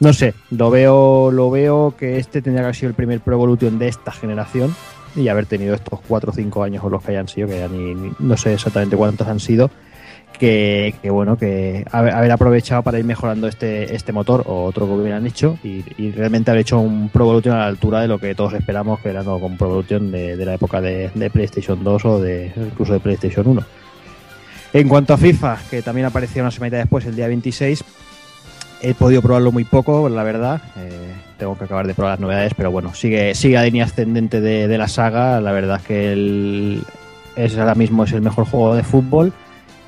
[0.00, 3.36] No sé, lo veo, lo veo que este tendría que haber sido el primer Pro
[3.36, 4.76] Evolution de esta generación
[5.16, 7.68] y haber tenido estos 4 o 5 años o los que hayan sido, que ya
[7.68, 9.70] ni, no sé exactamente cuántos han sido
[10.38, 15.26] que, bueno, que haber, aprovechado para ir mejorando este, este motor o otro que hubieran
[15.26, 15.82] hecho y,
[16.12, 19.10] realmente haber hecho un Pro Evolution a la altura de lo que todos esperamos que
[19.10, 23.62] era con Pro de, la época de, PlayStation 2 o de incluso de PlayStation 1.
[24.74, 27.84] En cuanto a FIFA, que también apareció una semana después, el día 26,
[28.82, 30.62] he podido probarlo muy poco, la verdad.
[30.76, 34.40] Eh, tengo que acabar de probar las novedades, pero bueno, sigue, sigue a línea ascendente
[34.40, 35.40] de, la saga.
[35.40, 36.80] La verdad es que
[37.36, 39.32] es, ahora mismo es el mejor juego de fútbol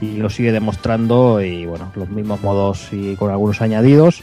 [0.04, 4.22] y lo sigue demostrando y bueno, los mismos modos y con algunos añadidos.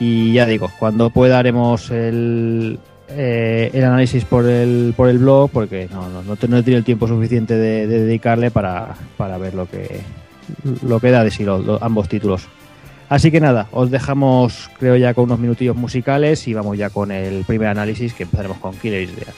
[0.00, 2.78] Y ya digo, cuando pueda haremos el,
[3.08, 6.84] eh, el análisis por el, por el blog porque no, no, no, he tenido el
[6.84, 10.00] tiempo suficiente de, dedicarle para, para, ver lo que,
[10.86, 11.46] lo que da de sí
[11.80, 12.48] ambos títulos.
[13.08, 17.12] Así que nada, os dejamos creo ya con unos minutillos musicales y vamos ya con
[17.12, 19.34] el primer análisis que empezaremos con Killer is Dead.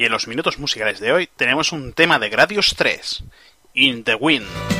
[0.00, 3.22] Y en los minutos musicales de hoy tenemos un tema de Gradius 3,
[3.74, 4.79] In the Wind.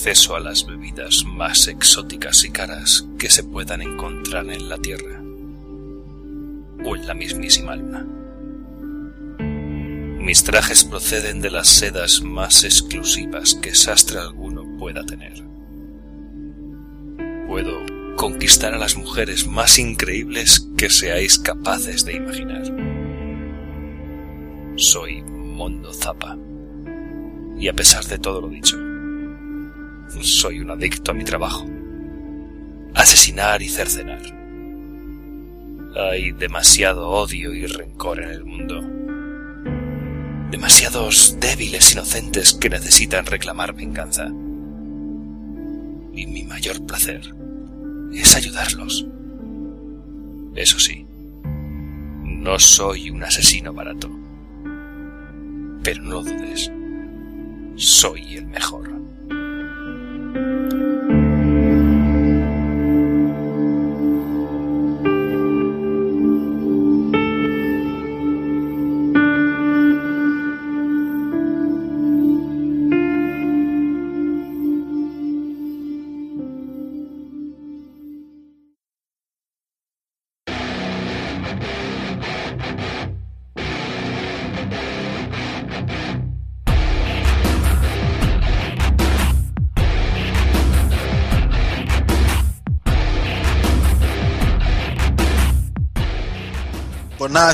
[0.00, 5.20] Acceso a las bebidas más exóticas y caras que se puedan encontrar en la Tierra
[6.82, 8.06] o en la mismísima Luna.
[10.18, 15.44] Mis trajes proceden de las sedas más exclusivas que sastre alguno pueda tener.
[17.46, 17.84] Puedo
[18.16, 22.62] conquistar a las mujeres más increíbles que seáis capaces de imaginar.
[24.76, 26.38] Soy Mondo Zapa.
[27.58, 28.89] Y a pesar de todo lo dicho,
[30.20, 31.66] soy un adicto a mi trabajo.
[32.94, 34.22] Asesinar y cercenar.
[35.96, 38.80] Hay demasiado odio y rencor en el mundo.
[40.50, 44.26] Demasiados débiles inocentes que necesitan reclamar venganza.
[46.12, 47.34] Y mi mayor placer
[48.12, 49.06] es ayudarlos.
[50.54, 51.06] Eso sí,
[52.24, 54.10] no soy un asesino barato.
[55.82, 56.70] Pero no lo dudes,
[57.76, 58.99] soy el mejor.
[60.40, 60.99] Pues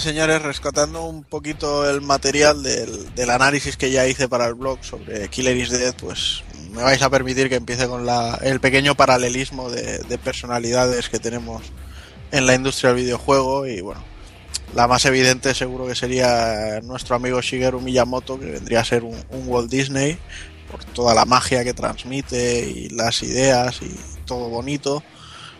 [0.01, 5.29] señores, rescatando un poquito el material del, análisis que ya hice para el blog sobre
[5.29, 6.43] Killer is Dead, pues
[6.73, 11.63] me vais a permitir que empiece con la, el pequeño paralelismo de personalidades que tenemos
[12.31, 14.03] en la industria del videojuego y bueno,
[14.75, 19.17] la más evidente seguro que sería nuestro amigo Shigeru Miyamoto, que vendría a ser un,
[19.47, 20.19] Walt Disney,
[20.71, 23.95] por toda la magia que transmite y las ideas y
[24.25, 25.03] todo bonito.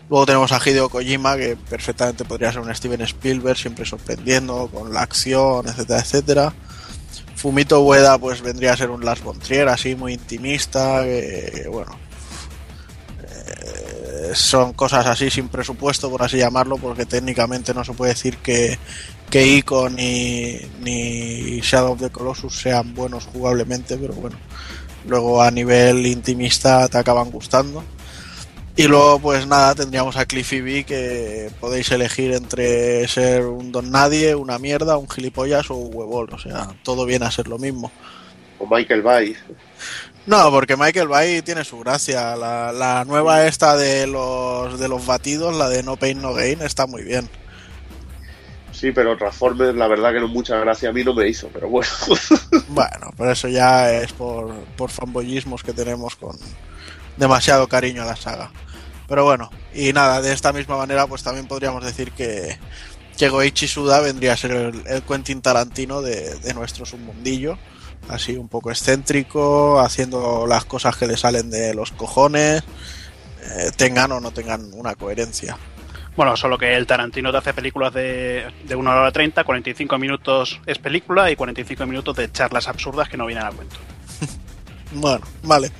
[0.09, 4.93] Luego tenemos a Hideo Kojima, que perfectamente podría ser un Steven Spielberg, siempre sorprendiendo con
[4.93, 6.53] la acción, etcétera, etcétera.
[7.35, 11.97] Fumito Ueda, pues vendría a ser un Lars von Trier, así muy intimista, que, bueno,
[14.33, 18.79] son cosas así sin presupuesto, por así llamarlo, porque técnicamente no se puede decir que,
[19.29, 24.37] que Ico ni, ni Shadow of the Colossus sean buenos jugablemente, pero bueno,
[25.05, 27.83] luego a nivel intimista te acaban gustando.
[28.77, 33.89] Y luego, pues nada, tendríamos a Cliffy B que podéis elegir entre ser un don
[33.89, 36.31] nadie, una mierda, un gilipollas o un huevón.
[36.31, 37.91] O sea, todo viene a ser lo mismo.
[38.59, 39.35] O Michael Bay.
[40.27, 42.35] No, porque Michael Bay tiene su gracia.
[42.35, 46.85] La, nueva esta de los de los batidos, la de No Pain No Gain, está
[46.85, 47.27] muy bien.
[48.71, 51.67] Sí, pero Transformers, la verdad que no mucha gracia a mí no me hizo, pero
[51.67, 51.89] bueno.
[52.67, 56.37] bueno, pero eso ya es por, por fanboyismos que tenemos con
[57.17, 58.51] demasiado cariño a la saga.
[59.07, 62.57] Pero bueno, y nada, de esta misma manera, pues también podríamos decir que,
[63.17, 67.57] que Goichi Suda vendría a ser el, el Quentin Tarantino de, de nuestro submundillo
[68.09, 72.63] así un poco excéntrico, haciendo las cosas que le salen de los cojones,
[73.43, 75.57] eh, tengan o no tengan una coherencia.
[76.15, 80.59] Bueno, solo que el Tarantino te hace películas de, de 1 hora 30, 45 minutos
[80.65, 83.75] es película y 45 minutos de charlas absurdas que no vienen a cuento.
[84.93, 85.71] bueno, vale.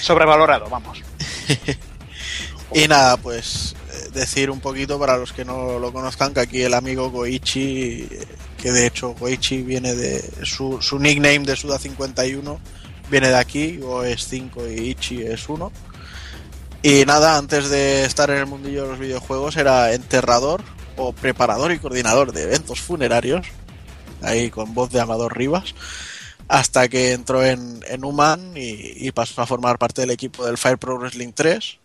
[0.00, 1.02] Sobrevalorado, vamos.
[2.74, 6.62] y nada, pues eh, decir un poquito para los que no lo conozcan que aquí
[6.62, 8.08] el amigo Goichi
[8.56, 12.58] que de hecho Goichi viene de su, su nickname de Suda 51
[13.10, 15.72] viene de aquí, Go es 5 y Ichi es 1.
[16.82, 20.62] Y nada, antes de estar en el mundillo de los videojuegos era enterrador
[20.96, 23.46] o preparador y coordinador de eventos funerarios,
[24.22, 25.74] ahí con voz de Amador Rivas,
[26.48, 30.78] hasta que entró en, en Human y, pasó a formar parte del equipo del Fire
[30.78, 31.78] Pro Wrestling 3,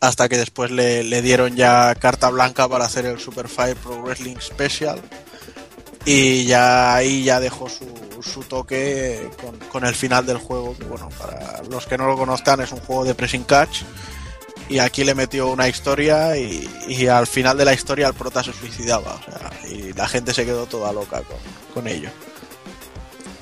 [0.00, 4.02] hasta que después le, le dieron ya carta blanca para hacer el Super Fire Pro
[4.02, 5.00] Wrestling Special,
[6.04, 7.86] y ya ahí ya dejó su,
[8.22, 9.28] su toque
[9.70, 12.80] con, el final del juego que bueno para los que no lo conozcan es un
[12.80, 13.82] juego de pressing catch.
[14.68, 18.52] Y aquí le metió una historia y, al final de la historia el prota se
[18.52, 21.22] suicidaba o sea, y la gente se quedó toda loca
[21.74, 22.08] con, ello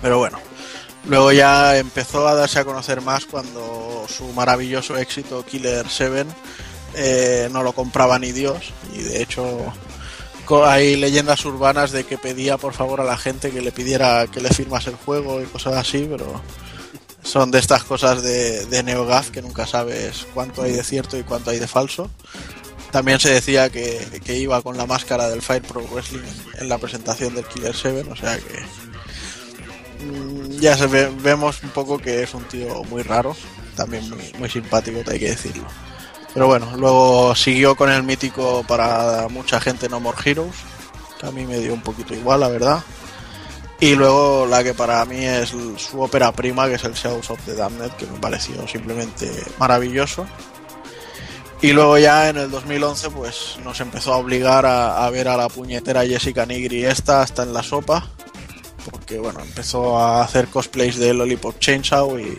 [0.01, 0.39] pero bueno
[1.05, 6.27] luego ya empezó a darse a conocer más cuando su maravilloso éxito Killer 7
[6.95, 9.73] eh, no lo compraba ni Dios y de hecho
[10.65, 14.41] hay leyendas urbanas de que pedía por favor a la gente que le pidiera que
[14.41, 16.41] le firmase el juego y cosas así, pero
[17.23, 21.23] son de estas cosas de, de NeoGAF que nunca sabes cuánto hay de cierto y
[21.23, 22.11] cuánto hay de falso.
[22.91, 26.23] También se decía que, iba con la máscara del Fire Pro Wrestling
[26.59, 28.63] en la presentación del Killer 7, o sea que
[30.61, 33.37] ya se vemos un poco que es un tío muy raro,
[33.77, 35.67] también muy, muy simpático, hay que decirlo.
[36.35, 40.57] Pero bueno, luego siguió con el mítico para mucha gente No More Heroes,
[41.19, 42.83] que a mí me dio un poquito igual, la verdad.
[43.81, 47.41] Y luego la que para mí es su ópera prima, que es el Shadows of
[47.45, 50.27] the Damned, que me pareció simplemente maravilloso.
[51.61, 55.49] Y luego ya en el 2011 pues nos empezó a obligar a, ver a la
[55.49, 58.09] puñetera Jessica Nigri esta hasta en la sopa.
[58.91, 62.39] Porque bueno, empezó a hacer cosplays de Lollipop Chainsaw y,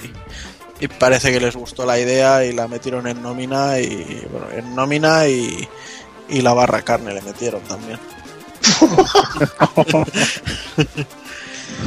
[0.80, 4.76] y parece que les gustó la idea y la metieron en nómina y bueno, en
[4.76, 5.68] nómina y,
[6.30, 8.00] y la barra carne le metieron también.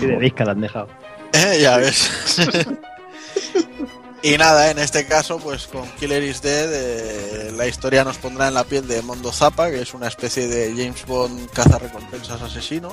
[0.00, 0.88] y de disca la han dejado.
[1.34, 2.10] Eh, ya ves.
[4.22, 8.48] y nada, en este caso, pues con Killer is Dead, eh, la historia nos pondrá
[8.48, 12.42] en la piel de Mondo Zappa, que es una especie de James Bond caza recompensas
[12.42, 12.90] asesino.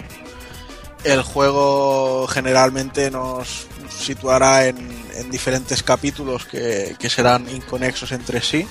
[1.04, 8.66] El juego generalmente nos situará en en diferentes capítulos que, serán inconexos entre sí.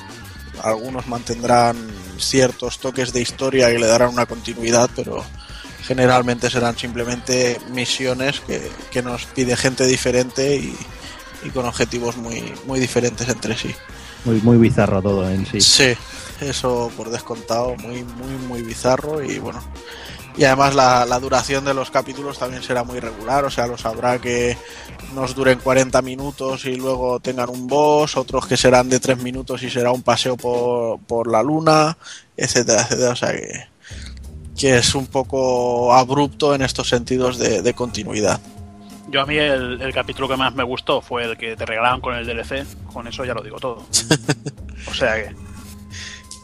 [0.62, 1.76] Algunos mantendrán
[2.18, 5.24] ciertos toques de historia que le darán una continuidad, pero
[5.82, 8.40] generalmente serán simplemente misiones
[8.90, 13.74] que, nos pide gente diferente y, con objetivos muy, muy diferentes entre sí.
[14.24, 15.60] Muy, muy bizarro todo en sí.
[15.60, 15.94] Sí,
[16.40, 19.62] eso por descontado, muy, muy, muy bizarro y bueno,
[20.38, 24.20] y además la, duración de los capítulos también será muy regular, o sea, los habrá
[24.20, 24.56] que
[25.14, 29.62] nos duren 40 minutos y luego tengan un boss, otros que serán de 3 minutos
[29.64, 31.98] y será un paseo por, por la luna,
[32.36, 33.78] etcétera, etcétera, o sea que
[34.58, 38.40] que es un poco abrupto en estos sentidos de, continuidad.
[39.08, 42.14] Yo a mí el, capítulo que más me gustó fue el que te regalaban con
[42.14, 43.86] el DLC, con eso ya lo digo todo.
[44.90, 45.47] o sea que...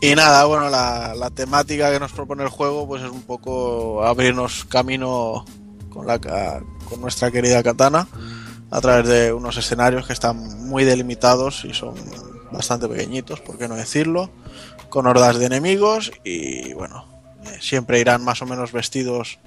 [0.01, 4.05] Y nada, bueno, la, la, temática que nos propone el juego pues es un poco
[4.05, 5.45] abrirnos camino
[5.89, 8.07] con, la, con nuestra querida katana
[8.71, 10.37] a través de unos escenarios que están
[10.69, 11.95] muy delimitados y son
[12.51, 14.31] bastante pequeñitos, por qué no decirlo,
[14.89, 17.07] con hordas de enemigos y bueno,
[17.45, 19.39] eh, siempre irán más o menos vestidos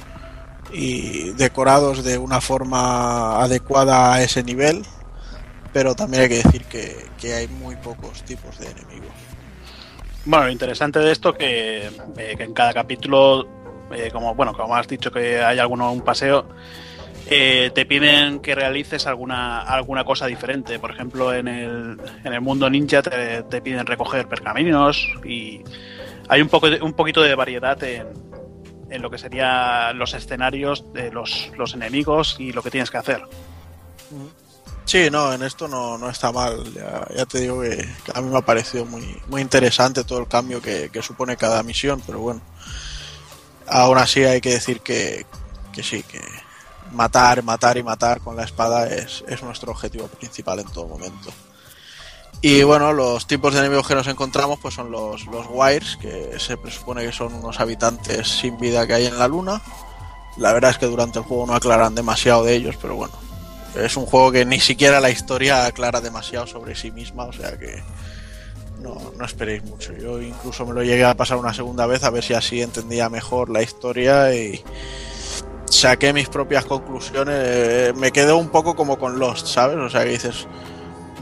[0.72, 4.86] y decorados de una forma adecuada a ese nivel,
[5.74, 9.14] pero también hay que decir que, hay muy pocos tipos de enemigos.
[10.28, 13.48] Bueno, lo interesante de esto que, eh, que en cada capítulo,
[13.94, 16.46] eh, como bueno, como has dicho que hay alguno un paseo,
[17.28, 20.80] eh, te piden que realices alguna, alguna cosa diferente.
[20.80, 25.62] Por ejemplo, en el, en el mundo ninja te, piden recoger pergaminos y
[26.28, 28.08] hay un, poco un poquito de variedad en,
[28.90, 32.98] en lo que serían los escenarios de los, los, enemigos y lo que tienes que
[32.98, 33.22] hacer.
[34.88, 36.64] Sí, no, en esto no, no está mal.
[37.16, 40.62] Ya, te digo que, a mí me ha parecido muy, muy interesante todo el cambio
[40.62, 42.42] que, que supone cada misión, pero bueno,
[43.68, 45.26] aún así hay que decir que,
[45.74, 46.22] que sí, que,
[46.92, 51.32] matar, matar y matar con la espada es, nuestro objetivo principal en todo momento.
[52.42, 56.40] Y bueno, los tipos de enemigos que nos encontramos pues son los, los Wires, que
[56.40, 59.62] se presupone que son unos habitantes sin vida que hay en la luna.
[60.38, 63.14] La verdad es que durante el juego no aclaran demasiado de ellos, pero bueno,
[63.76, 67.58] es un juego que ni siquiera la historia aclara demasiado sobre sí misma, o sea
[67.58, 67.82] que
[68.82, 69.94] no, no esperéis mucho.
[69.94, 73.10] Yo incluso me lo llegué a pasar una segunda vez a ver si así entendía
[73.10, 74.64] mejor la historia y,
[75.70, 77.96] saqué mis propias conclusiones.
[77.96, 79.78] Me quedo un poco como con Lost, ¿sabes?
[79.78, 80.48] O sea, que dices,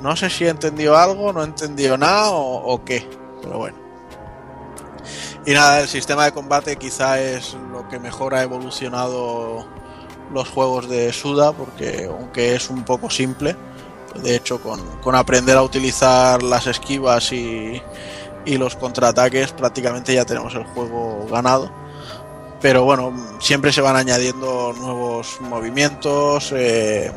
[0.01, 3.07] no sé si he entendido algo, no he entendido nada o, qué,
[3.41, 3.77] pero bueno.
[5.45, 9.67] Y nada, el sistema de combate quizá es lo que mejor ha evolucionado
[10.33, 13.55] los juegos de Suda, porque aunque es un poco simple,
[14.21, 17.81] de hecho con, con aprender a utilizar las esquivas y,
[18.45, 21.85] y los contraataques prácticamente ya tenemos el juego ganado
[22.65, 27.11] pero bueno, siempre se van añadiendo nuevos movimientos, eh,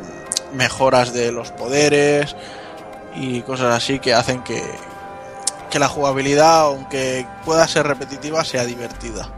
[0.53, 2.37] mejoras de los poderes
[3.17, 4.63] y cosas así que hacen que,
[5.71, 9.38] que la jugabilidad, aunque pueda ser repetitiva, sea divertida.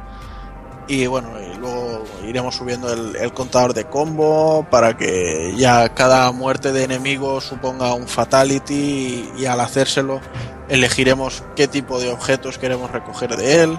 [0.90, 1.30] Y bueno,
[1.60, 7.94] luego iremos subiendo el, contador de combo para que ya cada muerte de enemigo suponga
[7.94, 10.20] un fatality y al hacérselo
[10.68, 13.78] elegiremos qué tipo de objetos queremos recoger de él.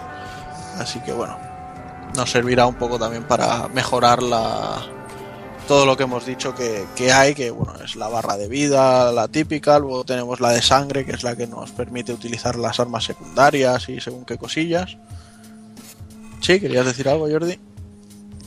[0.78, 1.38] Así que bueno,
[2.16, 4.82] nos servirá un poco también para mejorar la,
[5.68, 9.12] todo lo que hemos dicho que, que, hay, que bueno, es la barra de vida,
[9.12, 12.80] la típica, luego tenemos la de sangre, que es la que nos permite utilizar las
[12.80, 14.96] armas secundarias y según qué cosillas.
[16.42, 17.58] Sí, ¿querías decir algo, Jordi?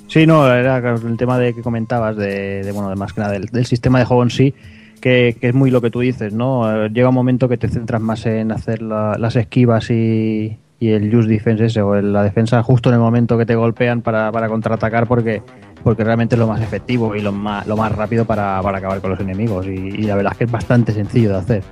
[0.08, 3.66] Sí, no, era el tema de que comentabas, de, bueno, de más que nada del,
[3.66, 4.54] sistema de juego en sí,
[5.00, 6.86] que, es muy lo que tú dices, ¿no?
[6.88, 11.28] Llega un momento que te centras más en hacer las esquivas y, y el use
[11.28, 15.06] defense ese, o la defensa justo en el momento que te golpean para, para contraatacar
[15.06, 15.42] porque,
[15.82, 19.10] porque realmente es lo más efectivo y lo más, lo más rápido para, acabar con
[19.10, 21.64] los enemigos y, la verdad es que es bastante sencillo de hacer.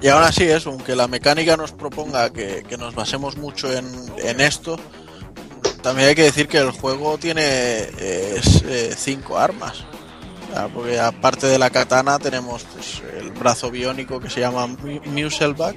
[0.00, 3.86] Y ahora sí es, aunque la mecánica nos proponga que, nos basemos mucho en,
[4.18, 4.78] en, esto,
[5.82, 8.40] también hay que decir que el juego tiene eh,
[8.96, 9.84] cinco armas.
[10.74, 15.76] Porque aparte de la katana tenemos pues, el brazo biónico que se llama Muselback,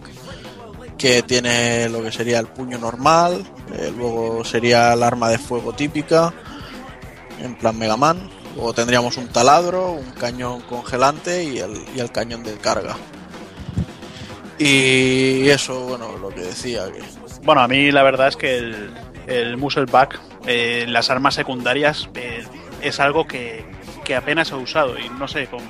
[0.98, 3.44] que tiene lo que sería el puño normal,
[3.74, 6.34] eh, luego sería el arma de fuego típica,
[7.40, 12.12] en plan Mega Man, luego tendríamos un taladro, un cañón congelante y el, y el
[12.12, 12.96] cañón de carga.
[14.64, 17.02] Y eso, bueno, lo que decía que...
[17.44, 18.92] Bueno, a mí la verdad es que el,
[19.28, 22.44] el Muzzleback, eh, las armas secundarias, eh,
[22.82, 23.66] es algo que,
[24.04, 25.62] que apenas he usado y no sé, con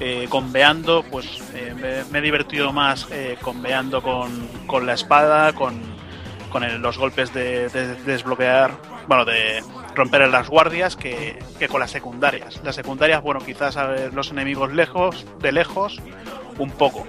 [0.00, 5.80] eh, conveando, pues eh, me, he divertido más eh, conveando con, la espada, con,
[6.50, 7.68] con los golpes de,
[8.04, 8.72] desbloquear,
[9.06, 9.62] bueno, de
[9.94, 11.38] romper las guardias que,
[11.70, 12.60] con las secundarias.
[12.64, 16.00] Las secundarias, bueno, quizás a ver los enemigos lejos, de lejos,
[16.58, 17.06] un poco.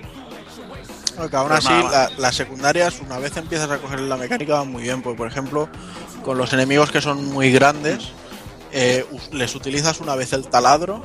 [1.18, 1.74] Aún así,
[2.18, 5.02] las secundarias, una vez empiezas a coger la mecánica, van muy bien.
[5.02, 5.70] Pues, por ejemplo,
[6.24, 8.12] con los enemigos que son muy grandes,
[9.32, 11.04] les utilizas una vez el taladro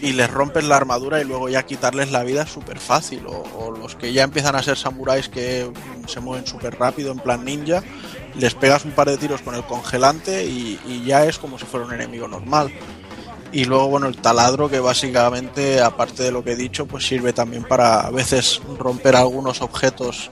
[0.00, 3.24] y les rompes la armadura y luego ya quitarles la vida es súper fácil.
[3.26, 5.70] O, los que ya empiezan a ser samuráis que
[6.06, 7.82] se mueven súper rápido en plan ninja,
[8.36, 11.86] les pegas un par de tiros con el congelante y, ya es como si fuera
[11.86, 12.70] un enemigo normal.
[13.54, 17.32] Y luego, bueno, el taladro que básicamente, aparte de lo que he dicho, pues sirve
[17.32, 20.28] también para a veces romper algunos objetos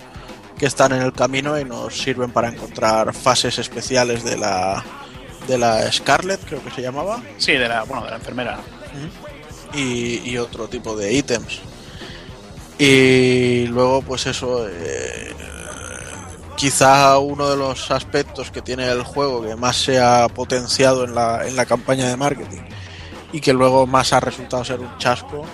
[0.59, 4.85] que están en el camino y nos sirven para encontrar fases especiales de la
[5.47, 7.23] de la Scarlet, creo que se llamaba.
[7.39, 8.59] Sí, de la, bueno, de la enfermera.
[9.73, 11.61] Y, y otro tipo de ítems.
[12.77, 15.33] Y luego, pues eso, eh,
[16.57, 21.15] quizá uno de los aspectos que tiene el juego que más se ha potenciado en
[21.15, 22.72] la, en la campaña de marketing
[23.33, 25.45] y que luego más ha resultado ser un chasco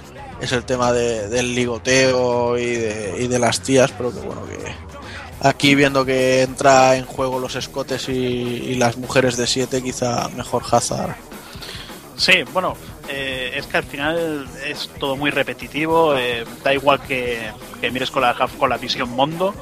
[0.41, 4.43] es el tema de, del ligoteo y de, y de las tías, pero que bueno,
[4.47, 4.59] que
[5.41, 10.29] aquí viendo que entra en juego los escotes y, y las mujeres de 7, quizá
[10.31, 11.17] mejor Hazard.
[12.17, 12.77] Sí, bueno,
[13.09, 17.53] eh, es que al final es todo muy repetitivo, eh, da igual que,
[17.93, 19.55] mires con la, con la visión mundo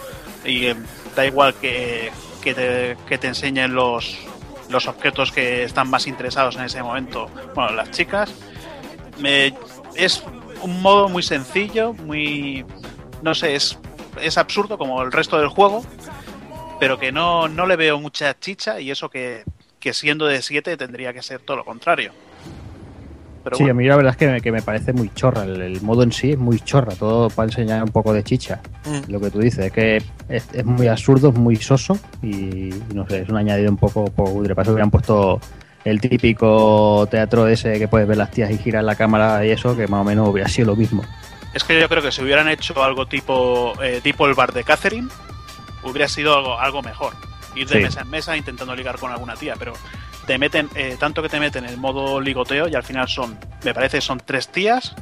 [0.45, 0.77] y eh,
[1.15, 2.11] da igual que
[2.43, 4.17] te enseñen los,
[4.71, 8.33] los objetos que están más interesados en ese momento, bueno, las chicas.
[9.19, 9.55] Me,
[9.95, 10.23] es
[10.63, 12.65] un modo muy sencillo, muy...
[13.23, 13.79] no sé, es,
[14.21, 15.85] es absurdo como el resto del juego,
[16.81, 19.45] pero que no, no le veo mucha chicha y eso que,
[19.81, 22.13] que siendo de 7 tendría que ser todo lo contrario.
[23.47, 23.75] Pero sí, bueno.
[23.75, 25.45] a mí la verdad es que me, que me parece muy chorra.
[25.45, 28.61] El, el, modo en sí es muy chorra, todo para enseñar un poco de chicha.
[28.85, 29.13] Mm.
[29.13, 29.99] Lo que tú dices, es que
[30.29, 34.07] es, es, muy absurdo, es muy soso y no sé, es un añadido un poco
[34.07, 34.57] cutre.
[34.57, 35.41] Para eso hubieran puesto
[35.85, 39.77] el típico teatro ese que puedes ver las tías y girar la cámara y eso,
[39.77, 41.05] que más o menos hubiera sido lo mismo.
[41.55, 44.65] Es que yo creo que si hubieran hecho algo tipo, eh, tipo el bar de
[44.65, 45.07] Catherine,
[45.85, 47.15] hubiera sido algo, algo mejor.
[47.55, 47.83] Ir de sí.
[47.85, 49.73] mesa en mesa intentando ligar con alguna tía, pero
[50.27, 53.73] te meten, eh, tanto que te meten el modo ligoteo y al final son, me
[53.73, 54.95] parece, son tres tías,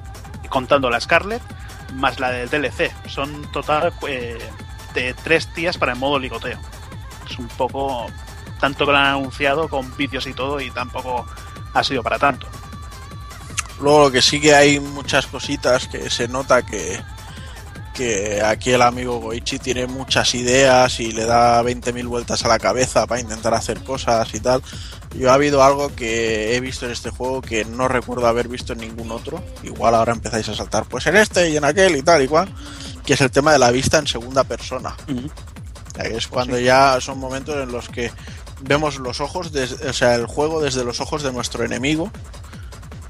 [0.49, 1.43] contando la Scarlet,
[1.95, 2.93] más la del DLC.
[3.09, 4.39] Son total eh,
[4.93, 6.59] de tres tías para el modo ligoteo.
[7.29, 8.07] Es un poco,
[8.61, 11.27] tanto que lo han anunciado con vídeos y todo y tampoco
[11.73, 12.47] ha sido para tanto.
[13.81, 17.01] Luego lo que sí que hay muchas cositas que se nota que,
[17.95, 22.59] que aquí el amigo Goichi tiene muchas ideas y le da 20.000 vueltas a la
[22.59, 24.63] cabeza para intentar hacer cosas y tal.
[25.17, 28.73] Yo ha habido algo que he visto en este juego que no recuerdo haber visto
[28.73, 29.43] en ningún otro.
[29.63, 32.53] Igual ahora empezáis a saltar, pues en este y en aquel y tal y cual.
[33.07, 34.97] Que es el tema de la vista en segunda persona.
[35.09, 35.31] Uh -huh.
[36.17, 36.65] Es cuando sí.
[36.65, 38.11] ya son momentos en los que
[38.63, 42.11] vemos los ojos, de, o sea, el juego desde los ojos de nuestro enemigo.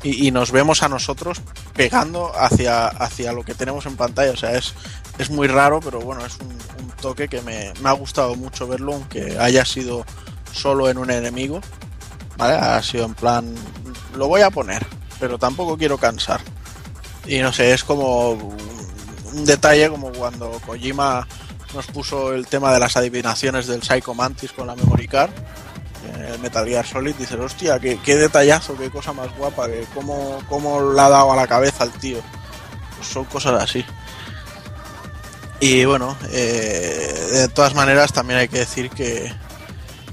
[0.05, 1.41] Y, nos vemos a nosotros
[1.75, 4.33] pegando hacia, hacia lo que tenemos en pantalla.
[4.33, 4.75] O sea, es,
[5.19, 8.69] es muy raro, pero bueno, es un, un toque que me, me ha gustado mucho
[8.69, 10.05] verlo, aunque haya sido
[10.53, 11.61] solo en un enemigo.
[12.37, 12.55] ¿vale?
[12.55, 13.55] Ha sido en plan,
[14.17, 14.85] lo voy a poner,
[15.21, 16.41] pero tampoco quiero cansar.
[17.27, 21.27] Y no sé, es como un detalle como cuando Kojima
[21.75, 25.31] nos puso el tema de las adivinaciones del Psycho Mantis con la memory card.
[26.35, 30.43] En Metal Gear Solid dices, hostia, qué, qué, detallazo, qué cosa más guapa, que cómo,
[30.49, 32.19] cómo le ha dado a la cabeza al tío.
[32.97, 33.85] Pues son cosas así.
[35.61, 39.33] Y bueno, eh, de todas maneras también hay que decir que,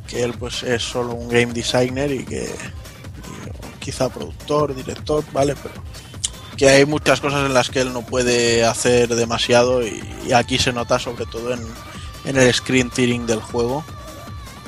[0.08, 2.54] que él pues es solo un game designer y que
[3.80, 5.76] quizá productor, director, vale, pero
[6.56, 10.58] que hay muchas cosas en las que él no puede hacer demasiado y, y aquí
[10.60, 11.62] se nota sobre todo en,
[12.26, 13.84] en, el screen tearing del juego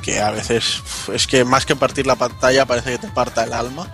[0.04, 3.54] que a veces es que más que partir la pantalla parece que te parta el
[3.54, 3.90] alma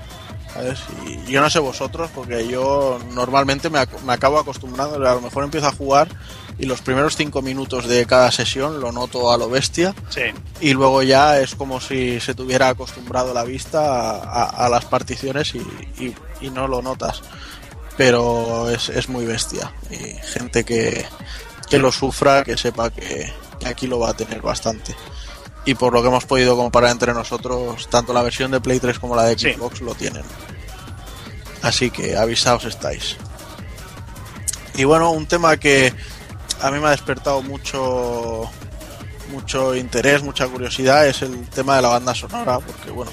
[0.54, 0.80] ¿sabes?
[1.06, 5.22] y yo no sé vosotros porque yo normalmente me, ac me acabo acostumbrando a lo
[5.22, 6.10] mejor empiezo a jugar
[6.58, 10.24] y los primeros cinco minutos de cada sesión lo noto a lo bestia sí.
[10.60, 14.86] y luego ya es como si se tuviera acostumbrado la vista a, a, a las
[14.86, 15.60] particiones y,
[16.04, 17.22] y, y, no lo notas
[17.96, 21.06] pero es, es, muy bestia y gente que,
[21.70, 24.96] que lo sufra que sepa que, que, aquí lo va a tener bastante
[25.70, 29.00] y por lo que hemos podido comparar entre nosotros tanto la versión de Play 3
[29.00, 29.84] como la de Xbox sí.
[29.84, 30.24] lo tienen
[31.62, 33.18] así que avisaos estáis
[34.76, 35.94] y bueno un tema que
[36.62, 38.50] a mí me ha despertado mucho
[39.30, 43.12] mucho interés, mucha curiosidad es el tema de la banda sonora, porque bueno,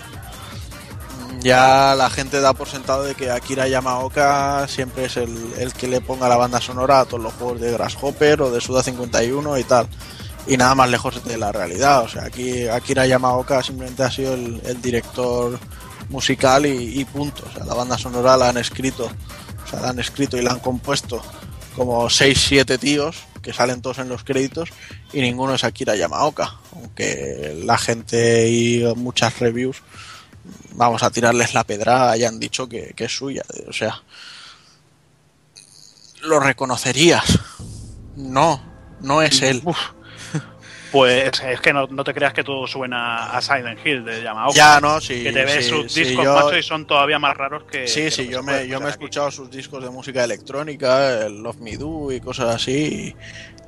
[1.40, 5.88] ya la gente da por sentado de que Akira Yamaoka siempre es el, el que
[5.88, 9.58] le ponga la banda sonora a todos los juegos de Grasshopper o de Suda 51
[9.58, 9.86] y tal.
[10.46, 12.02] Y nada más lejos de la realidad.
[12.02, 15.58] O sea, aquí Akira Yamaoka simplemente ha sido el, el director
[16.08, 17.44] musical y, y, punto.
[17.48, 19.10] O sea, la banda sonora la han escrito.
[19.64, 21.20] O sea, la han escrito y la han compuesto
[21.74, 24.70] como 6-7 tíos que salen todos en los créditos
[25.12, 29.82] y ninguno es Akira Yamaoka, aunque la gente y muchas reviews
[30.72, 34.02] vamos a tirarles la pedra hayan dicho que, que es suya, o sea,
[36.22, 37.38] lo reconocerías.
[38.16, 38.60] No,
[39.00, 39.62] no es él.
[39.64, 39.78] Uf.
[40.96, 44.48] Pues es que no, te creas que todo suena a Silent Hill de Yamaha.
[44.54, 45.22] Ya, no, sí.
[45.22, 47.86] Que te ves sus discos, macho, y son todavía más raros que.
[47.86, 51.60] Sí, sí, yo me, yo me he escuchado sus discos de música electrónica, el Love
[51.60, 53.14] Me Do y cosas así,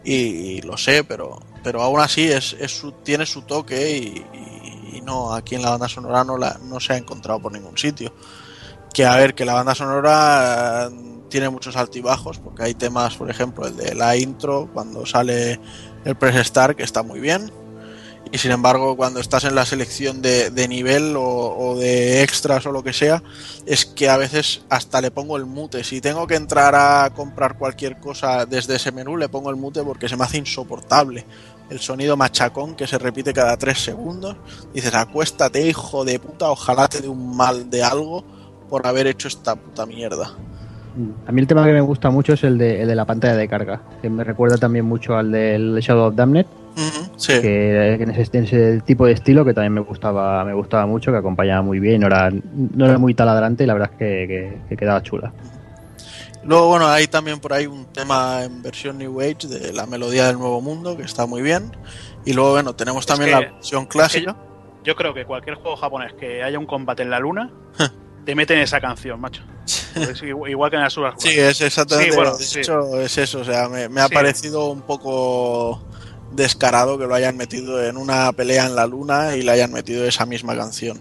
[0.05, 5.55] y, lo sé, pero, pero aún así es, es tiene su toque y, no, aquí
[5.55, 8.15] en la banda sonora no, la, no se ha encontrado por ningún sitio.
[8.93, 10.89] Que a ver, que la banda sonora
[11.29, 15.61] tiene muchos altibajos, porque hay temas, por ejemplo, el de la intro, cuando sale
[16.09, 17.53] el press start, que está muy bien.
[18.33, 22.83] Y sin embargo, cuando estás en la selección de, nivel o, de extras o lo
[22.83, 23.23] que sea,
[23.67, 25.85] es que a veces hasta le pongo el mute.
[25.85, 29.83] Si tengo que entrar a comprar cualquier cosa desde ese menú, le pongo el mute
[29.83, 31.27] porque se me hace insoportable.
[31.69, 34.37] El sonido machacón que se repite cada tres segundos.
[34.73, 38.25] Dices, acuéstate, hijo de puta, ojalá te dé un mal de algo
[38.71, 40.35] por haber hecho esta puta mierda.
[41.27, 43.81] A mí el tema que me gusta mucho es el de, la pantalla de carga,
[44.03, 46.47] que me recuerda también mucho al del Shadow of Damned,
[47.27, 51.63] que, en, ese, tipo de estilo que también me gustaba me gustaba mucho, que acompañaba
[51.63, 55.33] muy bien, no era, no era muy taladrante y la verdad es que, quedaba chula.
[56.45, 60.27] Luego, bueno, hay también por ahí un tema en versión New Age de la melodía
[60.29, 61.73] del Nuevo Mundo, que está muy bien.
[62.25, 64.37] Y luego, bueno, tenemos también la versión clásica.
[64.85, 67.51] yo, creo que cualquier juego japonés que haya un combate en la luna,
[68.25, 69.43] te meten esa canción, macho.
[70.47, 71.15] igual que en las subas.
[71.19, 72.17] Sí, es exactamente.
[72.17, 73.41] de hecho, es eso.
[73.41, 75.83] O sea, me, ha parecido un poco
[76.33, 80.05] descarado que lo hayan metido en una pelea en la luna y le hayan metido
[80.05, 81.01] esa misma canción.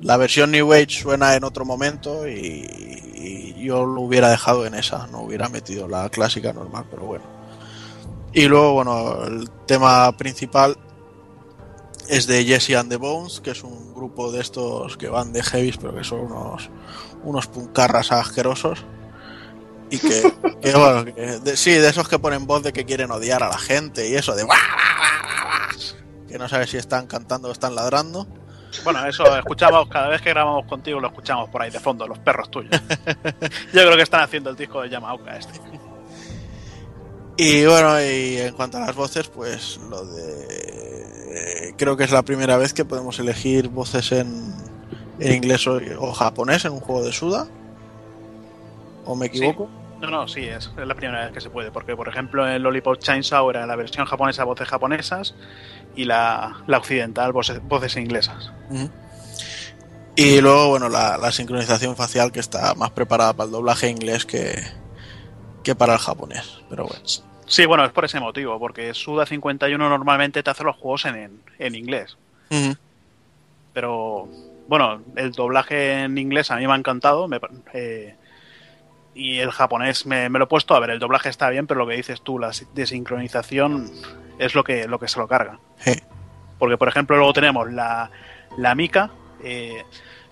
[0.00, 5.08] La versión New Age suena en otro momento y, yo lo hubiera dejado en esa,
[5.08, 7.24] no hubiera metido la clásica normal, pero bueno.
[8.32, 10.76] Y luego, bueno, el tema principal
[12.08, 15.42] es de Jesse and the Bones, que es un grupo de estos que van de
[15.42, 16.70] heavies, pero que son unos,
[17.24, 18.84] unos puncarras asquerosos.
[19.90, 20.32] Y que,
[20.74, 21.04] bueno,
[21.54, 24.34] sí, de esos que ponen voz de que quieren odiar a la gente y eso
[24.34, 24.46] de
[26.28, 28.26] que no sabes si están cantando o están ladrando.
[28.84, 32.18] Bueno, eso escuchamos cada vez que grabamos contigo, lo escuchamos por ahí de fondo, los
[32.18, 32.80] perros tuyos.
[33.72, 35.60] Yo creo que están haciendo el disco de Yamaoka este.
[37.38, 40.85] Y bueno, y en cuanto a las voces, pues lo de
[41.76, 44.54] creo que es la primera vez que podemos elegir voces en,
[45.20, 47.46] inglés o, japonés en un juego de Suda.
[49.04, 49.68] ¿O me equivoco?
[50.00, 52.98] No, no, sí, es, la primera vez que se puede, porque por ejemplo en Lollipop
[52.98, 55.34] Chainsaw era la versión japonesa voces japonesas
[55.94, 58.52] y la, occidental voces, voces inglesas.
[60.16, 64.62] Y luego, bueno, la, sincronización facial que está más preparada para el doblaje inglés que,
[65.62, 67.02] que para el japonés, pero bueno.
[67.46, 71.40] Sí, bueno, es por ese motivo, porque Suda 51 normalmente te hace los juegos en,
[71.58, 72.16] en inglés.
[73.72, 74.28] Pero,
[74.68, 77.28] bueno, el doblaje en inglés a mí me ha encantado.
[77.72, 78.16] Eh,
[79.14, 80.74] y el japonés me, lo he puesto.
[80.74, 83.90] A ver, el doblaje está bien, pero lo que dices tú, la desincronización
[84.38, 85.58] es lo que, lo que se lo carga.
[86.58, 88.10] Porque, por ejemplo, luego tenemos la,
[88.58, 89.10] la Mika,
[89.44, 89.84] eh,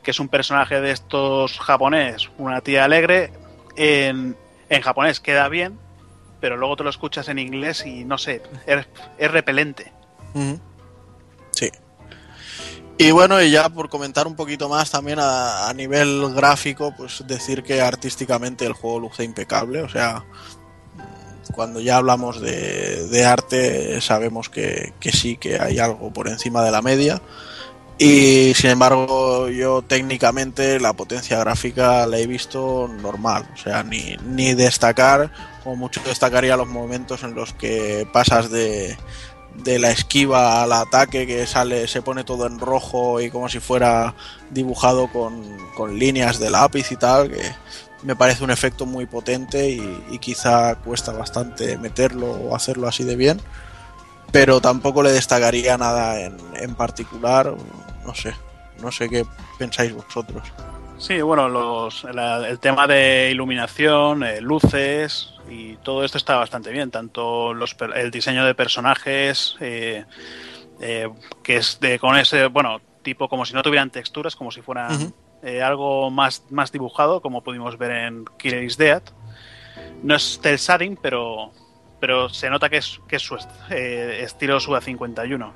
[0.03, 3.31] que es un personaje de estos japonés, una tía alegre.
[3.77, 4.37] En,
[4.69, 5.79] en japonés queda bien,
[6.45, 9.91] pero luego te lo escuchas en inglés y no sé, es, repelente.
[11.53, 11.71] Sí.
[12.99, 17.63] Y bueno, y ya por comentar un poquito más también a, nivel gráfico, pues decir
[17.63, 20.27] que artísticamente el juego luce impecable, o sea,
[21.55, 26.73] cuando ya hablamos de, arte sabemos que, que, sí, que hay algo por encima de
[26.73, 27.23] la media.
[27.97, 34.19] Y sin embargo, yo técnicamente la potencia gráfica la he visto normal, o sea, ni,
[34.27, 38.97] ni destacar como mucho destacaría los momentos en los que pasas de,
[39.57, 43.61] de la esquiva al ataque que sale se pone todo en rojo y como si
[43.61, 44.15] fuera
[44.51, 47.43] dibujado con, líneas de lápiz y tal que
[48.03, 53.17] me parece un efecto muy potente y, quizá cuesta bastante meterlo o hacerlo así de
[53.17, 53.41] bien
[54.31, 57.55] pero tampoco le destacaría nada en, en particular
[58.05, 58.35] no sé
[58.83, 59.25] no sé qué
[59.59, 60.43] pensáis vosotros.
[60.99, 66.91] Sí, bueno, los, el tema de iluminación, eh, luces y todo esto está bastante bien.
[66.91, 70.05] Tanto los, el diseño de personajes, eh,
[70.81, 71.09] eh,
[71.43, 75.13] que es de con ese, bueno, tipo como si no tuvieran texturas, como si fueran
[75.63, 79.03] algo más, más dibujado, como pudimos ver en Killer is Dead.
[80.03, 81.53] No es del shading, pero,
[82.01, 83.37] pero se nota que es, que es su
[83.69, 85.53] estilo Suda 51.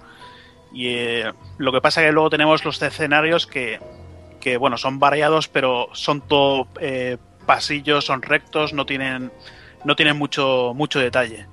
[0.75, 1.23] Y
[1.57, 3.81] lo que pasa es que luego tenemos los escenarios que
[4.39, 9.33] que bueno, son variados, pero son todo eh, pasillos, son rectos, no tienen,
[9.85, 11.47] no tienen mucho, mucho detalle.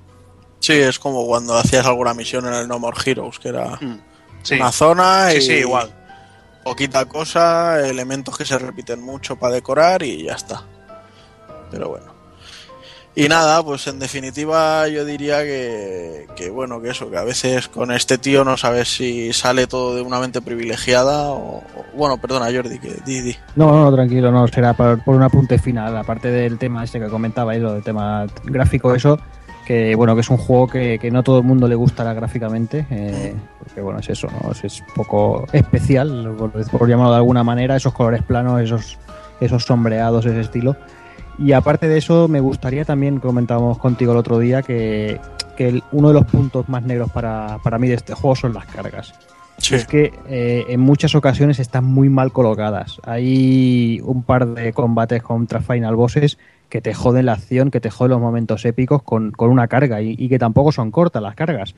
[0.60, 4.00] Sí, es como cuando hacías alguna misión en el No More Heroes, que era mm,
[4.52, 5.94] una zona y sí, igual.
[6.64, 10.64] poquita cosa, elementos que se repiten mucho para decorar y ya está.
[11.70, 12.15] Pero bueno.
[13.18, 17.66] Y nada, pues en definitiva yo diría que, que, bueno, que eso, que a veces
[17.66, 21.62] con este tío no sabes si sale todo de una mente privilegiada o...
[21.94, 23.36] bueno, perdona Jordi, que di, di.
[23.54, 27.08] No, no, tranquilo, no, será por, por un apunte final, aparte del tema este que
[27.08, 29.18] comentabais, lo del tema gráfico, eso,
[29.66, 32.86] que bueno, que es un juego que, que no todo el mundo le gustará gráficamente,
[32.90, 34.52] eh, porque bueno, es eso, ¿no?
[34.52, 38.98] Es, es poco especial, por, por llamarlo de alguna manera, esos colores planos, esos,
[39.40, 40.76] esos sombreados, ese estilo
[41.38, 45.20] y aparte de eso, me gustaría también, comentábamos contigo el otro día, que,
[45.56, 48.54] que el, uno de los puntos más negros para, para, mí de este juego son
[48.54, 49.14] las cargas.
[49.58, 49.74] Sí.
[49.74, 53.00] Es que eh, en muchas ocasiones están muy mal colocadas.
[53.04, 56.38] Hay un par de combates contra Final Bosses
[56.68, 60.02] que te joden la acción, que te joden los momentos épicos con, con una carga
[60.02, 61.74] y, y, que tampoco son cortas las cargas.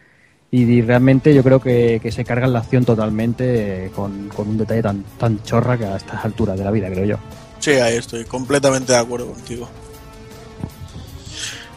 [0.51, 4.48] Y, y realmente yo creo que, que, se cargan la acción totalmente eh, con, con
[4.48, 7.16] un detalle tan, tan chorra que a estas alturas de la vida, creo yo.
[7.59, 9.68] Sí, ahí estoy completamente de acuerdo contigo.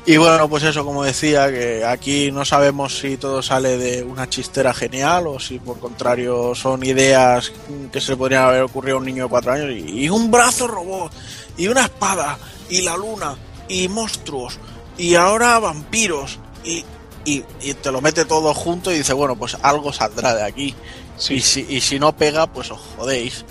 [0.03, 4.27] Y bueno, pues eso, como decía, que aquí no sabemos si todo sale de una
[4.27, 7.51] chistera genial o si por contrario son ideas
[7.91, 9.69] que se podrían haber ocurrido a un niño de cuatro años.
[9.71, 11.11] Y, un brazo robot,
[11.55, 13.35] y una espada, y la luna,
[13.67, 14.57] y monstruos,
[14.97, 16.83] y ahora vampiros, y,
[17.23, 20.75] y, y te lo mete todo junto y dice, bueno, pues algo saldrá de aquí.
[21.17, 21.35] Sí.
[21.35, 23.45] Y, si, y si no pega, pues os jodéis.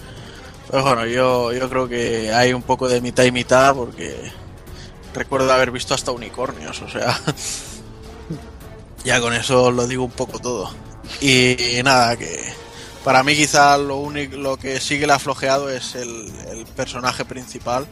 [0.71, 4.31] Pero bueno, yo, yo creo que hay un poco de mitad y mitad porque
[5.13, 7.21] recuerdo haber visto hasta unicornios, o sea,
[9.05, 10.73] ya con eso lo digo un poco todo.
[11.21, 12.41] Y, nada, que
[13.03, 16.31] para mí quizá lo único lo que sí que le flojeado es el,
[16.77, 17.89] personaje principal.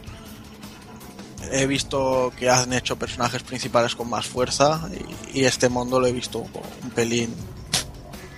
[1.51, 4.87] He visto que han hecho personajes principales con más fuerza
[5.33, 7.35] y, y este mundo lo he visto un pelín.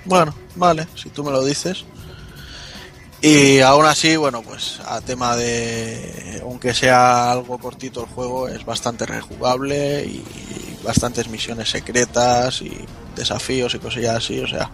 [0.05, 1.85] Bueno, vale, si tú me lo dices.
[3.21, 8.65] Y aún así, bueno, pues a tema de, aunque sea algo cortito el juego, es
[8.65, 10.23] bastante rejugable y
[10.83, 12.75] bastantes misiones secretas y
[13.15, 14.71] desafíos y cosillas así, o sea,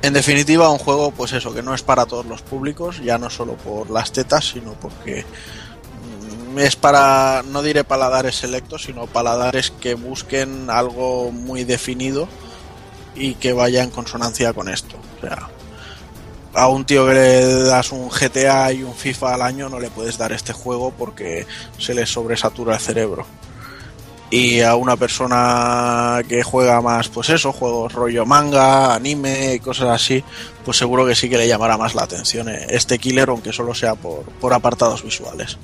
[0.00, 3.28] en definitiva un juego, pues eso, que no es para todos los públicos, ya no
[3.28, 5.26] solo por las tetas, sino porque
[6.56, 12.28] es para, no diré paladares selectos, sino paladares que busquen algo muy definido
[13.14, 15.50] y que vaya en consonancia con esto, o sea
[16.56, 19.90] a un tío que le das un GTA y un FIFA al año no le
[19.90, 21.46] puedes dar este juego porque
[21.78, 23.26] se le sobresatura el cerebro.
[24.30, 29.90] Y a una persona que juega más, pues eso, juegos rollo manga, anime y cosas
[29.90, 30.24] así,
[30.64, 33.94] pues seguro que sí que le llamará más la atención este killer, aunque solo sea
[33.94, 35.58] por, por apartados visuales.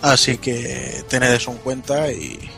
[0.00, 2.50] Así que tened eso en cuenta y,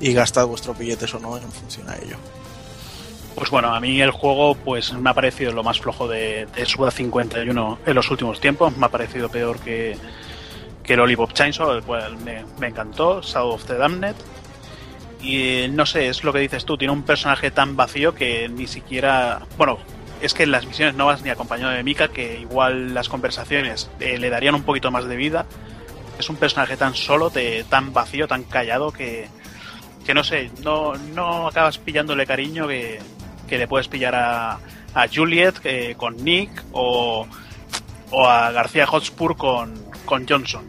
[0.00, 2.16] y gastad vuestros billetes o no en función a ello.
[3.34, 6.66] Pues bueno, a mí el juego pues me ha parecido lo más flojo de, de
[6.66, 8.76] Suda 51 en los últimos tiempos.
[8.76, 9.96] Me ha parecido peor que,
[10.84, 14.14] que el Olivop Chainsaw, el cual me, encantó, Shadow of the Damned.
[15.20, 18.66] Y no sé, es lo que dices tú, tiene un personaje tan vacío que ni
[18.66, 19.40] siquiera...
[19.56, 19.78] Bueno,
[20.20, 23.90] es que en las misiones no vas ni acompañado de Mika, que igual las conversaciones
[24.00, 25.46] eh, le darían un poquito más de vida.
[26.18, 29.28] Es un personaje tan solo, de, tan vacío, tan callado que,
[30.04, 33.00] que no sé, no, no acabas pillándole cariño que,
[33.54, 34.58] que le puedes pillar a,
[34.94, 37.24] a Juliet eh, con Nick o,
[38.10, 39.72] o a García Hotspur con,
[40.04, 40.66] con Johnson.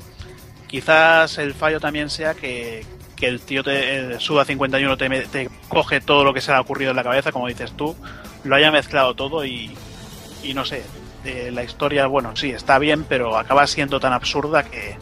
[0.68, 2.86] Quizás el fallo también sea que,
[3.16, 6.92] que el tío te, Suda 51 te, te, coge todo lo que se ha ocurrido
[6.92, 7.96] en la cabeza, como dices tú,
[8.44, 9.76] lo haya mezclado todo y,
[10.44, 10.84] y no sé,
[11.24, 14.96] eh, la historia, bueno, sí, está bien, pero acaba siendo tan absurda que,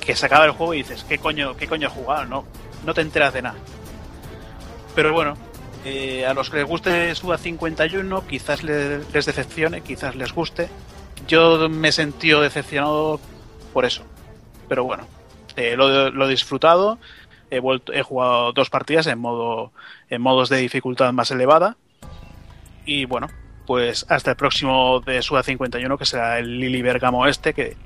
[0.00, 2.24] que se acaba el juego y dices, ¿qué coño, qué coño he jugado?
[2.24, 2.46] No,
[2.86, 3.58] no te enteras de nada.
[4.94, 5.36] Pero bueno,
[5.84, 10.68] eh, a los que les guste Suda 51 quizás les, decepcione, quizás les guste.
[11.26, 13.20] Yo me he sentido decepcionado
[13.72, 14.04] por eso.
[14.68, 15.06] Pero bueno,
[15.56, 16.98] eh, lo, he disfrutado.
[17.50, 19.72] He, vuelto, he jugado dos partidas en, modo,
[20.08, 21.76] en modos de dificultad más elevada.
[22.84, 23.28] Y bueno,
[23.66, 27.76] pues hasta el próximo de Suda 51, que será el Lili Bergamo este, que,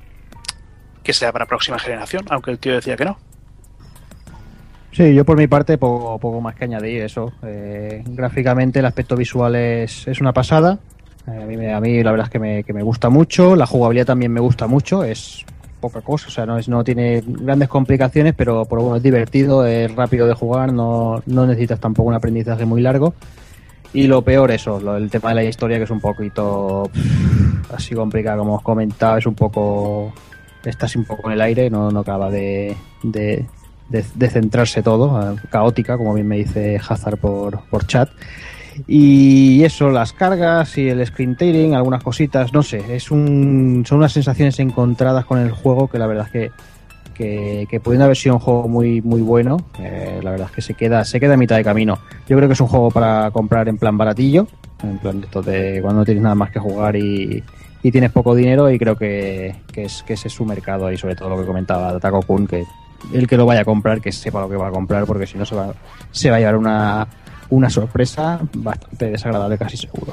[1.03, 3.19] que sea para próxima generación, aunque el tío decía que no.
[4.95, 7.33] Sí, yo por mi parte poco, más que añadir eso.
[7.43, 10.79] Eh, gráficamente el aspecto visual es, es una pasada.
[11.27, 13.57] Eh, a, mí, a mí la verdad es que me, que me gusta mucho.
[13.57, 15.03] La jugabilidad también me gusta mucho.
[15.03, 15.45] Es
[15.81, 19.66] poca cosa, o sea, no, es, no tiene grandes complicaciones, pero por bueno, es divertido,
[19.66, 23.15] es rápido de jugar, no, no necesitas tampoco un aprendizaje muy largo.
[23.93, 26.89] Y lo peor eso, el tema de la historia que es un poquito
[27.75, 30.12] así complicado, como os comentaba, es un poco...
[30.65, 32.75] Estás un poco en el aire, no, no acaba de,
[33.89, 38.09] de, de, centrarse todo, caótica, como bien me dice Hazard por, por chat.
[38.89, 43.98] Y eso, las cargas y el screen tearing, algunas cositas, no sé, es un, son
[43.98, 46.51] unas sensaciones encontradas con el juego que la verdad es que
[47.15, 50.62] que, que pudiendo haber sido un juego muy muy bueno, eh, la verdad es que
[50.62, 51.98] se queda se queda a mitad de camino.
[52.28, 54.47] Yo creo que es un juego para comprar en plan baratillo,
[54.82, 57.43] en plan de esto de cuando no tienes nada más que jugar y,
[57.82, 60.98] y tienes poco dinero y creo que, que, es, que ese es su mercado y
[60.98, 62.65] sobre todo lo que comentaba Taco Kun, que
[63.12, 65.39] el que lo vaya a comprar, que sepa lo que va a comprar, porque si
[65.39, 65.74] no se va,
[66.10, 67.06] se va a llevar una,
[67.51, 70.12] una sorpresa bastante desagradable casi seguro.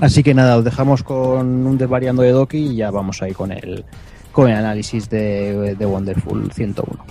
[0.00, 3.50] Así que nada, os dejamos con un desvariando de Doki y ya vamos ahí con
[3.50, 3.84] el,
[4.32, 7.04] con el análisis de, de Wonderful 101.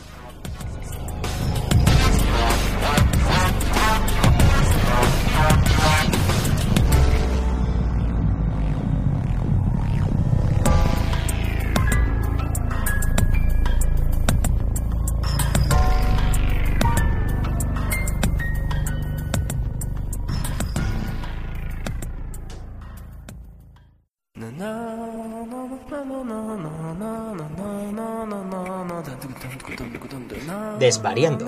[30.85, 31.45] Desvariando.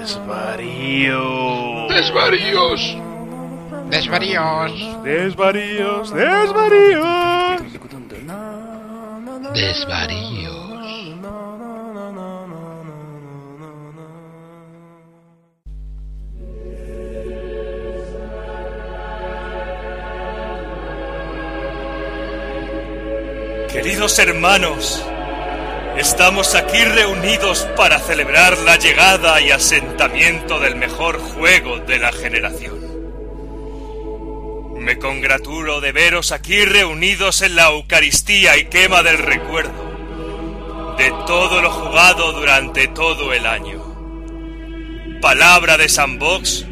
[0.00, 1.88] Desvarío.
[1.90, 2.96] Desvaríos.
[3.90, 5.02] Desvaríos.
[5.04, 6.10] Desvaríos.
[6.10, 7.70] Desvaríos.
[9.52, 10.60] Desvaríos.
[23.70, 25.04] Queridos hermanos,
[26.00, 32.80] estamos aquí reunidos para celebrar la llegada y asentamiento del mejor juego de la generación.
[34.78, 39.90] Me congratulo de veros aquí reunidos en la Eucaristía y quema del recuerdo
[40.96, 43.84] de todo lo jugado durante todo el año.
[45.20, 46.64] Palabra de Sandbox.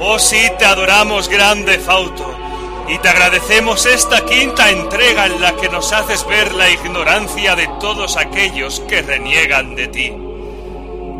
[0.00, 2.37] Oh sí, te adoramos, grande Fauto
[2.88, 7.68] y te agradecemos esta quinta entrega en la que nos haces ver la ignorancia de
[7.80, 10.12] todos aquellos que reniegan de ti.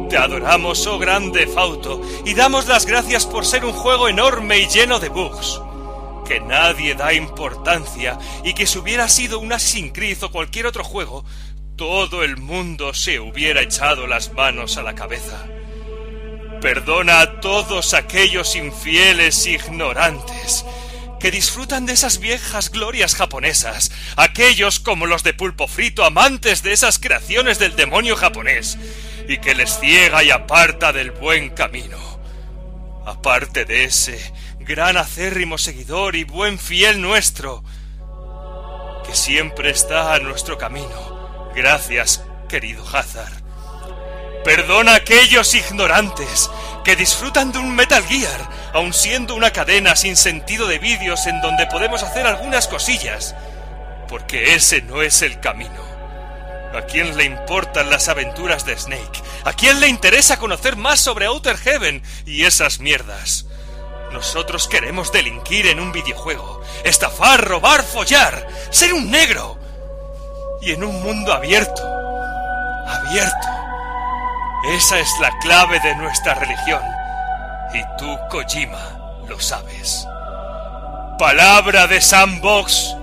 [0.08, 4.66] Te adoramos, oh grande Fauto, y damos las gracias por ser un juego enorme y
[4.66, 5.60] lleno de bugs,
[6.26, 10.84] que nadie da importancia y que si hubiera sido un Assassin's Creed o cualquier otro
[10.84, 11.26] juego,
[11.76, 15.44] todo el mundo se hubiera echado las manos a la cabeza.
[16.62, 20.64] Perdona a todos aquellos infieles ignorantes
[21.20, 26.72] que disfrutan de esas viejas glorias japonesas, aquellos como los de pulpo frito, amantes de
[26.72, 28.78] esas creaciones del demonio japonés,
[29.28, 31.98] y que les ciega y aparta del buen camino.
[33.04, 37.64] Aparte de ese gran acérrimo seguidor y buen fiel nuestro,
[39.06, 41.50] que siempre está a nuestro camino.
[41.54, 43.42] Gracias, querido Hazard.
[44.44, 46.50] Perdona a aquellos ignorantes
[46.88, 51.38] que disfrutan de un Metal Gear, aun siendo una cadena sin sentido de vídeos en
[51.42, 53.34] donde podemos hacer algunas cosillas,
[54.08, 55.82] porque ese no es el camino.
[56.74, 59.22] ¿A quién le importan las aventuras de Snake?
[59.44, 63.44] ¿A quién le interesa conocer más sobre Outer Heaven y esas mierdas?
[64.10, 69.58] Nosotros queremos delinquir en un videojuego, estafar, robar, follar, ser un negro.
[70.62, 71.82] Y en un mundo abierto.
[72.86, 73.57] Abierto.
[74.64, 76.82] Esa es la clave de nuestra religión.
[77.72, 78.98] Y tú, Kojima,
[79.28, 80.06] lo sabes.
[81.18, 82.96] Palabra de Sandbox.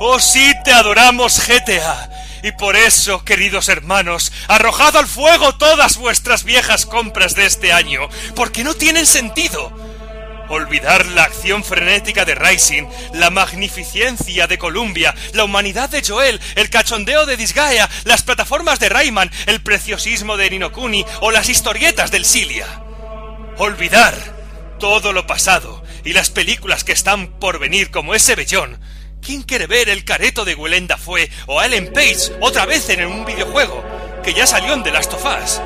[0.00, 2.08] Oh sí, te adoramos GTA.
[2.42, 8.08] Y por eso, queridos hermanos, arrojad al fuego todas vuestras viejas compras de este año,
[8.34, 9.72] porque no tienen sentido.
[10.48, 12.84] Olvidar la acción frenética de Rising,
[13.14, 18.90] la magnificencia de Columbia, la humanidad de Joel, el cachondeo de Disgaea, las plataformas de
[18.90, 22.66] Rayman, el preciosismo de Ninokuni o las historietas del Silia.
[23.56, 24.14] Olvidar
[24.78, 28.78] todo lo pasado y las películas que están por venir como ese bellón.
[29.22, 33.24] ¿Quién quiere ver el careto de Gwelenda fue o Ellen Page otra vez en un
[33.24, 33.82] videojuego
[34.22, 35.60] que ya salió en The Last of Us?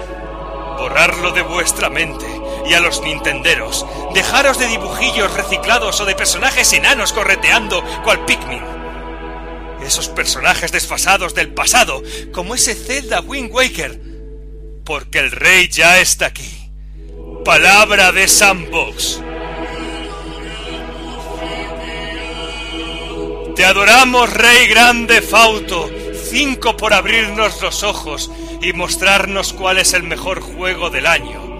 [0.79, 2.38] Borrarlo de vuestra mente
[2.69, 8.62] y a los nintenderos, dejaros de dibujillos reciclados o de personajes enanos correteando cual Pikmin.
[9.85, 14.01] Esos personajes desfasados del pasado, como ese Zelda Wind Waker.
[14.85, 16.70] Porque el rey ya está aquí.
[17.45, 19.23] Palabra de Sandbox.
[23.55, 25.90] Te adoramos, Rey Grande Fauto.
[26.31, 28.31] Cinco por abrirnos los ojos
[28.61, 31.57] y mostrarnos cuál es el mejor juego del año,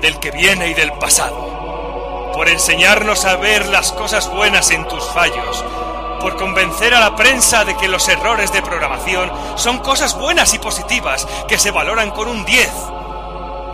[0.00, 2.32] del que viene y del pasado.
[2.34, 5.64] Por enseñarnos a ver las cosas buenas en tus fallos.
[6.20, 10.58] Por convencer a la prensa de que los errores de programación son cosas buenas y
[10.58, 12.68] positivas que se valoran con un 10.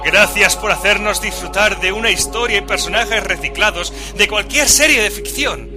[0.05, 5.71] Gracias por hacernos disfrutar de una historia y personajes reciclados de cualquier serie de ficción.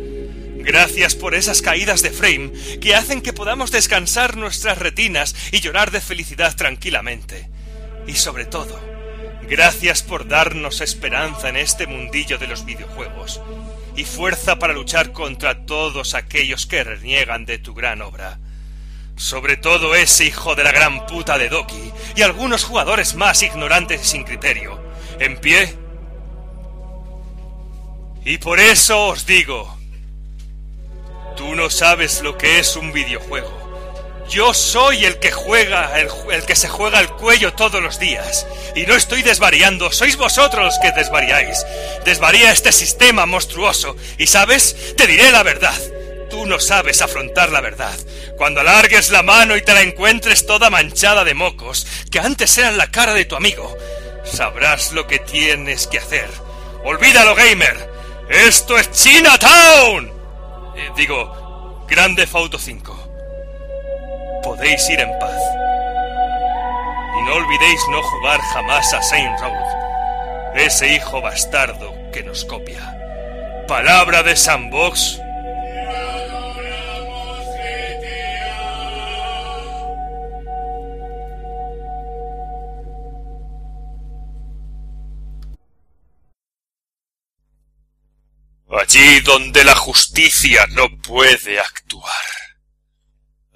[0.59, 2.51] Gracias por esas caídas de frame
[2.81, 7.49] que hacen que podamos descansar nuestras retinas y llorar de felicidad tranquilamente.
[8.05, 8.77] Y sobre todo,
[9.49, 13.41] gracias por darnos esperanza en este mundillo de los videojuegos
[13.95, 18.39] y fuerza para luchar contra todos aquellos que reniegan de tu gran obra.
[19.15, 24.01] Sobre todo ese hijo de la gran puta de Doki y algunos jugadores más ignorantes
[24.01, 24.79] y sin criterio.
[25.19, 25.75] ¿En pie?
[28.23, 29.77] Y por eso os digo,
[31.37, 33.56] Tú no sabes lo que es un videojuego.
[34.29, 38.45] Yo soy el que juega, el, que se juega el cuello todos los días.
[38.75, 41.65] Y no estoy desvariando, sois vosotros los que desvariáis.
[42.03, 43.95] Desvaría este sistema monstruoso.
[44.17, 45.77] Y sabes, te diré la verdad.
[46.29, 47.97] Tú no sabes afrontar la verdad.
[48.37, 52.77] Cuando alargues la mano y te la encuentres toda manchada de mocos, que antes eran
[52.77, 53.77] la cara de tu amigo,
[54.25, 56.29] sabrás lo que tienes que hacer.
[56.83, 57.89] Olvídalo, gamer.
[58.29, 60.11] Esto es Chinatown.
[60.75, 62.96] Eh, digo, Grande Auto 5.
[64.43, 65.41] Podéis ir en paz.
[67.17, 72.97] Y no olvidéis no jugar jamás a Saint Road, ese hijo bastardo que nos copia.
[73.67, 75.19] Palabra de Sandbox.
[88.69, 92.46] Allí donde la justicia no puede actuar.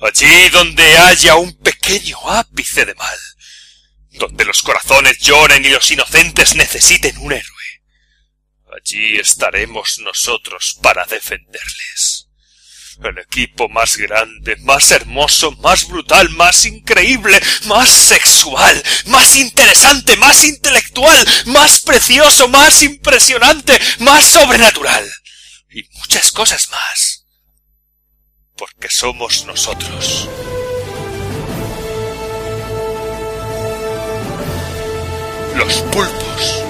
[0.02, 3.18] Allí donde haya un pequeño ápice de mal.
[4.14, 7.82] Donde los corazones lloren y los inocentes necesiten un héroe.
[8.76, 12.28] Allí estaremos nosotros para defenderles.
[13.04, 20.44] El equipo más grande, más hermoso, más brutal, más increíble, más sexual, más interesante, más
[20.44, 25.12] intelectual, más precioso, más impresionante, más sobrenatural.
[25.70, 27.11] Y muchas cosas más.
[28.62, 30.30] Porque somos nosotros.
[35.56, 36.64] Los pulpos.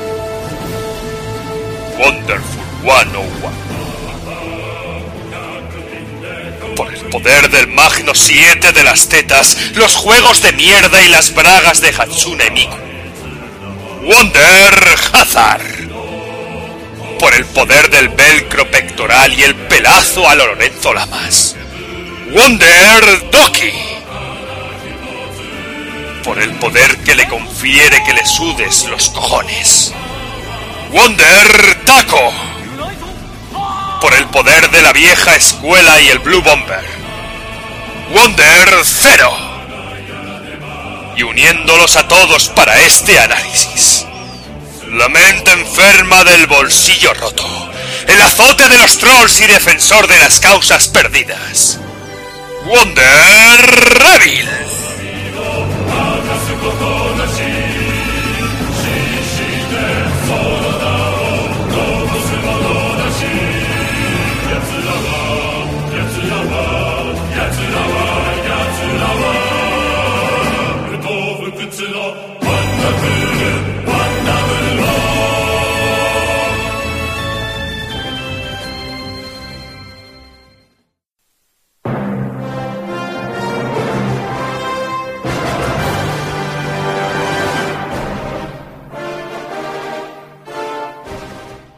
[1.99, 3.51] Wonderful 101
[6.77, 11.35] por el poder del Magno 7 de las tetas, los juegos de mierda y las
[11.35, 12.77] bragas de Hatsune Miku.
[14.03, 15.89] Wonder Hazard.
[17.19, 21.57] Por el poder del velcro pectoral y el pelazo a lo Lorenzo Lamas.
[22.33, 23.71] Wonder Doki.
[26.23, 29.93] Por el poder que le confiere que le sudes los cojones.
[30.91, 32.31] Wonder Taco
[34.01, 36.83] por el poder de la vieja escuela y el Blue Bomber.
[38.09, 39.31] Wonder Zero.
[41.15, 44.07] Y uniéndolos a todos para este análisis.
[44.87, 47.45] La mente enferma del bolsillo roto.
[48.07, 51.79] El azote de los trolls y defensor de las causas perdidas.
[52.63, 53.65] Wonder
[53.97, 55.70] Rebel.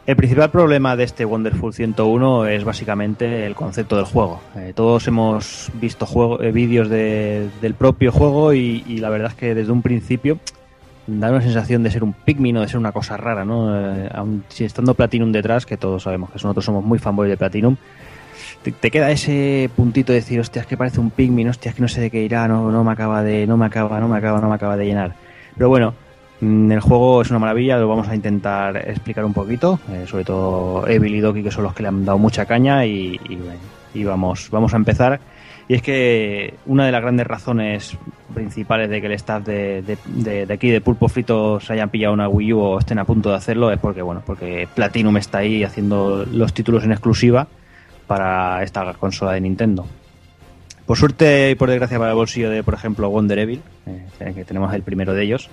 [0.06, 4.42] El principal problema de este Wonderful 101 es básicamente el concepto del juego.
[4.54, 9.54] Eh, todos hemos visto eh, vídeos de, del propio juego y, la verdad es que
[9.54, 10.38] desde un principio
[11.06, 13.74] da una sensación de ser un Pikmin o de ser una cosa rara, ¿no?
[13.74, 17.38] Eh, aun si estando Platinum detrás, que todos sabemos que nosotros somos muy fanboys de
[17.38, 17.76] Platinum,
[18.62, 21.82] te, queda ese puntito de decir, hostia, es que parece un Pikmin, hostia, es que
[21.82, 24.18] no sé de qué irá, no, no me acaba de, no me acaba, no me
[24.18, 25.14] acaba, no me acaba de llenar.
[25.56, 25.94] Pero bueno,
[26.72, 30.86] el juego es una maravilla, lo vamos a intentar explicar un poquito, eh, sobre todo
[30.86, 33.38] Evil y Doki, que son los que le han dado mucha caña, y, y,
[33.94, 35.20] y, vamos, vamos a empezar.
[35.66, 37.96] Y es que una de las grandes razones
[38.34, 42.52] principales de que el staff de aquí de Pulpo Frito se hayan pillado una Wii
[42.52, 46.26] U o estén a punto de hacerlo es porque bueno, porque Platinum está ahí haciendo
[46.30, 47.46] los títulos en exclusiva
[48.06, 49.86] para esta consola de Nintendo.
[50.86, 54.44] Por suerte y por desgracia para el bolsillo de, por ejemplo, Wonder Evil, eh, que
[54.44, 55.48] tenemos el primero de ellos,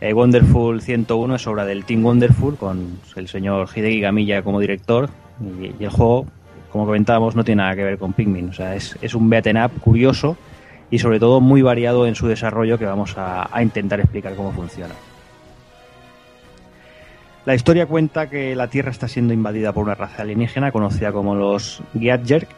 [0.00, 5.08] eh, Wonderful 101 es obra del Team Wonderful con el señor Hideki Gamilla como director
[5.40, 6.26] y, el juego,
[6.70, 8.50] como comentábamos, no tiene nada que ver con Pikmin.
[8.50, 10.36] O sea, es, es un beat'em up curioso
[10.90, 14.52] y sobre todo muy variado en su desarrollo que vamos a, a intentar explicar cómo
[14.52, 14.94] funciona.
[17.44, 21.34] La historia cuenta que la Tierra está siendo invadida por una raza alienígena conocida como
[21.34, 22.48] los Giatjerk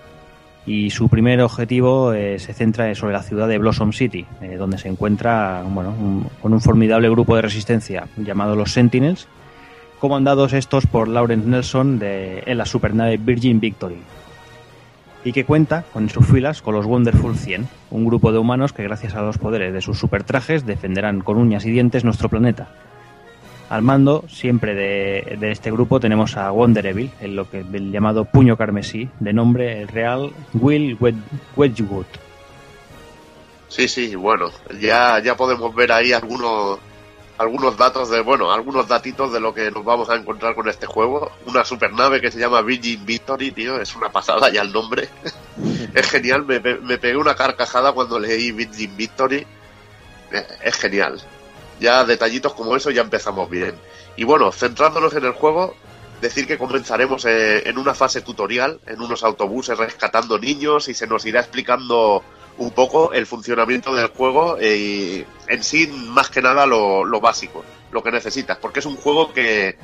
[0.66, 4.78] y su primer objetivo eh, se centra sobre la ciudad de Blossom City, eh, donde
[4.78, 9.28] se encuentra bueno, un, con un formidable grupo de resistencia llamado los Sentinels,
[10.01, 13.98] comandados estos por Lawrence Nelson de, en la supernave Virgin Victory,
[15.24, 18.82] y que cuenta con sus filas con los Wonderful 100, un grupo de humanos que
[18.82, 22.68] gracias a los poderes de sus supertrajes defenderán con uñas y dientes nuestro planeta.
[23.68, 28.24] Al mando siempre de, este grupo tenemos a Wonder Evil, el, lo que, el llamado
[28.24, 31.14] Puño Carmesí, de nombre real Will Wed-
[31.56, 32.06] Wedgwood.
[33.68, 36.78] Sí, sí, bueno, ya, ya podemos ver ahí algunos
[37.38, 40.86] algunos datos de, bueno, algunos datitos de lo que nos vamos a encontrar con este
[40.86, 41.30] juego.
[41.47, 45.09] Una supernave que se llama Virgin Victory, tío, es una pasada ya el nombre.
[45.94, 49.47] es genial, me, me pegué una carcajada cuando leí Virgin Victory.
[50.32, 51.20] Eh, Es genial.
[51.81, 53.74] Ya detallitos como eso ya empezamos bien.
[54.16, 55.74] Y bueno, centrándonos en el juego,
[56.20, 61.07] decir que comenzaremos eh, en una fase tutorial, en unos autobuses rescatando niños y se
[61.07, 62.23] nos irá explicando
[62.59, 67.20] un poco el funcionamiento del juego eh, y en sí más que nada lo, lo
[67.20, 69.77] básico, lo que necesitas, porque es un juego que,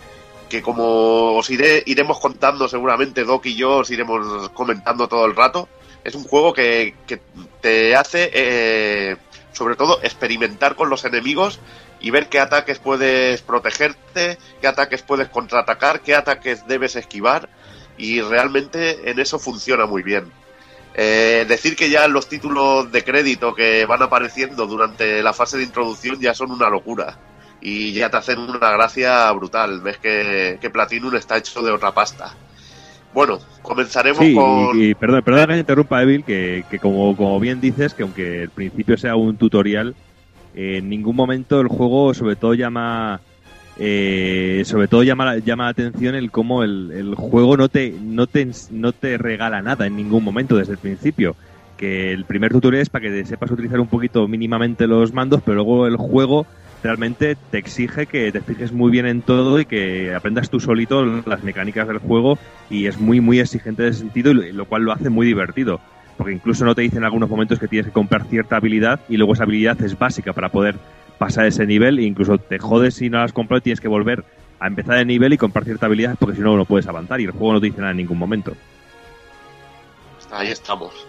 [0.49, 5.37] que como os iré, iremos contando seguramente Doc y yo os iremos comentando todo el
[5.37, 5.69] rato,
[6.03, 7.21] es un juego que, que
[7.61, 9.17] te hace eh,
[9.53, 11.61] sobre todo experimentar con los enemigos
[12.01, 17.49] y ver qué ataques puedes protegerte, qué ataques puedes contraatacar, qué ataques debes esquivar
[17.97, 20.33] y realmente en eso funciona muy bien.
[20.95, 25.65] Eh, decir que ya los títulos de crédito que van apareciendo durante la fase de
[25.65, 27.19] introducción ya son una locura
[27.63, 29.81] y ya te hacen una gracia brutal.
[29.81, 32.35] Ves que, que Platinum está hecho de otra pasta.
[33.13, 34.79] Bueno, comenzaremos Sí, con...
[34.79, 38.43] y, y perdón, perdón que interrumpa, Evil, que, que como, como bien dices, que aunque
[38.45, 39.95] el principio sea un tutorial,
[40.55, 43.21] eh, en ningún momento el juego sobre todo llama
[43.79, 47.95] eh, sobre todo llama, la- llama la atención el cómo el, el juego no te,
[48.03, 51.37] no, te, no te regala nada en ningún momento desde el principio.
[51.79, 55.41] Que el primer tutorial es para que te sepas utilizar un poquito mínimamente los mandos,
[55.45, 56.47] pero luego el juego
[56.83, 61.05] realmente te exige que te fijes muy bien en todo y que aprendas tú solito
[61.05, 62.39] las mecánicas del juego
[62.71, 65.27] y es muy muy exigente en ese sentido y lo, lo cual lo hace muy
[65.27, 65.81] divertido
[66.17, 69.17] porque incluso no te dicen en algunos momentos que tienes que comprar cierta habilidad y
[69.17, 70.77] luego esa habilidad es básica para poder
[71.19, 73.89] pasar ese nivel e incluso te jodes si no la has comprado y tienes que
[73.89, 74.25] volver
[74.59, 77.25] a empezar el nivel y comprar cierta habilidad porque si no no puedes avanzar y
[77.25, 78.53] el juego no te dice nada en ningún momento.
[80.31, 81.07] Ahí estamos.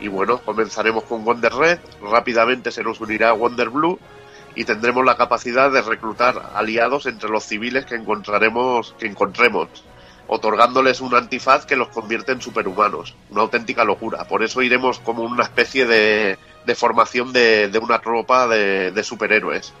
[0.00, 3.98] Y bueno, comenzaremos con Wonder Red, rápidamente se nos unirá Wonder Blue
[4.54, 9.68] y tendremos la capacidad de reclutar aliados entre los civiles que encontraremos, que encontremos,
[10.26, 13.14] otorgándoles un antifaz que los convierte en superhumanos.
[13.30, 14.24] Una auténtica locura.
[14.24, 19.04] Por eso iremos como una especie de, de formación de, de una tropa de, de
[19.04, 19.72] superhéroes.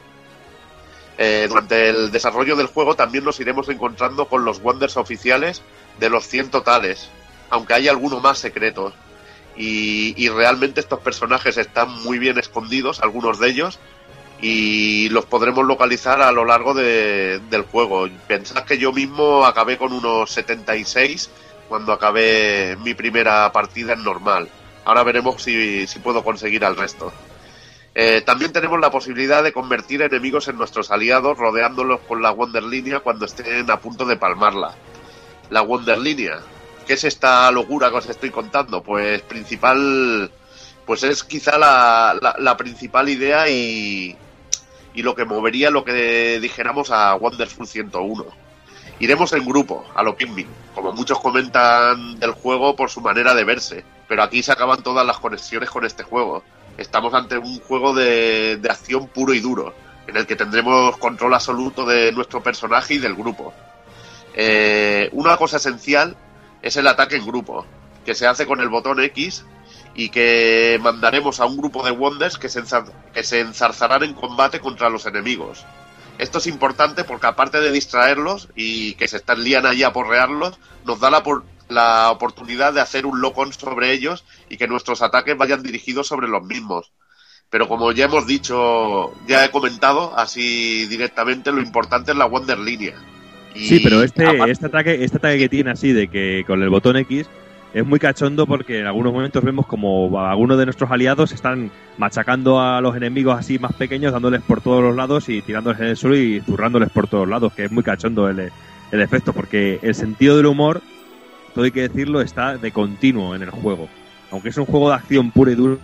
[1.18, 5.60] Eh, durante el desarrollo del juego también nos iremos encontrando con los Wonders oficiales
[5.98, 7.10] de los 100 totales,
[7.50, 8.94] aunque hay algunos más secretos.
[9.56, 13.78] Y, y realmente estos personajes están muy bien escondidos, algunos de ellos,
[14.42, 18.08] y los podremos localizar a lo largo de- del juego.
[18.26, 21.30] Pensad que yo mismo acabé con unos 76
[21.68, 24.48] cuando acabé mi primera partida en normal.
[24.84, 27.12] Ahora veremos si, si puedo conseguir al resto.
[27.94, 32.62] Eh, también tenemos la posibilidad de convertir enemigos en nuestros aliados rodeándolos con la Wonder
[32.62, 34.74] Línea cuando estén a punto de palmarla.
[35.50, 36.38] La Wonder Línea.
[36.86, 38.82] ¿Qué es esta locura que os estoy contando?
[38.82, 40.30] Pues principal,
[40.86, 44.16] pues es quizá la- la principal idea y,
[44.94, 48.24] y lo que movería lo que dijéramos a Wonderful 101.
[48.98, 53.44] Iremos en grupo, a lo Pikmin, como muchos comentan del juego por su manera de
[53.44, 56.42] verse, pero aquí se acaban todas las conexiones con este juego.
[56.76, 59.72] Estamos ante un juego de, de acción puro y duro,
[60.06, 63.54] en el que tendremos control absoluto de nuestro personaje y del grupo.
[64.34, 66.16] Eh, una cosa esencial
[66.62, 67.64] es el ataque en grupo,
[68.04, 69.44] que se hace con el botón X
[70.00, 74.14] y que mandaremos a un grupo de Wonders que se, enzar- que se enzarzarán en
[74.14, 75.66] combate contra los enemigos.
[76.16, 80.58] Esto es importante porque aparte de distraerlos y que se están lían allí a porrearlos,
[80.86, 85.02] nos da la, por- la oportunidad de hacer un lock-on sobre ellos y que nuestros
[85.02, 86.92] ataques vayan dirigidos sobre los mismos.
[87.50, 92.58] Pero como ya hemos dicho, ya he comentado así directamente, lo importante es la Wonder
[92.58, 92.94] Línea.
[93.54, 96.62] Y Sí, pero este, aparte- este ataque, este ataque que tiene así de que con
[96.62, 97.26] el botón X
[97.72, 102.60] es muy cachondo porque en algunos momentos vemos como algunos de nuestros aliados están machacando
[102.60, 105.96] a los enemigos así más pequeños, dándoles por todos los lados y tirándoles en el
[105.96, 108.50] suelo y zurrándoles por todos lados, que es muy cachondo el,
[108.90, 110.82] el efecto, porque el sentido del humor,
[111.54, 113.88] todo hay que decirlo, está de continuo en el juego.
[114.32, 115.76] Aunque es un juego de acción pura y dura,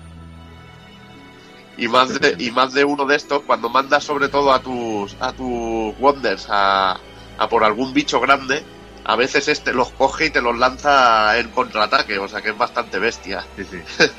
[1.78, 5.14] y más de, y más de uno de estos cuando mandas sobre todo a tus
[5.20, 6.98] a tus wonders a,
[7.38, 8.62] a por algún bicho grande,
[9.08, 12.58] a veces este los coge y te los lanza en contraataque, o sea que es
[12.58, 13.44] bastante bestia.
[13.56, 13.78] Sí, sí.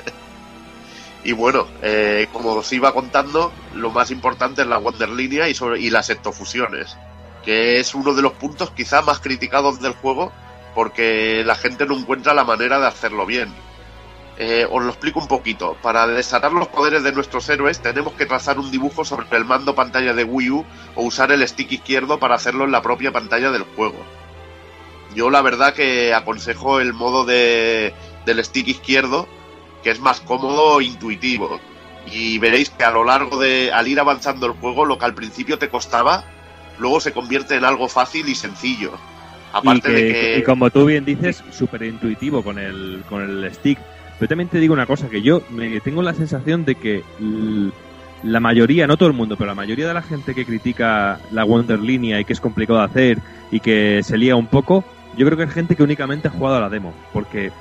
[1.24, 5.56] Y bueno, eh, como os iba contando, lo más importante es la Wonder Línea y,
[5.56, 6.96] sobre, y las ectofusiones,
[7.44, 10.32] que es uno de los puntos quizá más criticados del juego
[10.74, 13.54] porque la gente no encuentra la manera de hacerlo bien.
[14.38, 15.76] Eh, os lo explico un poquito.
[15.82, 19.76] Para desatar los poderes de nuestros héroes tenemos que trazar un dibujo sobre el mando
[19.76, 20.66] pantalla de Wii U
[20.96, 23.98] o usar el stick izquierdo para hacerlo en la propia pantalla del juego.
[25.18, 27.92] Yo la verdad que aconsejo el modo de,
[28.28, 29.28] del stick izquierdo,
[29.82, 31.60] que es más cómodo e intuitivo.
[32.06, 35.16] Y veréis que a lo largo de, al ir avanzando el juego, lo que al
[35.16, 36.24] principio te costaba,
[36.78, 38.92] luego se convierte en algo fácil y sencillo.
[39.54, 40.38] Aparte y, de que...
[40.38, 43.80] y como tú bien dices, súper intuitivo con el, con el stick.
[44.20, 47.02] Pero también te digo una cosa, que yo me tengo la sensación de que
[48.22, 51.44] la mayoría, no todo el mundo, pero la mayoría de la gente que critica la
[51.44, 53.18] Wonder Línea y que es complicado de hacer
[53.52, 54.86] y que se lía un poco,
[55.18, 56.94] yo creo que es gente que únicamente ha jugado a la demo.
[57.14, 57.52] Porque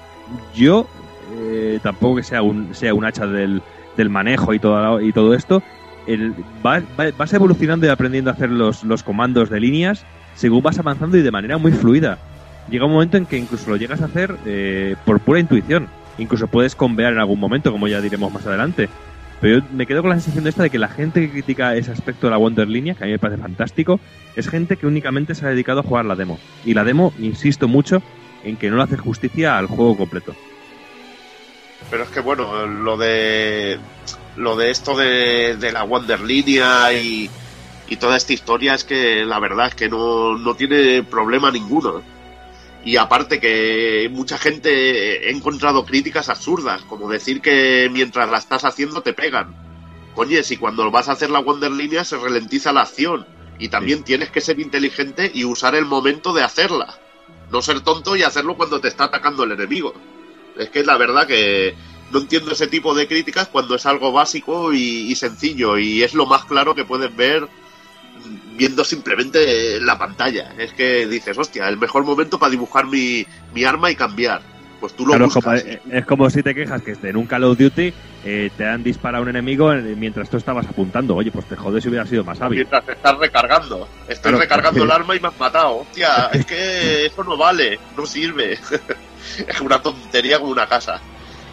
[0.55, 0.87] yo,
[1.33, 3.63] eh, tampoco que sea un, sea un hacha del,
[3.97, 5.63] del manejo y todo, y todo esto,
[6.07, 6.33] el,
[6.65, 10.05] va- va- vas evolucionando y aprendiendo a hacer los, los comandos de líneas
[10.35, 12.19] según vas avanzando y de manera muy fluida.
[12.69, 15.89] Llega un momento en que incluso lo llegas a hacer eh, por pura intuición.
[16.19, 18.89] Incluso puedes convear en algún momento, como ya diremos más adelante.
[19.41, 21.75] Pero yo me quedo con la sensación de esta de que la gente que critica
[21.75, 24.01] ese aspecto de la Wonder Línea, que a mí me parece fantástico,
[24.35, 26.39] es gente que únicamente se ha dedicado a jugar la demo.
[26.65, 28.03] Y la demo, insisto mucho,
[28.45, 30.35] en que no le hace justicia al juego completo.
[31.91, 33.79] Pero es que bueno, lo de
[34.37, 37.31] lo de esto de, de la Wonder Línea y,
[37.89, 42.03] y toda esta historia es que la verdad es que no, no tiene problema ninguno.
[42.87, 48.65] Y aparte que mucha gente he encontrado críticas absurdas, como decir que mientras la estás
[48.65, 49.57] haciendo te pegan.
[50.15, 53.27] Oye, si cuando vas a hacer la Wonder Línea se ralentiza la acción
[53.59, 56.97] y también tienes que ser inteligente y usar el momento de hacerla.
[57.51, 59.93] No ser tonto y hacerlo cuando te está atacando el enemigo.
[60.57, 61.75] Es que la verdad que
[62.13, 66.15] no entiendo ese tipo de críticas cuando es algo básico y, y sencillo y es
[66.15, 67.49] lo más claro que puedes ver
[68.57, 70.53] viendo simplemente la pantalla.
[70.59, 74.41] Es que dices, hostia, el mejor momento para dibujar mi, mi arma y cambiar.
[74.81, 75.45] Pues tú lo Claro, buscas.
[75.45, 77.93] como- eh, es como si te quejas que en un Call of Duty
[78.25, 81.15] eh, te han disparado a un enemigo eh, mientras tú estabas apuntando.
[81.15, 82.59] Oye, pues te jodes si hubiera sido más hábil.
[82.59, 83.89] Mientras te estás recargando.
[84.09, 85.77] Estoy Claro, recargando el arma y me has matado.
[85.79, 88.59] Hostia, es que eso no vale, no sirve.
[89.49, 91.01] es una tontería como una casa.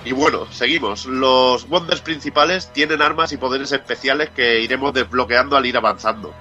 [0.06, 1.06] Y bueno, seguimos.
[1.06, 6.34] Los Wonders principales tienen armas y poderes especiales que iremos desbloqueando al ir avanzando.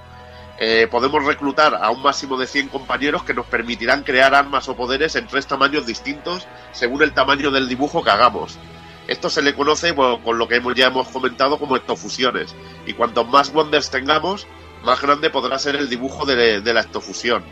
[0.59, 4.75] Eh, podemos reclutar a un máximo de 100 compañeros que nos permitirán crear armas o
[4.75, 8.59] poderes en tres tamaños distintos según el tamaño del dibujo que hagamos.
[9.07, 12.55] Esto se le conoce con lo que hemos, ya hemos comentado como ectofusiones.
[12.85, 14.47] Y cuantos más Wonders tengamos,
[14.83, 17.43] más grande podrá ser el dibujo de, de la ectofusión.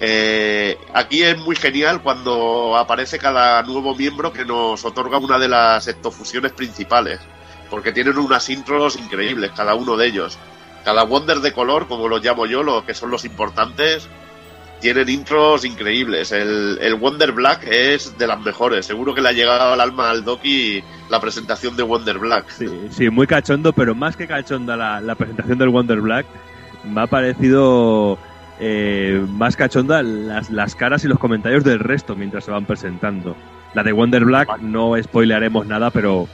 [0.00, 5.48] Eh, aquí es muy genial cuando aparece cada nuevo miembro que nos otorga una de
[5.48, 7.20] las ectofusiones principales,
[7.70, 10.38] porque tienen unas intros increíbles cada uno de ellos.
[10.84, 14.08] Cada Wonder de color, como los llamo yo, los que son los importantes,
[14.80, 16.30] tienen intros increíbles.
[16.30, 18.84] El, el Wonder Black es de las mejores.
[18.84, 22.50] Seguro que le ha llegado al alma al Doki la presentación de Wonder Black.
[22.50, 26.26] Sí, sí, muy cachondo, pero más que cachonda la, la presentación del Wonder Black,
[26.84, 28.18] me ha parecido
[28.60, 33.36] eh, más cachonda las, las caras y los comentarios del resto mientras se van presentando.
[33.72, 36.28] La de Wonder Black no spoilearemos nada, pero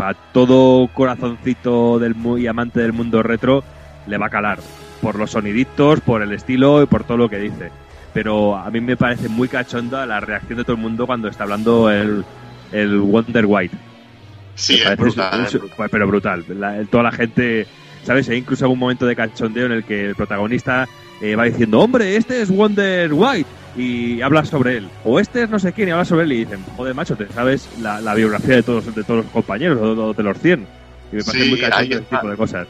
[0.00, 3.62] para todo corazoncito del muy amante del mundo retro
[4.06, 4.58] le va a calar.
[5.02, 7.70] Por los soniditos, por el estilo y por todo lo que dice.
[8.14, 11.44] Pero a mí me parece muy cachonda la reacción de todo el mundo cuando está
[11.44, 12.24] hablando el,
[12.72, 13.76] el Wonder White.
[14.54, 15.88] Sí, es brutal, un- es un- brutal.
[15.90, 16.44] Pero brutal.
[16.58, 17.66] La- toda la gente,
[18.02, 18.26] ¿sabes?
[18.30, 20.88] Hay incluso algún momento de cachondeo en el que el protagonista
[21.20, 23.48] eh, va diciendo, hombre, este es Wonder White.
[23.76, 24.88] Y habla sobre él.
[25.04, 27.28] O este es no sé quién y habla sobre él y dicen, joder, macho, te
[27.28, 30.66] sabes la, la biografía de todos, de todos los compañeros o de, los 100.
[31.12, 32.66] Y me parece Sí, muy cachondo ese tipo de cosas.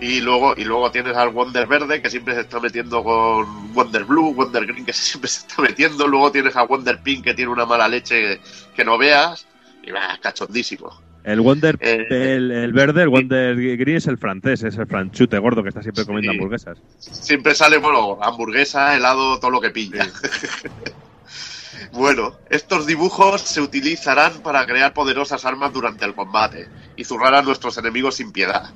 [0.00, 4.04] Y luego, y luego tienes al Wonder Verde que siempre se está metiendo con Wonder
[4.04, 6.08] Blue, Wonder Green que siempre se está metiendo.
[6.08, 8.40] Luego tienes a Wonder Pink que tiene una mala leche
[8.74, 9.46] que no veas.
[9.82, 10.90] Y va, cachondísimo.
[11.24, 15.38] El Wonder, Eh, el, el verde, el Wonder Green es el francés, es el franchute
[15.38, 16.36] gordo que está siempre comiendo Sí.
[16.36, 16.78] hamburguesas.
[16.98, 20.08] Siempre sale, bueno, hamburguesa, helado, todo lo que pilla.
[21.92, 27.42] bueno, estos dibujos se utilizarán para crear poderosas armas durante el combate y zurrar a
[27.42, 28.70] nuestros enemigos sin piedad.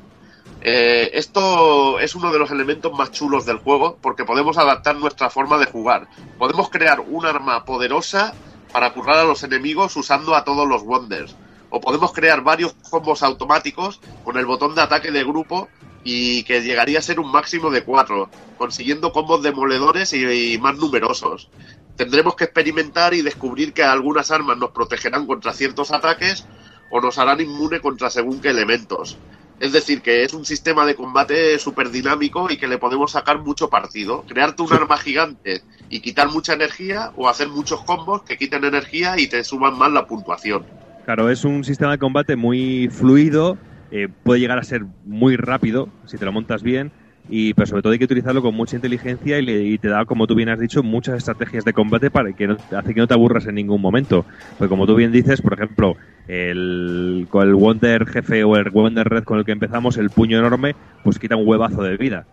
[0.62, 5.31] Eh, esto es uno de los elementos más chulos del juego porque podemos adaptar nuestra
[5.31, 6.09] forma de jugar.
[6.39, 8.35] Podemos crear un arma poderosa
[8.73, 11.36] para currar a los enemigos usando a todos los Wonders.
[11.70, 15.68] O podemos crear varios combos automáticos con el botón de ataque de grupo
[16.05, 20.76] y que llegaría a ser un máximo de 4, consiguiendo combos demoledores y, y más
[20.76, 21.51] numerosos.
[21.97, 26.47] Tendremos que experimentar y descubrir que algunas armas nos protegerán contra ciertos ataques
[26.90, 29.18] o nos harán inmune contra según qué elementos.
[29.59, 33.40] Es decir, que es un sistema de combate súper dinámico y que le podemos sacar
[33.40, 34.22] mucho partido.
[34.28, 39.18] Crearte un arma gigante y quitar mucha energía o hacer muchos combos que quiten energía
[39.18, 40.66] y te suban más la puntuación.
[41.07, 43.61] Claro, es un sistema de combate muy fluido,
[43.91, 46.93] eh, puede llegar a ser muy rápido si te lo montas bien,
[47.28, 50.05] y pero sobre todo hay que utilizarlo con mucha inteligencia y, le- y te da,
[50.05, 53.07] como tú bien has dicho, muchas estrategias de combate para que no, hace que no
[53.07, 54.27] te aburras en ningún momento.
[54.57, 55.97] Porque como tú bien dices, por ejemplo,
[56.27, 60.39] el, con el Wonder jefe o el Wonder Red con el que empezamos, el puño
[60.39, 62.27] enorme, pues quita un huevazo de vida.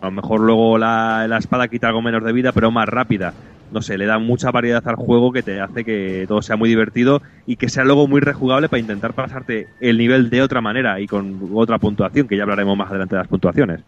[0.00, 3.34] A lo mejor luego la, la espada quita algo menos de vida, pero más rápida.
[3.72, 6.68] No sé, le da mucha variedad al juego que te hace que todo sea muy
[6.68, 11.00] divertido y que sea luego muy rejugable para intentar pasarte el nivel de otra manera
[11.00, 13.80] y con otra puntuación, que ya hablaremos más adelante de las puntuaciones.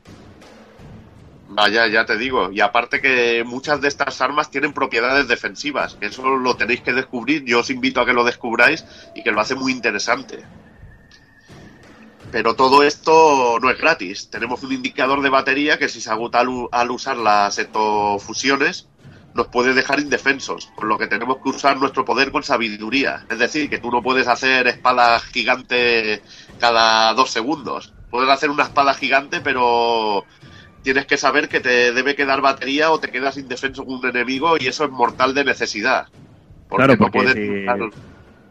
[1.51, 2.51] Vaya, ya te digo.
[2.51, 6.93] Y aparte que muchas de estas armas tienen propiedades defensivas, que eso lo tenéis que
[6.93, 7.45] descubrir.
[7.45, 10.39] Yo os invito a que lo descubráis y que lo hace muy interesante.
[12.35, 14.29] Pero todo esto no es gratis.
[14.29, 18.89] Tenemos un indicador de batería que si se agota al, al usar las ectofusiones
[19.35, 23.25] nos puede dejar indefensos, por lo que tenemos que usar nuestro poder con sabiduría.
[23.31, 26.23] Es decir, que tú no puedes hacer espada gigante
[26.59, 27.95] cada dos segundos.
[28.11, 30.25] Puedes hacer una espada gigante, pero
[30.83, 34.57] tienes que saber que te debe quedar batería o te quedas indefenso con un enemigo
[34.59, 36.09] y eso es mortal de necesidad.
[36.69, 38.01] Porque Claro, no porque puedes si-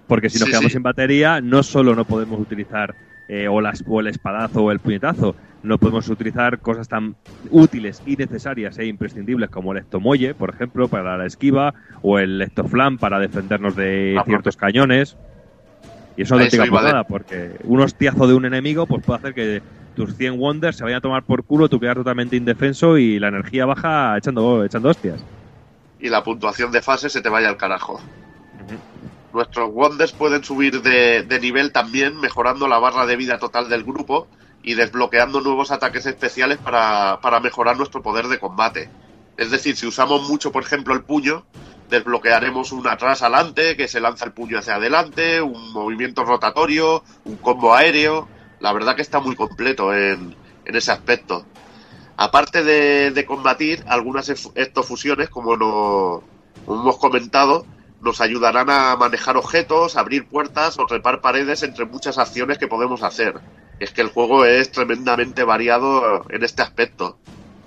[0.07, 0.73] Porque si nos Sí, quedamos sí.
[0.75, 2.95] sin batería, no solo no podemos utilizar
[3.35, 7.15] eh, o, las- o el espadazo o el puñetazo, no podemos utilizar cosas tan
[7.49, 12.41] útiles y necesarias e imprescindibles como el ectomuelle, por ejemplo, para la esquiva, o el
[12.41, 15.17] ectoflam para defendernos de Ah, ciertos cañones.
[16.15, 19.33] Y eso no te de- nada, porque un hostiazo de un enemigo pues puede hacer
[19.33, 19.61] que
[19.93, 23.29] tus 100 wonders se vayan a tomar por culo, tú quedas totalmente indefenso y la
[23.29, 25.25] energía baja echando, echando hostias.
[25.97, 27.99] y la puntuación de fase se te vaya al carajo.
[29.33, 34.27] Nuestros Wonders pueden subir de, nivel también, mejorando la barra de vida total del grupo
[34.61, 38.89] y desbloqueando nuevos ataques especiales para, para mejorar nuestro poder de combate.
[39.35, 41.45] Es decir, si usamos mucho, por ejemplo, el puño,
[41.89, 47.37] desbloquearemos un atrás adelante, que se lanza el puño hacia adelante, un movimiento rotatorio, un
[47.37, 48.27] combo aéreo.
[48.59, 50.35] La verdad que está muy completo en,
[50.65, 51.45] en ese aspecto.
[52.17, 54.29] Aparte de, de combatir, algunas
[55.57, 56.23] no,
[56.65, 57.65] como hemos comentado,
[58.03, 63.01] nos ayudarán a manejar objetos, abrir puertas o trepar paredes entre muchas acciones que podemos
[63.03, 63.35] hacer.
[63.79, 67.17] Es que el juego es tremendamente variado en este aspecto.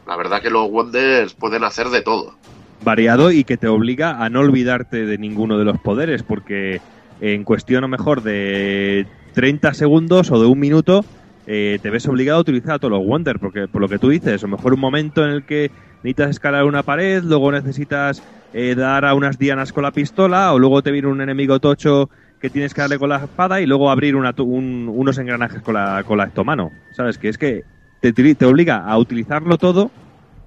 [0.07, 2.35] La verdad que los Wonders pueden hacer de todo.
[2.83, 6.81] variado y que te obliga a no olvidarte de ninguno de los poderes, porque
[7.21, 11.05] en cuestión lo mejor de 30 segundos o de un minuto
[11.47, 14.43] eh, te ves obligado a utilizar todos los Wonders, porque por lo que tú dices,
[14.43, 15.71] a lo mejor un momento en el que
[16.03, 20.59] necesitas escalar una pared, luego necesitas eh, dar a unas dianas con la pistola, o
[20.59, 22.09] luego te viene un enemigo tocho
[22.39, 25.75] que tienes que darle con la espada y luego abrir una un- unos engranajes con
[25.75, 26.79] la, con la estomano.
[26.91, 27.19] ¿Sabes?
[27.19, 27.65] Que es que
[28.01, 29.93] te, te obliga a utilizarlo todo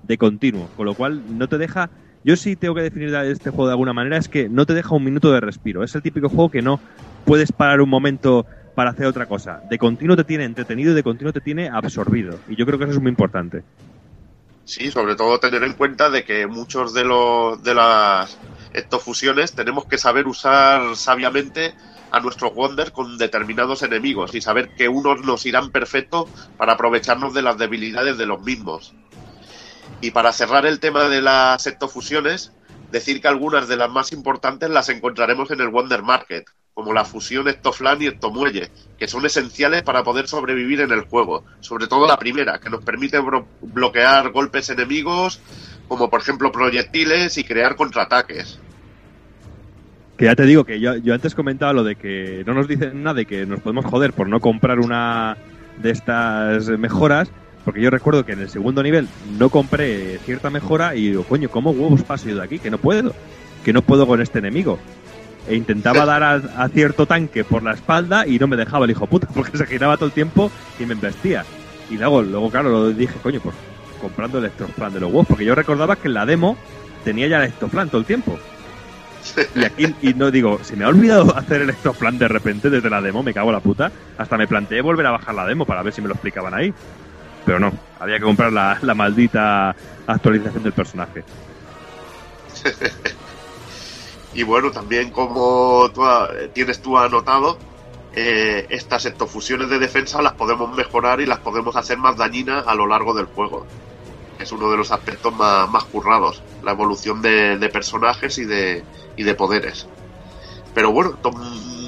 [0.01, 1.91] de continuo, con lo cual no te deja.
[2.23, 4.95] Yo sí tengo que definir este juego de alguna manera, es que no te deja
[4.95, 5.83] un minuto de respiro.
[5.83, 6.81] Es el típico juego que no
[7.25, 9.61] puedes parar un momento para hacer otra cosa.
[9.69, 12.39] De continuo te tiene entretenido y de continuo te tiene absorbido.
[12.47, 13.63] Y yo creo que eso es muy importante.
[14.63, 18.37] Sí, sobre todo tener en cuenta de que muchos de los de las
[18.71, 21.73] ectofusiones tenemos que saber usar sabiamente
[22.11, 26.27] a nuestros Wonders con determinados enemigos y saber que unos nos irán perfecto
[26.57, 28.93] para aprovecharnos de las debilidades de los mismos.
[30.01, 32.53] Y para cerrar el tema de las ectofusiones,
[32.91, 36.45] decir que algunas de las más importantes las encontraremos en el Wonder Market,
[36.79, 41.43] como la fusión Ectoflan y Ectomuelle, que son esenciales para poder sobrevivir en el juego.
[41.59, 43.19] Sobre todo la primera, que nos permite
[43.61, 45.41] bloquear golpes enemigos,
[45.89, 48.61] como por ejemplo proyectiles y crear contraataques.
[50.17, 53.03] Que ya te digo que yo, yo antes comentaba lo de que no nos dicen
[53.03, 55.35] nada de que nos podemos joder por no comprar una
[55.81, 57.29] de estas mejoras,
[57.65, 61.49] porque yo recuerdo que en el segundo nivel no compré cierta mejora y digo, coño,
[61.49, 62.57] ¿cómo huevos paso yo de aquí?
[62.57, 63.13] Que no puedo,
[63.65, 64.79] que no puedo con este enemigo.
[65.47, 69.07] E intentaba dar a, cierto tanque por la espalda y no me dejaba el hijo
[69.07, 71.45] puta, porque se giraba todo el tiempo y me embestía.
[71.89, 73.55] Y luego, luego claro, lo dije, coño, pues
[73.99, 76.57] comprando el electroplan de los huevos, porque yo recordaba que en la demo
[77.03, 78.39] tenía ya el electroplan todo el tiempo.
[79.55, 82.89] Y aquí y no digo, se me ha olvidado hacer el electroplan de repente desde
[82.89, 83.91] la demo, me cago en la puta.
[84.17, 86.73] Hasta me planteé volver a bajar la demo para ver si me lo explicaban ahí.
[87.45, 89.75] Pero no, había que comprar la, la maldita
[90.07, 91.23] actualización del personaje.
[94.33, 97.57] Y bueno, también como ha- tienes tú anotado,
[98.13, 102.75] eh, estas ectofusiones de defensa las podemos mejorar y las podemos hacer más dañinas a
[102.75, 103.65] lo largo del juego.
[104.39, 108.83] Es uno de los aspectos más, más currados, la evolución de, personajes y de,
[109.17, 109.87] y de poderes.
[110.73, 111.17] Pero bueno,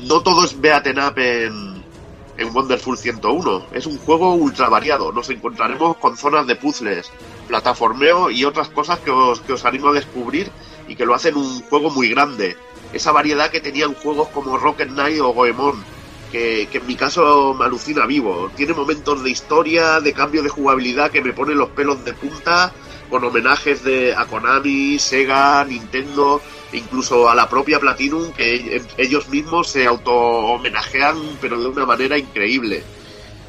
[0.04, 1.84] no todo es beaten up en,
[2.38, 3.68] en Wonderful 101.
[3.72, 5.12] Es un juego ultra variado.
[5.14, 7.10] Nos encontraremos con zonas de puzzles,
[7.48, 10.52] plataformeo y otras cosas que os, que os animo a descubrir
[10.92, 12.58] y que lo hacen un juego muy grande.
[12.92, 15.82] Esa variedad que tenían juegos como Rocket Knight o Goemon,
[16.34, 18.52] que, que en mi caso me alucina vivo.
[18.58, 22.74] Tiene momentos de historia, de cambio de jugabilidad que me ponen los pelos de punta,
[23.10, 26.42] con homenajes de, a Konami, Sega, Nintendo,
[26.74, 31.86] e incluso a la propia Platinum, que e- ellos mismos se auto-homenajean, pero de una
[31.86, 32.84] manera increíble.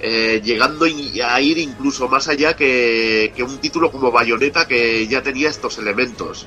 [0.00, 5.22] Eh, llegando a ir incluso más allá que, que un título como Bayonetta que ya
[5.22, 6.46] tenía estos elementos.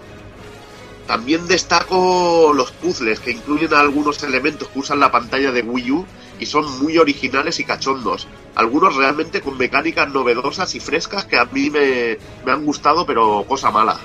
[1.07, 6.06] También destaco los puzzles que incluyen algunos elementos que usan la pantalla de Wii U
[6.40, 8.27] y son muy originales y cachondos.
[8.56, 13.45] Algunos realmente con mecánicas novedosas y frescas que a mí me, me han gustado, pero
[13.48, 13.99] cosa mala.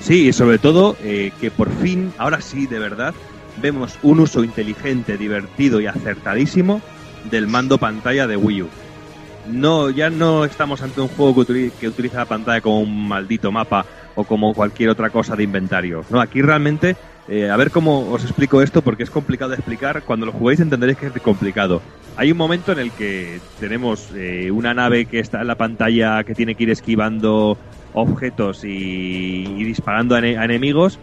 [0.00, 3.14] Sí, y sobre todo eh, que por fin, ahora sí, de verdad,
[3.56, 6.80] vemos un uso inteligente, divertido y acertadísimo
[7.24, 8.70] del mando pantalla de Wii U.
[9.46, 13.08] No, ya no estamos ante un juego que, utili- que utiliza la pantalla como un
[13.08, 13.86] maldito mapa
[14.18, 16.04] o como cualquier otra cosa de inventario.
[16.10, 16.96] No, aquí realmente,
[17.28, 20.02] eh, a ver cómo os explico esto porque es complicado de explicar.
[20.02, 21.80] Cuando lo juguéis entenderéis que es complicado.
[22.16, 26.24] Hay un momento en el que tenemos eh, una nave que está en la pantalla
[26.24, 27.56] que tiene que ir esquivando
[27.94, 30.98] objetos y, disparando a, ene- a enemigos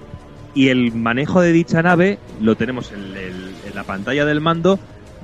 [0.53, 4.77] y el manejo de dicha nave lo tenemos en la pantalla del mando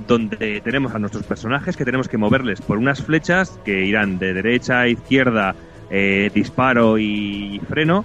[0.08, 4.32] donde tenemos a nuestros personajes que tenemos que moverles por unas flechas que irán de
[4.34, 5.54] derecha a izquierda,
[5.92, 8.04] eh, disparo y freno.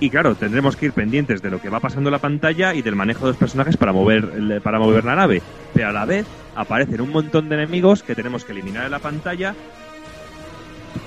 [0.00, 2.82] Y claro, tendremos que ir pendientes de lo que va pasando en la pantalla y
[2.82, 5.42] del manejo de los personajes para mover, para mover la nave.
[5.72, 8.98] Pero a la vez aparecen un montón de enemigos que tenemos que eliminar en la
[8.98, 9.54] pantalla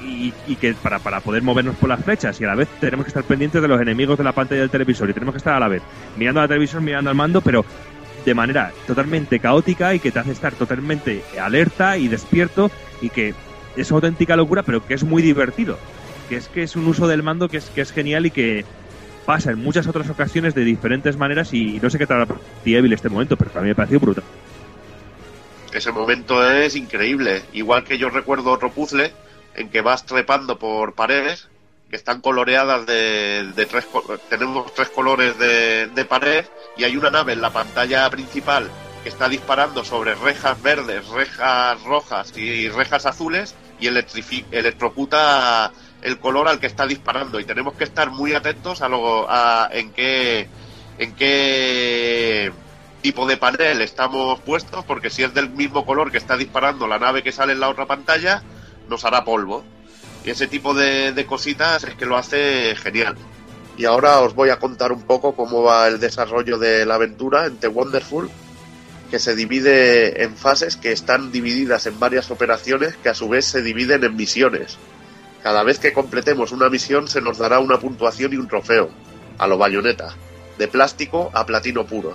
[0.04, 3.06] y, y que para, para poder movernos por las flechas y a la vez tenemos
[3.06, 5.56] que estar pendientes de los enemigos de la pantalla del televisor y tenemos que estar
[5.56, 5.82] a la vez
[6.18, 7.66] mirando a la televisión, mirando al mando, pero
[8.26, 12.70] de manera totalmente caótica y que te hace estar totalmente alerta y despierto
[13.02, 13.34] y que
[13.76, 15.78] es auténtica locura, pero que es muy divertido.
[16.28, 18.66] Que es que es un uso del mando que es, que es genial y que
[19.26, 22.28] pasa en muchas otras ocasiones de diferentes maneras y no sé qué tal
[22.66, 24.24] Evil este momento, pero a mí me pareció brutal.
[25.72, 27.44] Ese momento es increíble.
[27.54, 29.12] Igual que yo recuerdo otro puzzle
[29.56, 31.48] en que vas trepando por paredes
[31.90, 33.88] que están coloreadas de, de tres
[34.30, 36.46] tenemos tres colores de pared
[36.78, 38.70] y hay una nave en la pantalla principal
[39.04, 45.72] que está disparando sobre rejas verdes, rejas rojas y rejas azules y electrocuta
[46.02, 47.40] el color al que está disparando.
[47.40, 50.48] Y tenemos que estar muy atentos a lo a en qué
[50.98, 52.52] en qué
[53.02, 57.00] tipo de panel estamos puestos porque si es del mismo color que está disparando la
[57.00, 58.44] nave que sale en la otra pantalla
[58.90, 59.64] nos hará polvo.
[60.26, 63.16] Y ese tipo de, de cositas es que lo hace genial.
[63.78, 67.46] Y ahora os voy a contar un poco cómo va el desarrollo de la aventura
[67.46, 68.30] en The Wonderful
[69.10, 73.46] que se divide en fases que están divididas en varias operaciones que a su vez
[73.46, 74.78] se dividen en misiones.
[75.44, 78.90] Cada vez que completemos una misión se nos dará una puntuación y un trofeo,
[79.38, 80.16] a lo bayoneta,
[80.58, 82.14] de plástico a platino puro.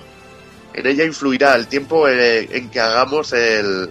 [0.75, 3.33] En ella influirá el tiempo eh, en que hagamos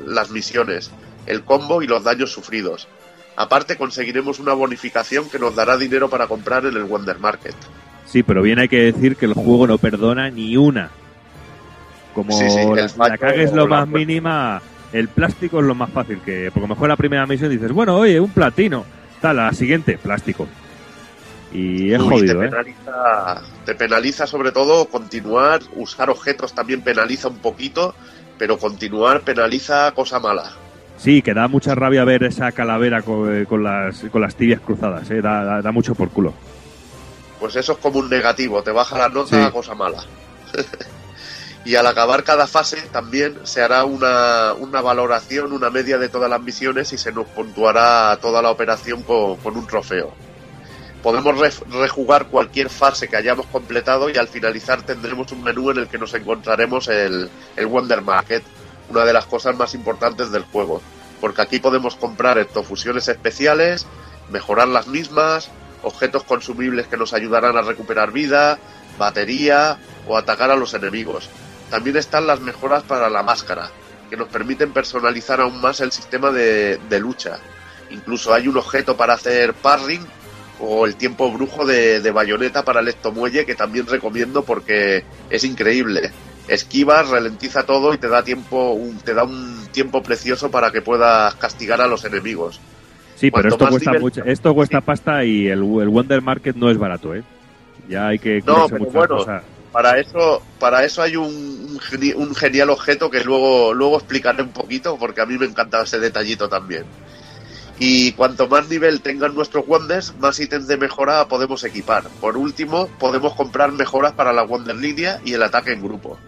[0.05, 0.91] las misiones,
[1.25, 2.87] el combo y los daños sufridos.
[3.35, 7.55] Aparte conseguiremos una bonificación que nos dará dinero para comprar en el Wonder Market.
[8.05, 10.91] Sí, pero bien hay que decir que el juego no perdona ni una.
[12.13, 14.61] Como Sí, la, la cagues o lo más mínima,
[14.91, 16.51] el plástico es lo más fácil que.
[16.53, 18.85] Porque mejor la primera misión dices, bueno, oye, un platino.
[19.21, 20.47] Tal, la siguiente, plástico.
[21.51, 22.49] Y es Uy, jodido, te ¿eh?
[22.49, 27.93] penaliza, te penaliza sobre todo continuar, usar objetos también penaliza un poquito,
[28.39, 30.51] pero continuar penaliza cosa mala.
[30.97, 34.61] Sí, que da mucha rabia ver esa calavera con, eh, con las, con las tibias
[34.61, 35.21] cruzadas, ¿eh?
[35.21, 36.33] Da, da- da mucho por culo.
[37.39, 39.35] Pues eso es como un negativo, te baja la nota Sí.
[39.41, 40.03] a cosa mala.
[41.65, 46.29] y al acabar cada fase también se hará una, una valoración, una media de todas
[46.29, 50.13] las misiones y se nos puntuará toda la operación con, con un trofeo.
[51.01, 51.37] Podemos
[51.69, 55.97] rejugar cualquier fase que hayamos completado y al finalizar tendremos un menú en el que
[55.97, 58.43] nos encontraremos el, el Wonder Market,
[58.89, 60.81] una de las cosas más importantes del juego,
[61.19, 63.85] porque aquí podemos comprar ectofusiones especiales,
[64.29, 65.49] mejorar las mismas,
[65.81, 68.59] objetos consumibles que nos ayudarán a recuperar vida,
[68.97, 69.77] batería
[70.07, 71.29] o atacar a los enemigos.
[71.69, 73.69] También están las mejoras para la máscara,
[74.09, 77.39] que nos permiten personalizar aún más el sistema de, de lucha.
[77.89, 80.01] Incluso hay un objeto para hacer parring
[80.59, 85.43] o el tiempo brujo de, de bayoneta para el ectomuelle que también recomiendo porque es
[85.43, 86.11] increíble.
[86.47, 90.81] esquivas, ralentiza todo y te da tiempo, un, te da un tiempo precioso para que
[90.81, 92.59] puedas castigar a los enemigos.
[93.15, 96.77] Sí, pero esto cuesta mucho, esto cuesta pasta y el, el, Wonder Market no es
[96.77, 97.23] barato, ¿eh?
[97.87, 99.25] Ya hay que no, pero bueno,
[99.73, 101.79] para eso, para eso hay un,
[102.35, 106.47] genial objeto que luego, luego explicaré un poquito, porque a mí me encanta ese detallito
[106.47, 106.85] también.
[107.79, 112.03] Y cuanto más nivel tengan nuestros Wonders, más ítems de mejora podemos equipar.
[112.21, 116.19] Por último, podemos comprar mejoras para la Wonder Línea y el ataque en grupo.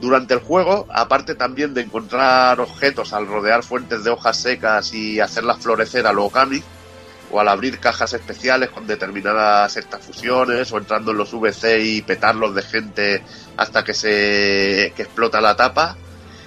[0.00, 5.20] Durante el juego, aparte también de encontrar objetos al rodear fuentes de hojas secas y
[5.20, 6.24] hacerlas florecer a lo
[7.30, 12.54] o al abrir cajas especiales con determinadas fusiones, o entrando en los VC y petarlos
[12.54, 13.22] de gente
[13.56, 15.96] hasta que se que explota la tapa,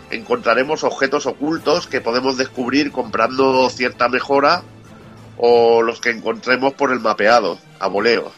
[0.10, 4.64] encontraremos objetos ocultos que podemos descubrir comprando cierta mejora
[5.38, 8.32] o los que encontremos por el mapeado, a voleo.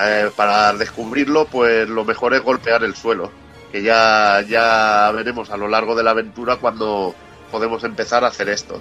[0.00, 3.30] Eh, para descubrirlo, pues lo mejor es golpear el suelo,
[3.70, 7.14] que ya, ya veremos a lo largo de la aventura cuando
[7.50, 8.80] podemos empezar a hacer esto.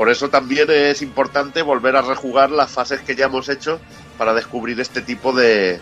[0.00, 3.78] Por eso también es importante volver a rejugar las fases que ya hemos hecho
[4.16, 5.78] para descubrir este tipo de,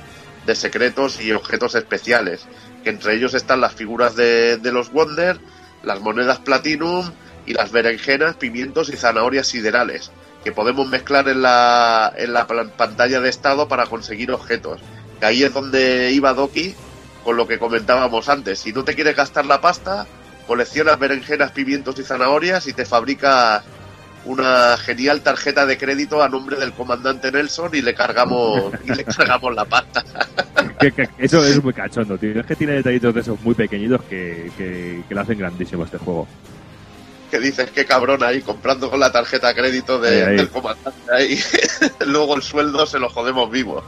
[0.54, 2.44] secretos y objetos especiales,
[2.82, 5.38] que entre ellos están las figuras de, de los Wonder,
[5.84, 7.08] las monedas Platinum
[7.46, 10.10] y las berenjenas, pimientos y zanahorias siderales,
[10.42, 14.80] que podemos mezclar en la, en la pantalla de estado para conseguir objetos.
[15.20, 16.74] Que ahí es donde iba Doki
[17.22, 18.58] con lo que comentábamos antes.
[18.58, 20.08] Si no te quieres gastar la pasta,
[20.48, 23.62] coleccionas berenjenas, pimientos y zanahorias y te fabricas
[24.24, 29.04] una genial tarjeta de crédito a nombre del comandante Nelson y le cargamos y le
[29.04, 30.04] cargamos la pasta.
[31.18, 32.40] eso es muy cachondo, tío.
[32.40, 35.98] Es que tiene detallitos de esos muy pequeñitos que, que, que lo hacen grandísimo este
[35.98, 36.26] juego.
[37.30, 41.38] Que dices, qué cabrón ahí, comprando con la tarjeta de crédito del comandante ahí.
[42.06, 43.82] Luego el sueldo se lo jodemos vivo.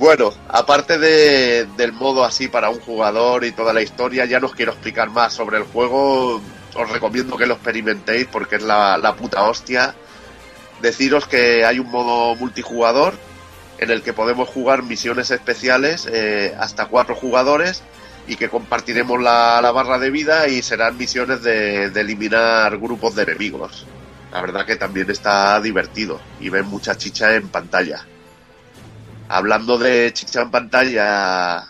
[0.00, 4.46] Bueno, aparte de, del modo así para un jugador y toda la historia, ya no
[4.46, 6.40] os quiero explicar más sobre el juego
[6.74, 9.94] os recomiendo que lo experimentéis porque es la, puta hostia.
[10.80, 13.14] Deciros que hay un modo multijugador
[13.78, 17.82] en el que podemos jugar misiones especiales eh, hasta cuatro jugadores
[18.26, 23.86] y que compartiremos la, barra de vida y serán misiones de, eliminar grupos de enemigos.
[24.32, 28.06] La verdad que también está divertido y ven mucha chicha en pantalla.
[29.28, 31.64] Hablando de chicha en pantalla,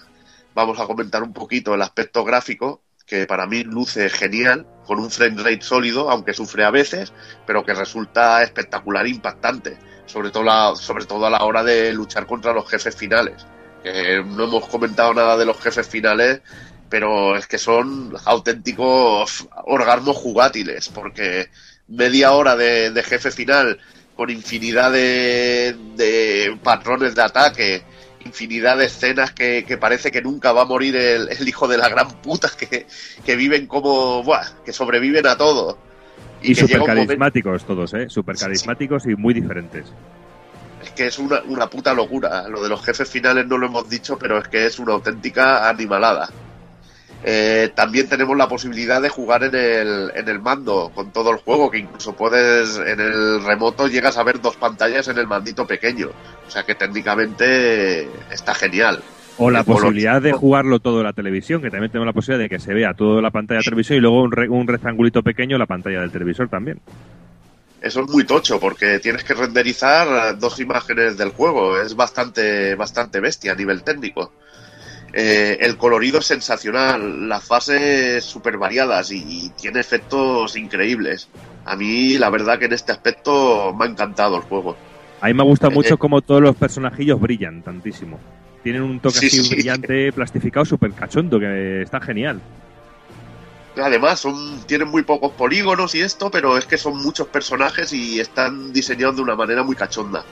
[0.55, 5.09] vamos a comentar un poquito el aspecto gráfico, que para mí luce genial con un
[5.09, 7.13] frame rate sólido, aunque sufre a veces,
[7.47, 12.27] pero que resulta espectacular e impactante, sobre todo, sobre todo a la hora de luchar
[12.27, 13.47] contra los jefes finales.
[13.85, 16.41] no hemos comentado nada de los jefes finales,
[16.89, 21.51] pero es que son auténticos orgasmos jugátiles, porque
[21.87, 23.79] media hora de, jefe final
[24.17, 27.85] con infinidad de, de patrones de ataque,
[28.25, 32.09] infinidad de escenas que, parece que nunca va a morir el, hijo de la gran
[32.21, 32.87] puta, que,
[33.25, 35.79] que viven como, buah, que sobreviven a todo.
[36.43, 38.09] Y, súper carismáticos todos, ¿eh?
[38.09, 39.87] Súper carismáticos y muy diferentes.
[40.83, 42.49] Es que es una, una puta locura.
[42.49, 45.69] Lo de los jefes finales no lo hemos dicho, pero es que es una auténtica
[45.69, 46.31] animalada.
[47.23, 51.37] Eh, también tenemos la posibilidad de jugar en el, en el mando con todo el
[51.37, 55.67] juego, que incluso puedes en el remoto llegas a ver dos pantallas en el mandito
[55.67, 56.09] pequeño.
[56.47, 59.03] O sea que técnicamente está genial.
[59.37, 62.49] O la posibilidad de jugarlo todo en la televisión, que también tenemos la posibilidad de
[62.49, 65.67] que se vea toda la pantalla de televisión y luego un, un rectangulito pequeño la
[65.67, 66.81] pantalla del televisor también.
[67.81, 71.81] Eso es muy tocho porque tienes que renderizar dos imágenes del juego.
[71.81, 74.33] Es bastante, bastante bestia a nivel técnico.
[75.13, 81.29] Eh, el colorido es sensacional, las fases súper variadas y, tiene efectos increíbles.
[81.65, 84.77] A mí, la verdad que en este aspecto me ha encantado el juego.
[85.21, 85.99] A mí me gusta eh, mucho eh.
[85.99, 88.19] como todos los personajillos brillan tantísimo.
[88.63, 92.41] Tienen un toque así brillante, plastificado, súper cachondo, que está genial.
[93.77, 98.21] Además, son, tienen muy pocos polígonos y esto, pero es que son muchos personajes y
[98.21, 100.25] están diseñados de una manera muy cachonda.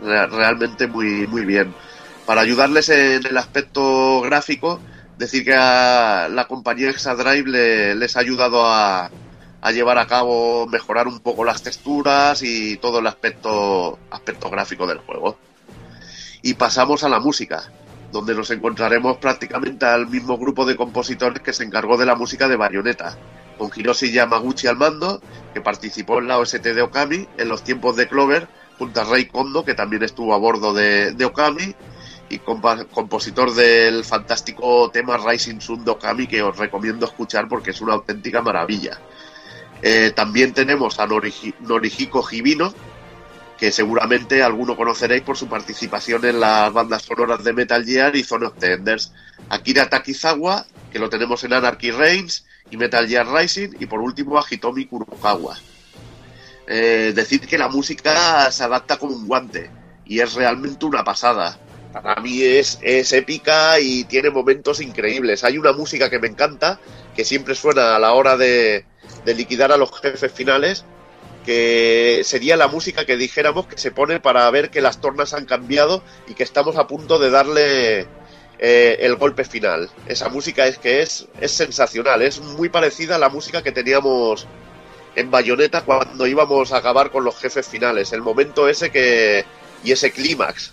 [0.00, 1.72] Realmente muy, muy bien.
[2.26, 4.80] Para ayudarles en el aspecto gráfico,
[5.16, 9.12] decir que a la compañía Exadrive les ha ayudado a,
[9.72, 14.98] llevar a cabo, mejorar un poco las texturas y todo el aspecto, aspecto gráfico del
[14.98, 15.38] juego.
[16.42, 17.70] Y pasamos a la música,
[18.10, 22.48] donde nos encontraremos prácticamente al mismo grupo de compositores que se encargó de la música
[22.48, 23.16] de Bayonetta,
[23.56, 25.22] con Hiroshi Yamaguchi al mando,
[25.54, 28.48] que participó en la OST de Okami en los tiempos de Clover,
[28.80, 31.74] junto a Rei Kondo, que también estuvo a bordo de Okami,
[32.28, 37.94] y compositor del fantástico tema Rising Sun Dokami que os recomiendo escuchar porque es una
[37.94, 38.98] auténtica maravilla.
[39.82, 42.72] Eh, también tenemos a Norihiko Hibino,
[43.58, 48.24] que seguramente alguno conoceréis por su participación en las bandas sonoras de Metal Gear y
[48.24, 49.12] Zone of the Enders.
[49.48, 54.38] Akira Takizawa, que lo tenemos en Anarchy Reigns y Metal Gear Rising, y por último
[54.38, 55.56] a Hitomi Kurokawa.
[56.66, 59.70] Eh, decir que la música se adapta como un guante
[60.04, 61.58] y es realmente una pasada.
[62.02, 65.44] Para mí es, es épica y tiene momentos increíbles.
[65.44, 66.78] Hay una música que me encanta,
[67.14, 68.84] que siempre suena a la hora de,
[69.24, 70.84] liquidar a los jefes finales,
[71.44, 75.46] que sería la música que dijéramos que se pone para ver que las tornas han
[75.46, 78.06] cambiado y que estamos a punto de darle
[78.58, 79.88] eh, el golpe final.
[80.06, 84.46] Esa música es que es, es sensacional, es muy parecida a la música que teníamos
[85.14, 88.12] en Bayonetta cuando íbamos a acabar con los jefes finales.
[88.12, 89.44] El momento ese que.
[89.82, 90.72] y ese clímax.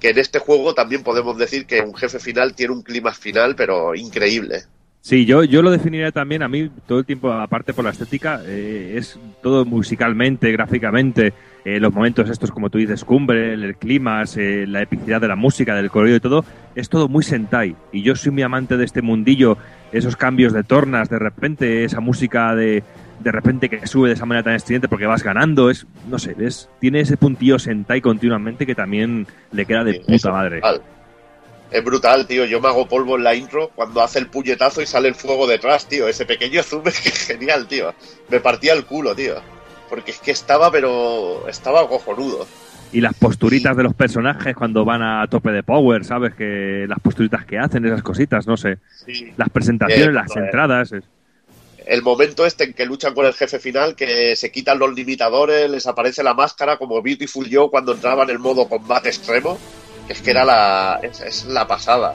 [0.00, 3.54] Que en este juego también podemos decir que un jefe final tiene un clímax final,
[3.54, 4.64] pero increíble.
[5.02, 8.42] Sí, yo, yo lo definiría también, a mí todo el tiempo, aparte por la estética,
[8.44, 11.32] eh, es todo musicalmente, gráficamente,
[11.64, 15.36] eh, los momentos estos, como tú dices, cumbre, el, clima, eh, la epicidad de la
[15.36, 17.76] música, del colorido y todo, es todo muy Sentai.
[17.92, 19.56] Y yo soy muy amante de este mundillo,
[19.90, 22.82] esos cambios de tornas, de repente, esa música de,
[23.20, 26.34] de repente que sube de esa manera tan estridente porque vas ganando, es, no sé,
[26.40, 30.60] es, tiene ese puntillo Sentai continuamente que también le queda de puta madre.
[31.70, 32.44] Es brutal, tío.
[32.46, 35.46] Yo me hago polvo en la intro cuando hace el puñetazo y sale el fuego
[35.46, 36.08] detrás, tío.
[36.08, 37.94] Ese pequeño zoom es que genial, tío.
[38.28, 39.34] Me partía el culo, tío.
[39.88, 42.46] Porque es que estaba, pero estaba cojonudo.
[42.92, 46.34] Y las posturitas de los personajes cuando van a tope de power, ¿sabes?
[46.34, 48.78] Que las posturitas que hacen, esas cositas, no sé.
[49.36, 50.92] Las presentaciones, las entradas.
[51.90, 55.68] El momento este en que luchan con el jefe final, que se quitan los limitadores,
[55.68, 59.58] les aparece la máscara como Beautiful Joe cuando entraba en el modo combate extremo
[60.08, 62.14] es que era la, es, la pasada.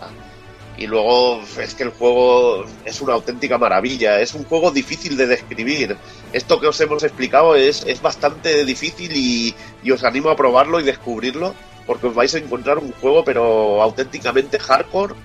[0.78, 4.22] Y luego es que el juego es una auténtica maravilla.
[4.22, 5.98] Es un juego difícil de describir.
[6.32, 10.84] Esto que os hemos explicado es, es bastante difícil y, os animo a probarlo y
[10.84, 11.54] descubrirlo.
[11.86, 15.16] Porque os vais a encontrar un juego, pero auténticamente hardcore.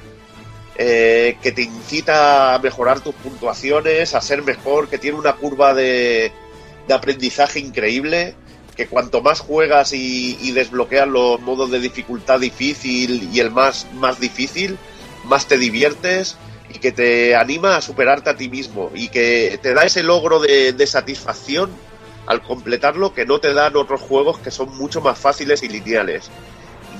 [0.83, 5.75] Eh, que te incita a mejorar tus puntuaciones, a ser mejor, que tiene una curva
[5.75, 6.33] de,
[6.89, 8.35] de aprendizaje increíble
[8.81, 14.19] que cuanto más juegas y, desbloqueas los modos de dificultad difícil y el más, más
[14.19, 14.79] difícil,
[15.25, 16.39] más te diviertes
[16.73, 20.41] y que te anima a superarte a ti mismo y que te da ese logro
[20.41, 21.71] de, satisfacción
[22.27, 26.31] al completarlo que no te dan otros juegos que son mucho más fáciles y lineales.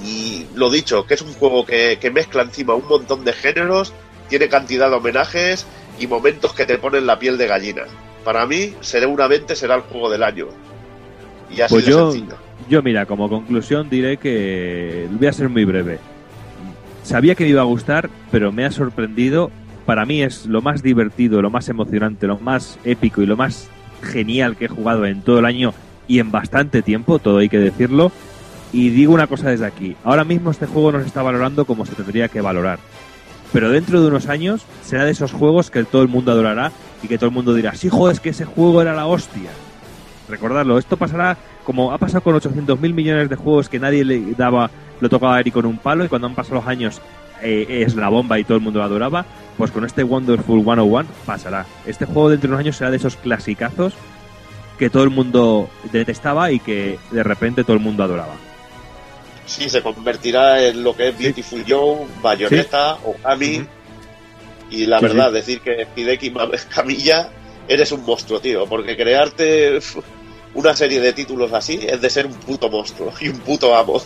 [0.05, 3.93] Y lo dicho, que es un juego que, que mezcla encima un montón de géneros,
[4.29, 5.67] tiene cantidad de homenajes
[5.99, 7.83] y momentos que te ponen la piel de gallina.
[8.25, 10.49] Para mí, seguramente será el juego del año
[11.69, 12.13] pues yo,
[12.69, 15.99] yo, mira, como conclusión diré que voy a ser muy breve.
[17.03, 19.51] Sabía que me iba a gustar, pero me ha sorprendido.
[19.87, 23.69] Para mí es lo más divertido, lo más emocionante, lo más épico y lo más
[24.03, 25.75] genial que he jugado en todo el año
[26.07, 28.13] y en bastante tiempo, todo hay que decirlo.
[28.73, 29.97] Y digo una cosa desde aquí.
[30.05, 32.79] Ahora mismo este juego no se está valorando como se tendría que valorar.
[33.53, 36.71] Pero dentro de unos años será de esos juegos que todo el mundo adorará
[37.03, 39.51] y que todo el mundo dirá, sí, joder, es que ese juego era la hostia.
[40.29, 44.35] Recordarlo, esto pasará como ha pasado con 800 mil millones de juegos que nadie le
[44.35, 47.01] daba, lo tocaba a Eric con un palo y cuando han pasado los años
[47.43, 49.25] eh, es la bomba y todo el mundo lo adoraba,
[49.57, 51.67] pues con este Wonderful 101 pasará.
[51.87, 53.95] Este juego dentro de unos años será de esos clasicazos
[54.79, 58.35] que todo el mundo detestaba y que de repente todo el mundo adoraba.
[59.51, 63.67] Sí, se convertirá en lo que es Beautiful Joe, Bayonetta, o Okami.
[64.71, 66.33] Y la verdad, decir que Hideki
[66.73, 67.31] Camilla
[67.69, 69.81] eres un monstruo, tío, porque crearte
[70.55, 74.01] una serie de títulos así es de ser un puto monstruo y un puto amo.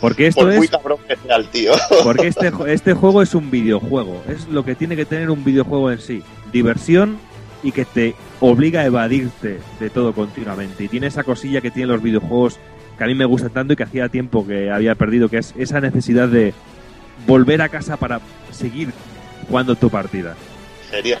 [0.00, 0.56] Porque esto Por es...
[0.56, 1.72] muy cabrón que sea el tío.
[2.02, 5.90] Porque este, este juego es un videojuego, es lo que tiene que tener un videojuego
[5.90, 6.22] en sí.
[6.52, 7.18] Diversión
[7.62, 10.84] y que te obliga a evadirte de todo continuamente.
[10.84, 12.58] Y tiene esa cosilla que tienen los videojuegos
[12.96, 15.54] que a mí me gusta tanto y que hacía tiempo que había perdido, que es
[15.56, 16.54] esa necesidad de
[17.26, 18.90] volver a casa para seguir
[19.48, 20.34] jugando tu partida.
[20.90, 21.20] Genial.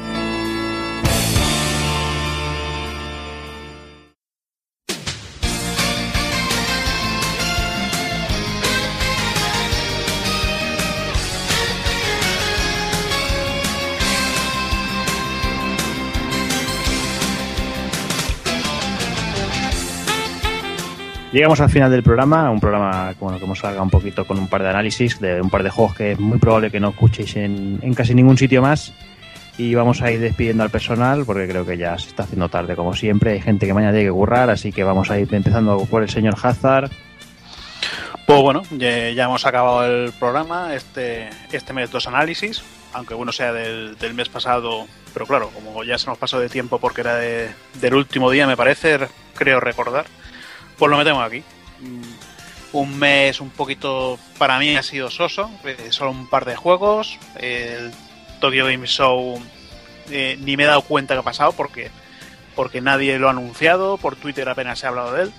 [21.31, 24.49] Llegamos al final del programa, un programa bueno, que hemos salga un poquito con un
[24.49, 27.37] par de análisis de un par de juegos que es muy probable que no escuchéis
[27.37, 28.93] en, casi ningún sitio más.
[29.57, 32.75] Y vamos a ir despidiendo al personal porque creo que ya se está haciendo tarde
[32.75, 33.31] como siempre.
[33.33, 36.09] Hay gente que mañana tiene que currar, así que vamos a ir empezando por el
[36.09, 36.89] señor Hazard.
[38.25, 42.61] Pues bueno, ya, hemos acabado el programa, este, este mes dos análisis,
[42.93, 46.47] aunque uno sea del, del mes pasado, pero claro, como ya se nos pasó de
[46.49, 48.99] tiempo porque era de- del último día, me parece,
[49.35, 50.05] creo recordar,
[50.81, 51.43] pues lo metemos aquí.
[51.79, 52.01] Mm,
[52.73, 57.19] Un mes un poquito, para mí ha sido soso, eh, solo un par de juegos,
[57.35, 57.91] el
[58.39, 59.39] Tokyo Game Show
[60.09, 61.91] eh, ni me he dado cuenta que ha pasado porque,
[62.55, 65.33] porque nadie lo ha anunciado, por Twitter apenas se ha hablado de él.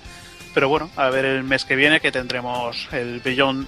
[0.53, 3.67] Pero bueno, a ver el mes que viene que tendremos el Beyond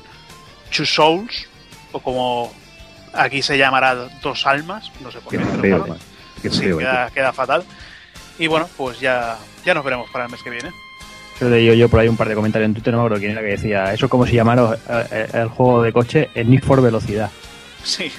[0.73, 1.47] Two Souls,
[1.91, 2.53] o como
[3.13, 5.43] aquí se llamará Dos Almas, no sé por Qué qué.
[5.61, 5.97] feo,
[6.43, 7.65] sí, feo, queda, queda fatal.
[8.37, 10.69] Y bueno, pues ya, ya nos veremos para el mes que viene.
[11.39, 13.31] Yo leí yo por ahí un par de comentarios en Twitter, no me acuerdo quién
[13.33, 14.75] era, que decía, eso como si llamaron
[15.11, 17.29] eh, el juego de coche el Need for Velocidad.
[17.83, 18.11] Sí,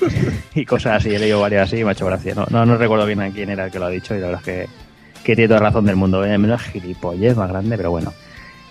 [0.54, 2.34] y cosas así, he leído varias así y me ha hecho gracia.
[2.34, 4.26] No, no, no recuerdo bien a quién era el que lo ha dicho y la
[4.28, 4.68] verdad es que,
[5.22, 6.24] que tiene toda la razón del mundo.
[6.24, 8.12] Eh, menos gilipollez más grande, pero bueno.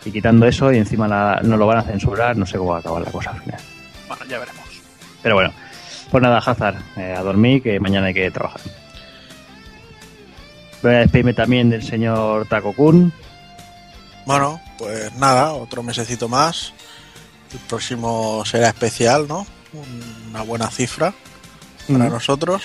[0.03, 2.77] Y quitando eso y encima la- no lo van a censurar, no sé cómo va
[2.77, 3.59] a acabar la cosa al final.
[4.07, 4.63] bueno, ya veremos.
[5.21, 5.53] Pero bueno,
[6.11, 8.59] pues nada, Hazard, eh, a dormir que mañana hay que trabajar.
[10.81, 13.13] Voy a despedirme también del señor Taco Kun.
[14.25, 16.73] Bueno, pues nada, otro mesecito más.
[17.51, 19.45] El próximo será especial, ¿no?
[20.29, 21.13] Una buena cifra
[21.87, 22.63] para nosotros.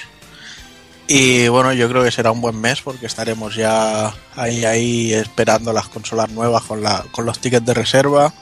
[1.10, 5.72] Y bueno, yo creo que será un buen mes porque estaremos ya ahí, ahí esperando
[5.72, 8.32] las consolas nuevas con, la, con los tickets de reserva.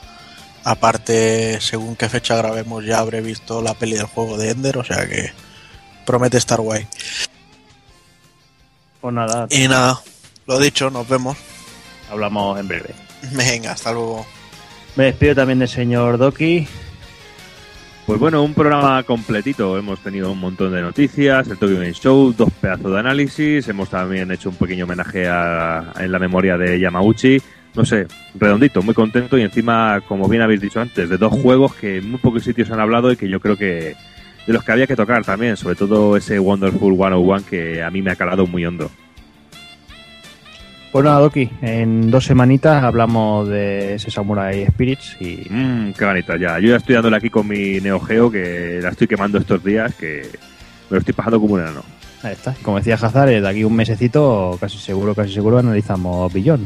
[0.65, 4.83] Aparte, según qué fecha grabemos, ya habré visto la peli del juego de Ender, o
[4.83, 5.31] sea que
[6.05, 6.85] promete estar guay.
[8.99, 10.01] Pues nada, Y nada,
[10.45, 11.37] lo dicho, nos vemos.
[12.11, 13.06] hablamos en breve.
[13.33, 14.25] Venga, hasta luego.
[14.95, 16.67] Me despido también del señor Doki.
[18.07, 19.77] Pues bueno, un programa completito.
[19.77, 23.67] Hemos tenido un montón de noticias, el Tokyo Game Show, dos pedazos de análisis.
[23.67, 27.37] Hemos también hecho un pequeño homenaje a, en la memoria de Yamauchi.
[27.75, 31.75] No sé, redondito, muy contento y encima, como bien habéis dicho antes, de dos juegos
[31.75, 33.95] que en muy pocos sitios han hablado y que yo creo que
[34.47, 38.01] de los que había que tocar también, sobre todo ese Wonderful 101 que a mí
[38.01, 38.89] me ha calado muy hondo.
[40.97, 46.37] Pues nada, Doki, en dos semanitas hablamos de ese Samurai Spirits y Mmm, qué ganita
[46.37, 46.57] ya.
[46.57, 49.93] Yo ya estoy dándole aquí con mi Neo Geo, que la estoy quemando estos días,
[49.93, 50.23] que
[50.89, 51.83] me lo estoy pasando como un enano.
[52.23, 52.55] ahí está.
[52.63, 56.65] Como decía Hazard, eh, de aquí un mesecito, casi seguro, casi seguro, analizamos Billón.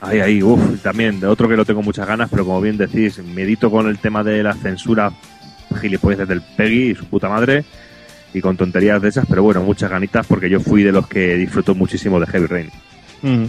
[0.00, 3.18] Ahí, ahí, uff, también, de otro que lo tengo muchas ganas, pero como bien decís,
[3.18, 5.10] medito con el tema de la censura
[5.80, 7.64] gilipolleces del Peggy y su puta madre,
[8.32, 11.34] y con tonterías de esas, pero bueno, muchas ganitas porque yo fui de los que
[11.34, 12.70] disfrutó muchísimo de Heavy Rain.
[13.22, 13.46] Mm,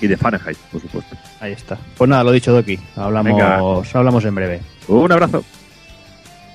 [0.00, 1.16] Y de Fahrenheit, por supuesto.
[1.40, 1.78] ahí está.
[1.96, 2.78] Pues nada, lo dicho, Doki.
[2.96, 3.56] Hablamos, Venga.
[3.94, 4.60] hablamos en breve.
[4.88, 5.44] Un abrazo.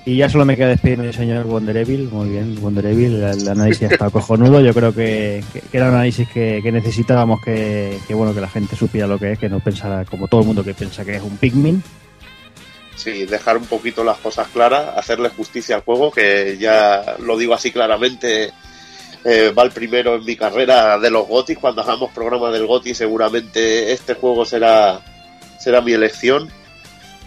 [0.06, 2.08] Y ya solo me queda despedirme del señor Wonder Evil.
[2.10, 3.22] Muy bien, Wonder Evil.
[3.22, 4.60] El análisis está cojonudo.
[4.60, 8.40] Yo creo que, que- que era un análisis que, que necesitábamos que, que, bueno que
[8.40, 11.04] la gente supiera lo que es, que no pensara como todo el mundo que piensa
[11.04, 11.82] que es un Pikmin.
[12.96, 17.54] Sí, dejar un poquito las cosas claras, hacerle justicia al juego, que ya lo digo
[17.54, 18.50] así claramente,
[19.24, 21.56] eh, va el primero en mi carrera de los GOTI.
[21.56, 25.00] Cuando hagamos programa del GOTI, seguramente este juego será,
[25.58, 26.50] será mi elección.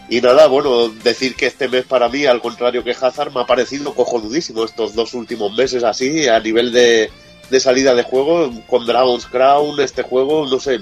[0.09, 3.45] Y nada, bueno, decir que este mes para mí, al contrario que Hazard, me ha
[3.45, 7.09] parecido cojonudísimo estos dos últimos meses así, a nivel de,
[7.49, 10.79] de salida de juego, con Dragon's Crown, este juego, no sé,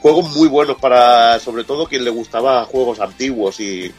[0.00, 3.92] juegos muy buenos para, sobre todo, quien le gustaba juegos antiguos y,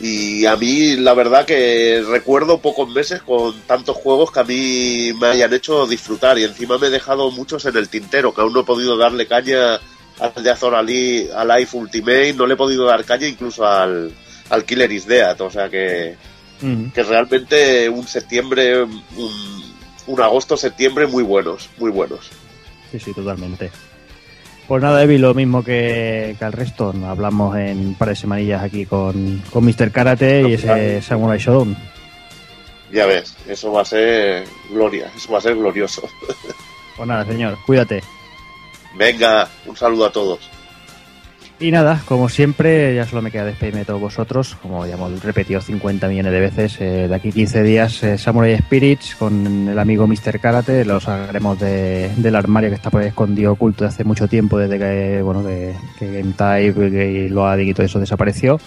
[0.00, 5.12] y a mí la verdad que recuerdo pocos meses con tantos juegos que a mí
[5.20, 8.52] me hayan hecho disfrutar y encima me he dejado muchos en el tintero, que aún
[8.52, 9.80] no he podido darle caña
[10.20, 14.12] al de Azor Ali, al Life Ultimate, no le he podido dar caña incluso al,
[14.50, 16.16] al Killer is Dead, o sea que,
[16.94, 19.74] que realmente un septiembre, un,
[20.06, 22.30] un agosto-septiembre muy buenos, muy buenos.
[22.92, 23.70] Sí, sí, totalmente.
[24.68, 26.92] Pues nada, Evi, lo mismo que, que al resto.
[27.06, 29.90] Hablamos en un par de semanillas aquí con, con Mr.
[29.90, 31.74] Karate y ese Samurai Shodown.
[32.92, 36.02] Ya ves, eso va a ser gloria, eso va a ser glorioso.
[36.96, 38.02] Pues nada, señor, cuídate.
[38.96, 40.50] Venga, un saludo a todos.
[41.60, 45.20] Y nada, como siempre, ya solo me queda despedirme de todos vosotros, como ya hemos
[45.24, 46.76] repetido 50 millones de veces.
[46.80, 50.38] eh, de aquí 15 días, eh, Samurai Spirits con el amigo Mr.
[50.40, 54.28] Karate, lo sacaremos de- del armario que está por ahí escondido, oculto de hace mucho
[54.28, 58.60] tiempo, desde que, bueno, que, que Game Type y Loading y todo eso desapareció.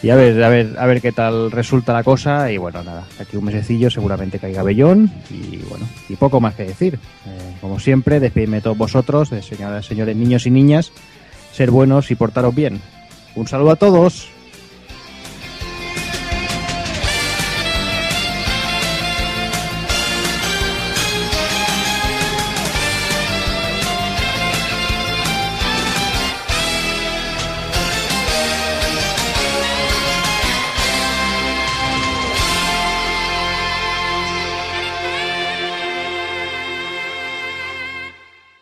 [0.00, 2.52] Y a ver, a ver, a ver qué tal resulta la cosa.
[2.52, 5.10] Y bueno, nada, de aquí un mesecillo seguramente caiga Bellón.
[5.28, 6.94] Y bueno, y poco más que decir.
[7.26, 10.92] Eh, como siempre, despedirme de todos vosotros, de señoras, señores, niños y niñas
[11.58, 12.80] ser buenos y portaros bien.
[13.34, 14.28] Un saludo a todos.